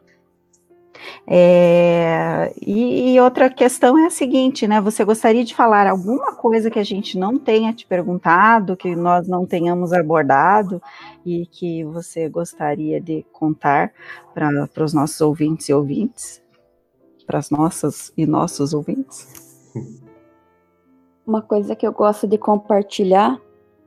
É, 1.26 2.52
e, 2.60 3.14
e, 3.14 3.20
outra 3.20 3.50
questão 3.50 3.98
é 3.98 4.06
a 4.06 4.10
seguinte, 4.10 4.66
né? 4.66 4.80
Você 4.80 5.04
gostaria 5.04 5.44
de 5.44 5.54
falar 5.54 5.86
alguma 5.86 6.34
coisa 6.34 6.70
que 6.70 6.78
a 6.78 6.84
gente 6.84 7.18
não 7.18 7.38
tenha 7.38 7.72
te 7.72 7.86
perguntado, 7.86 8.76
que 8.76 8.94
nós 8.94 9.26
não 9.26 9.46
tenhamos 9.46 9.92
abordado 9.92 10.80
e 11.24 11.46
que 11.46 11.84
você 11.84 12.28
gostaria 12.28 13.00
de 13.00 13.24
contar 13.32 13.92
para 14.34 14.84
os 14.84 14.92
nossos 14.92 15.20
ouvintes 15.20 15.68
e 15.68 15.72
ouvintes, 15.72 16.42
para 17.26 17.38
as 17.38 17.50
nossas 17.50 18.12
e 18.16 18.26
nossos 18.26 18.72
ouvintes? 18.72 19.72
Uma 21.26 21.42
coisa 21.42 21.74
que 21.74 21.86
eu 21.86 21.92
gosto 21.92 22.26
de 22.26 22.38
compartilhar 22.38 23.40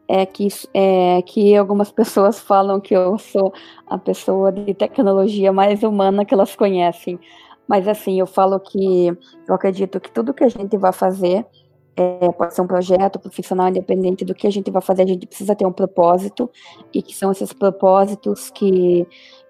é 0.09 0.25
que, 0.25 0.47
é 0.73 1.21
que 1.21 1.55
algumas 1.55 1.91
pessoas 1.91 2.39
falam 2.41 2.81
que 2.81 2.95
eu 2.95 3.19
sou 3.19 3.53
a 3.85 3.97
pessoa 3.97 4.51
de 4.51 4.73
tecnologia 4.73 5.53
mais 5.53 5.83
humana 5.83 6.25
que 6.25 6.33
elas 6.33 6.55
conhecem. 6.55 7.19
Mas 7.67 7.87
assim, 7.87 8.19
eu 8.19 8.25
falo 8.25 8.59
que 8.59 9.15
eu 9.47 9.53
acredito 9.53 9.99
que 9.99 10.11
tudo 10.11 10.33
que 10.33 10.43
a 10.43 10.49
gente 10.49 10.75
vai 10.75 10.91
fazer 10.91 11.45
é, 11.95 12.31
pode 12.31 12.55
ser 12.55 12.61
um 12.61 12.67
projeto 12.67 13.19
profissional 13.19 13.67
independente 13.67 14.25
do 14.25 14.33
que 14.33 14.47
a 14.47 14.49
gente 14.49 14.71
vai 14.71 14.81
fazer, 14.81 15.03
a 15.03 15.07
gente 15.07 15.27
precisa 15.27 15.53
ter 15.53 15.65
um 15.65 15.71
propósito, 15.71 16.49
e 16.93 17.01
que 17.01 17.13
são 17.13 17.29
esses 17.29 17.51
propósitos 17.51 18.49
que, 18.49 19.05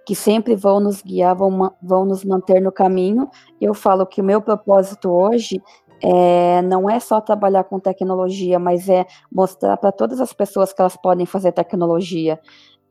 que 0.06 0.16
sempre 0.16 0.56
vão 0.56 0.80
nos 0.80 1.02
guiar, 1.04 1.36
vão, 1.36 1.72
vão 1.82 2.06
nos 2.06 2.26
manter 2.26 2.60
no 2.60 2.72
caminho. 2.72 3.30
Eu 3.62 3.74
falo 3.76 4.06
que 4.06 4.20
o 4.20 4.24
meu 4.24 4.42
propósito 4.42 5.10
hoje 5.12 5.62
é, 6.02 6.62
não 6.62 6.90
é 6.90 7.00
só 7.00 7.20
trabalhar 7.22 7.64
com 7.64 7.80
tecnologia, 7.80 8.58
mas 8.60 8.88
é 8.90 9.06
mostrar 9.32 9.78
para 9.78 9.92
todas 9.92 10.20
as 10.22 10.34
pessoas 10.34 10.74
que 10.74 10.82
elas 10.82 10.96
podem 10.96 11.26
fazer 11.26 11.52
tecnologia. 11.52 12.40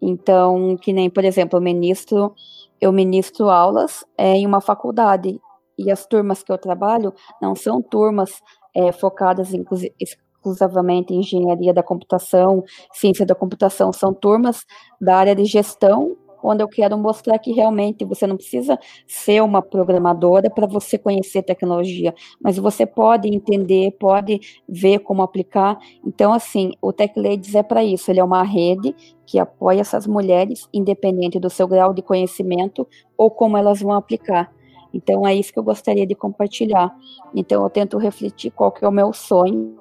Então, 0.01 0.77
que 0.77 0.93
nem, 0.93 1.11
por 1.11 1.25
exemplo, 1.25 1.59
eu 1.59 1.63
ministro, 1.63 2.35
eu 2.81 2.93
ministro 2.93 3.49
aulas 3.51 4.05
é, 4.17 4.35
em 4.35 4.47
uma 4.47 4.61
faculdade, 4.61 5.41
e 5.77 5.91
as 5.91 6.05
turmas 6.07 6.43
que 6.43 6.51
eu 6.51 6.59
trabalho 6.59 7.15
não 7.41 7.55
são 7.55 7.81
turmas 7.81 8.43
é, 8.75 8.91
focadas 8.91 9.51
exclusivamente 9.99 11.15
em 11.15 11.21
engenharia 11.21 11.73
da 11.73 11.83
computação, 11.83 12.65
ciência 12.93 13.25
da 13.25 13.35
computação, 13.35 13.93
são 13.93 14.13
turmas 14.13 14.65
da 15.01 15.17
área 15.17 15.37
de 15.37 15.45
gestão 15.45 16.17
onde 16.43 16.63
eu 16.63 16.69
quero 16.69 16.97
mostrar 16.97 17.39
que 17.39 17.53
realmente 17.53 18.05
você 18.05 18.27
não 18.27 18.37
precisa 18.37 18.79
ser 19.07 19.43
uma 19.43 19.63
programadora 19.63 20.51
para 20.51 20.67
você 20.67 20.99
conhecer 20.99 21.43
tecnologia, 21.43 22.15
mas 22.41 22.57
você 22.57 22.87
pode 22.87 23.29
entender, 23.29 23.93
pode 23.93 24.41
ver 24.69 25.01
como 25.01 25.23
aplicar. 25.23 25.79
Então, 26.07 26.33
assim, 26.33 26.73
o 26.81 26.93
Tech 26.93 27.19
Ladies 27.19 27.55
é 27.55 27.63
para 27.63 27.85
isso, 27.85 28.11
ele 28.11 28.21
é 28.21 28.25
uma 28.25 28.43
rede 28.43 28.95
que 29.27 29.39
apoia 29.39 29.81
essas 29.81 30.07
mulheres, 30.07 30.69
independente 30.73 31.39
do 31.39 31.51
seu 31.51 31.69
grau 31.69 31.93
de 31.93 32.01
conhecimento 32.01 32.87
ou 33.17 33.31
como 33.31 33.57
elas 33.57 33.81
vão 33.81 33.93
aplicar. 33.93 34.51
Então, 34.93 35.27
é 35.27 35.35
isso 35.35 35.53
que 35.53 35.59
eu 35.59 35.63
gostaria 35.63 36.07
de 36.07 36.15
compartilhar. 36.15 36.95
Então, 37.35 37.63
eu 37.63 37.69
tento 37.69 37.99
refletir 37.99 38.51
qual 38.51 38.73
que 38.73 38.85
é 38.85 38.89
o 38.89 38.93
meu 38.93 39.13
sonho, 39.13 39.77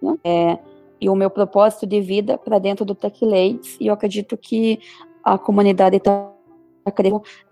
né? 0.00 0.16
é, 0.22 0.58
e 1.00 1.08
o 1.08 1.14
meu 1.14 1.28
propósito 1.28 1.86
de 1.86 2.00
vida 2.00 2.38
para 2.38 2.58
dentro 2.58 2.84
do 2.84 2.94
Tech 2.94 3.24
Ladies, 3.24 3.76
e 3.80 3.88
eu 3.88 3.94
acredito 3.94 4.36
que 4.36 4.80
a 5.26 5.36
comunidade 5.36 5.96
está 5.96 6.32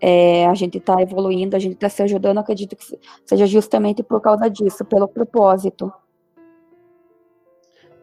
é, 0.01 0.47
a 0.47 0.55
gente 0.55 0.79
está 0.79 1.03
evoluindo, 1.03 1.57
a 1.57 1.59
gente 1.59 1.75
está 1.75 1.89
se 1.89 2.01
ajudando, 2.05 2.39
acredito 2.39 2.77
que 2.77 2.85
seja 3.27 3.47
justamente 3.47 4.01
por 4.01 4.21
causa 4.21 4.49
disso, 4.49 4.85
pelo 4.85 5.09
propósito. 5.09 5.93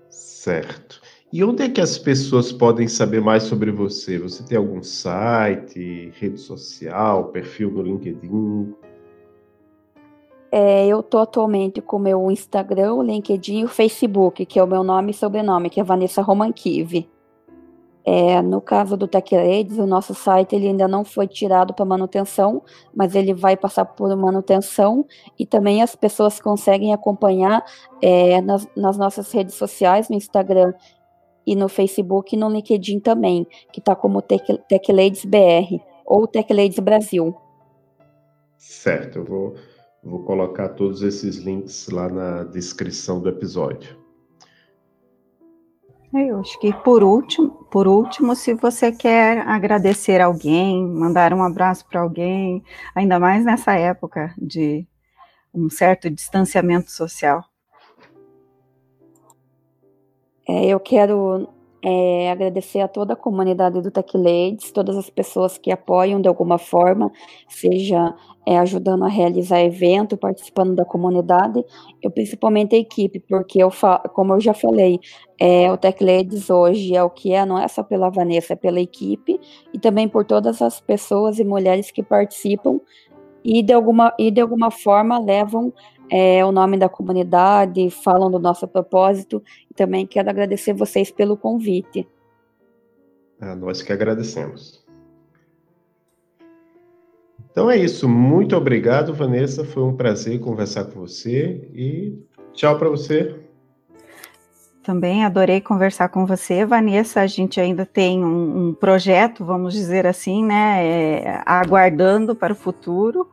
Certo. 0.09 0.99
E 1.31 1.41
onde 1.41 1.63
é 1.63 1.69
que 1.69 1.79
as 1.79 1.97
pessoas 1.97 2.51
podem 2.51 2.89
saber 2.89 3.21
mais 3.21 3.43
sobre 3.43 3.71
você? 3.71 4.19
Você 4.19 4.43
tem 4.43 4.57
algum 4.57 4.83
site, 4.83 6.11
rede 6.19 6.37
social, 6.37 7.29
perfil 7.29 7.71
no 7.71 7.81
LinkedIn? 7.81 8.75
É, 10.51 10.85
eu 10.85 10.99
estou 10.99 11.21
atualmente 11.21 11.79
com 11.79 11.95
o 11.95 11.99
meu 11.99 12.29
Instagram, 12.29 12.95
o 12.95 13.01
LinkedIn 13.01 13.59
e 13.59 13.63
o 13.63 13.69
Facebook, 13.69 14.45
que 14.45 14.59
é 14.59 14.63
o 14.63 14.67
meu 14.67 14.83
nome 14.83 15.11
e 15.11 15.13
sobrenome, 15.13 15.69
que 15.69 15.79
é 15.79 15.83
Vanessa 15.83 16.21
Romankive. 16.21 17.07
É, 18.03 18.41
no 18.41 18.59
caso 18.59 18.97
do 18.97 19.07
TechRaids, 19.07 19.77
o 19.77 19.85
nosso 19.85 20.15
site 20.15 20.55
ele 20.55 20.67
ainda 20.67 20.87
não 20.87 21.05
foi 21.05 21.27
tirado 21.27 21.73
para 21.73 21.85
manutenção, 21.85 22.63
mas 22.95 23.13
ele 23.13 23.33
vai 23.33 23.55
passar 23.55 23.85
por 23.85 24.15
manutenção 24.15 25.05
e 25.37 25.45
também 25.45 25.83
as 25.83 25.95
pessoas 25.95 26.39
conseguem 26.39 26.93
acompanhar 26.93 27.63
é, 28.01 28.41
nas, 28.41 28.67
nas, 28.75 28.97
nossas 28.97 29.31
redes 29.31 29.53
sociais, 29.53 30.09
no 30.09 30.15
Instagram 30.15 30.73
e 31.45 31.55
no 31.55 31.69
Facebook 31.69 32.35
e 32.35 32.39
no 32.39 32.49
LinkedIn 32.49 32.99
também, 32.99 33.45
que 33.71 33.79
está 33.79 33.95
como 33.95 34.21
Tech, 34.21 34.43
TechLadies 34.67 35.25
BR 35.25 35.79
ou 36.05 36.25
TechLadies 36.25 36.79
Brasil. 36.79 37.35
Certo, 38.57 39.19
eu 39.19 39.25
vou, 39.25 39.55
vou 40.03 40.23
colocar 40.23 40.69
todos 40.69 41.03
esses 41.03 41.37
links 41.37 41.87
lá 41.89 42.09
na 42.09 42.43
descrição 42.43 43.19
do 43.19 43.29
episódio. 43.29 44.00
Eu 46.13 46.39
acho 46.41 46.59
que 46.59 46.73
por 46.73 47.03
último, 47.03 47.49
por 47.71 47.87
último, 47.87 48.35
se 48.35 48.53
você 48.53 48.91
quer 48.91 49.47
agradecer 49.47 50.19
alguém, 50.19 50.85
mandar 50.85 51.33
um 51.33 51.41
abraço 51.41 51.85
para 51.87 52.01
alguém, 52.01 52.61
ainda 52.93 53.17
mais 53.17 53.45
nessa 53.45 53.75
época 53.75 54.33
de 54.37 54.85
um 55.53 55.69
certo 55.69 56.09
distanciamento 56.09 56.91
social. 56.91 57.45
É, 60.47 60.65
eu 60.65 60.81
quero 60.81 61.47
é, 61.83 62.31
agradecer 62.31 62.79
a 62.79 62.87
toda 62.87 63.13
a 63.13 63.15
comunidade 63.15 63.81
do 63.81 63.89
Tech 63.89 64.15
Ladies, 64.15 64.71
todas 64.71 64.95
as 64.95 65.09
pessoas 65.09 65.57
que 65.57 65.71
apoiam 65.71 66.21
de 66.21 66.27
alguma 66.27 66.57
forma, 66.57 67.11
seja 67.47 68.15
é, 68.45 68.57
ajudando 68.57 69.03
a 69.03 69.07
realizar 69.07 69.61
evento, 69.61 70.15
participando 70.15 70.75
da 70.75 70.85
comunidade, 70.85 71.63
eu 72.01 72.11
principalmente 72.11 72.75
a 72.75 72.79
equipe, 72.79 73.19
porque 73.19 73.61
eu 73.61 73.69
como 74.13 74.33
eu 74.33 74.39
já 74.39 74.53
falei, 74.53 74.99
é, 75.39 75.71
o 75.71 75.77
Tech 75.77 76.03
Ladies 76.03 76.49
hoje 76.49 76.95
é 76.95 77.03
o 77.03 77.09
que 77.09 77.33
é, 77.33 77.45
não 77.45 77.57
é 77.57 77.67
só 77.67 77.81
pela 77.81 78.09
Vanessa, 78.09 78.53
é 78.53 78.55
pela 78.55 78.79
equipe 78.79 79.39
e 79.73 79.79
também 79.79 80.07
por 80.07 80.23
todas 80.25 80.61
as 80.61 80.79
pessoas 80.79 81.39
e 81.39 81.43
mulheres 81.43 81.89
que 81.89 82.03
participam 82.03 82.79
e 83.43 83.63
de 83.63 83.73
alguma, 83.73 84.13
e 84.19 84.29
de 84.29 84.39
alguma 84.39 84.69
forma 84.69 85.17
levam 85.19 85.73
é, 86.11 86.43
o 86.43 86.51
nome 86.51 86.77
da 86.77 86.89
comunidade, 86.89 87.89
falam 87.89 88.29
do 88.29 88.37
nosso 88.37 88.67
propósito 88.67 89.41
e 89.69 89.73
também 89.73 90.05
quero 90.05 90.29
agradecer 90.29 90.73
vocês 90.73 91.09
pelo 91.09 91.37
convite. 91.37 92.05
É, 93.39 93.55
nós 93.55 93.81
que 93.81 93.93
agradecemos. 93.93 94.85
Então 97.49 97.71
é 97.71 97.77
isso. 97.77 98.09
Muito 98.09 98.57
obrigado, 98.57 99.13
Vanessa. 99.13 99.63
Foi 99.63 99.83
um 99.83 99.95
prazer 99.95 100.39
conversar 100.41 100.85
com 100.85 100.99
você 100.99 101.69
e 101.73 102.19
tchau 102.53 102.77
para 102.77 102.89
você. 102.89 103.33
Também 104.83 105.23
adorei 105.23 105.61
conversar 105.61 106.09
com 106.09 106.25
você, 106.25 106.65
Vanessa. 106.65 107.21
A 107.21 107.27
gente 107.27 107.61
ainda 107.61 107.85
tem 107.85 108.23
um, 108.23 108.67
um 108.67 108.73
projeto, 108.73 109.45
vamos 109.45 109.73
dizer 109.73 110.05
assim, 110.05 110.43
né, 110.43 110.85
é, 110.85 111.41
aguardando 111.45 112.35
para 112.35 112.51
o 112.51 112.55
futuro 112.55 113.29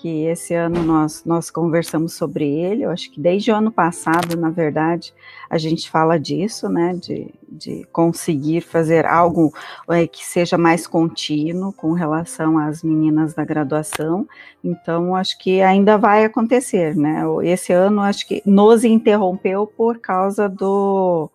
que 0.00 0.24
esse 0.24 0.54
ano 0.54 0.82
nós, 0.82 1.24
nós 1.26 1.50
conversamos 1.50 2.14
sobre 2.14 2.48
ele, 2.48 2.84
eu 2.84 2.90
acho 2.90 3.10
que 3.10 3.20
desde 3.20 3.52
o 3.52 3.54
ano 3.54 3.70
passado, 3.70 4.34
na 4.34 4.48
verdade, 4.48 5.12
a 5.48 5.58
gente 5.58 5.90
fala 5.90 6.18
disso, 6.18 6.70
né, 6.70 6.94
de, 6.94 7.28
de 7.46 7.86
conseguir 7.92 8.62
fazer 8.62 9.04
algo 9.04 9.52
é, 9.90 10.06
que 10.06 10.24
seja 10.24 10.56
mais 10.56 10.86
contínuo 10.86 11.70
com 11.72 11.92
relação 11.92 12.56
às 12.56 12.82
meninas 12.82 13.34
da 13.34 13.44
graduação, 13.44 14.26
então 14.64 15.14
acho 15.14 15.38
que 15.38 15.60
ainda 15.60 15.98
vai 15.98 16.24
acontecer, 16.24 16.96
né, 16.96 17.22
esse 17.42 17.72
ano 17.72 18.00
acho 18.00 18.26
que 18.26 18.42
nos 18.46 18.84
interrompeu 18.84 19.66
por 19.66 19.98
causa 19.98 20.48
do, 20.48 21.30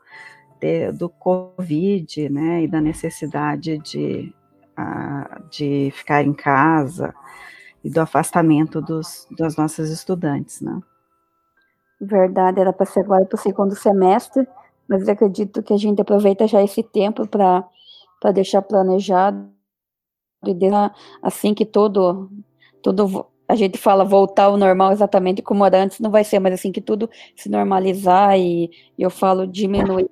de, 0.60 0.92
do 0.92 1.08
Covid, 1.08 2.30
né, 2.30 2.64
e 2.64 2.68
da 2.68 2.82
necessidade 2.82 3.78
de, 3.78 4.34
a, 4.76 5.40
de 5.52 5.92
ficar 5.96 6.24
em 6.24 6.34
casa, 6.34 7.14
e 7.86 7.90
do 7.92 8.02
afastamento 8.02 8.82
dos, 8.82 9.28
das 9.38 9.56
nossas 9.56 9.92
estudantes, 9.92 10.60
né? 10.60 10.82
Verdade, 12.02 12.60
era 12.60 12.74
para 12.74 12.86
ser 12.88 13.02
agora 13.02 13.24
para 13.26 13.36
o 13.36 13.40
segundo 13.40 13.76
semestre, 13.76 14.48
mas 14.88 15.08
eu 15.08 15.14
acredito 15.14 15.62
que 15.62 15.72
a 15.72 15.78
gente 15.78 16.02
aproveita 16.02 16.48
já 16.48 16.64
esse 16.64 16.82
tempo 16.82 17.28
para 17.28 17.64
deixar 18.34 18.64
planejado 18.64 19.48
e 20.44 20.58
assim 21.22 21.54
que 21.54 21.64
todo, 21.64 22.30
todo 22.82 23.28
a 23.48 23.56
gente 23.56 23.78
fala 23.78 24.04
voltar 24.04 24.46
ao 24.46 24.58
normal 24.58 24.92
exatamente 24.92 25.44
como 25.44 25.64
era 25.64 25.84
antes, 25.84 26.00
não 26.00 26.10
vai 26.10 26.24
ser, 26.24 26.40
mas 26.40 26.56
assim 26.56 26.72
que 26.72 26.82
tudo 26.82 27.08
se 27.36 27.50
normalizar 27.50 28.36
e, 28.38 28.66
e 28.98 29.04
eu 29.04 29.12
falo 29.12 29.46
diminuir 29.46 30.10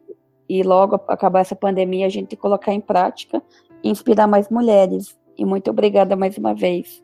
e 0.47 0.61
logo 0.61 0.95
acabar 1.07 1.39
essa 1.39 1.55
pandemia, 1.55 2.05
a 2.05 2.09
gente 2.09 2.35
colocar 2.35 2.71
em 2.71 2.81
prática 2.81 3.41
e 3.83 3.89
inspirar 3.89 4.27
mais 4.27 4.47
mulheres. 4.49 5.17
E 5.35 5.43
muito 5.43 5.71
obrigada 5.71 6.15
mais 6.15 6.37
uma 6.37 6.53
vez. 6.53 7.03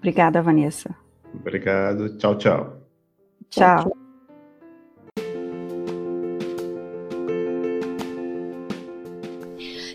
Obrigada, 0.00 0.40
Vanessa. 0.40 0.96
Obrigado. 1.34 2.16
Tchau, 2.16 2.36
tchau. 2.38 2.82
Tchau. 3.50 3.84
tchau. 3.84 4.00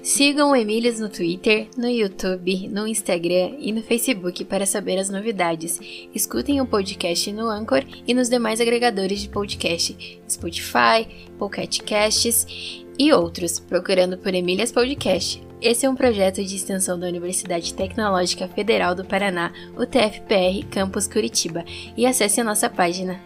Sigam 0.04 0.52
o 0.52 0.56
Emílias 0.56 1.00
no 1.00 1.10
Twitter, 1.10 1.68
no 1.76 1.90
YouTube, 1.90 2.70
no 2.70 2.88
Instagram 2.88 3.58
e 3.60 3.72
no 3.72 3.82
Facebook 3.82 4.46
para 4.46 4.66
saber 4.66 5.00
as 5.00 5.10
novidades. 5.10 5.80
Escutem 6.14 6.62
o 6.62 6.66
podcast 6.68 7.34
no 7.34 7.50
Anchor 7.50 7.84
e 8.08 8.14
nos 8.14 8.30
demais 8.30 8.62
agregadores 8.62 9.20
de 9.20 9.30
podcast, 9.30 10.22
Spotify, 10.30 11.08
Pocket 11.40 11.82
Casts 11.84 12.85
e 12.98 13.12
outros, 13.12 13.60
procurando 13.60 14.18
por 14.18 14.34
Emílias 14.34 14.72
Podcast. 14.72 15.44
Esse 15.62 15.86
é 15.86 15.90
um 15.90 15.96
projeto 15.96 16.44
de 16.44 16.56
extensão 16.56 17.00
da 17.00 17.08
Universidade 17.08 17.74
Tecnológica 17.74 18.48
Federal 18.48 18.94
do 18.94 19.06
Paraná, 19.06 19.52
UTFPR, 19.78 20.66
Campus 20.70 21.08
Curitiba, 21.08 21.64
e 21.96 22.06
acesse 22.06 22.42
a 22.42 22.44
nossa 22.44 22.70
página 22.70 23.20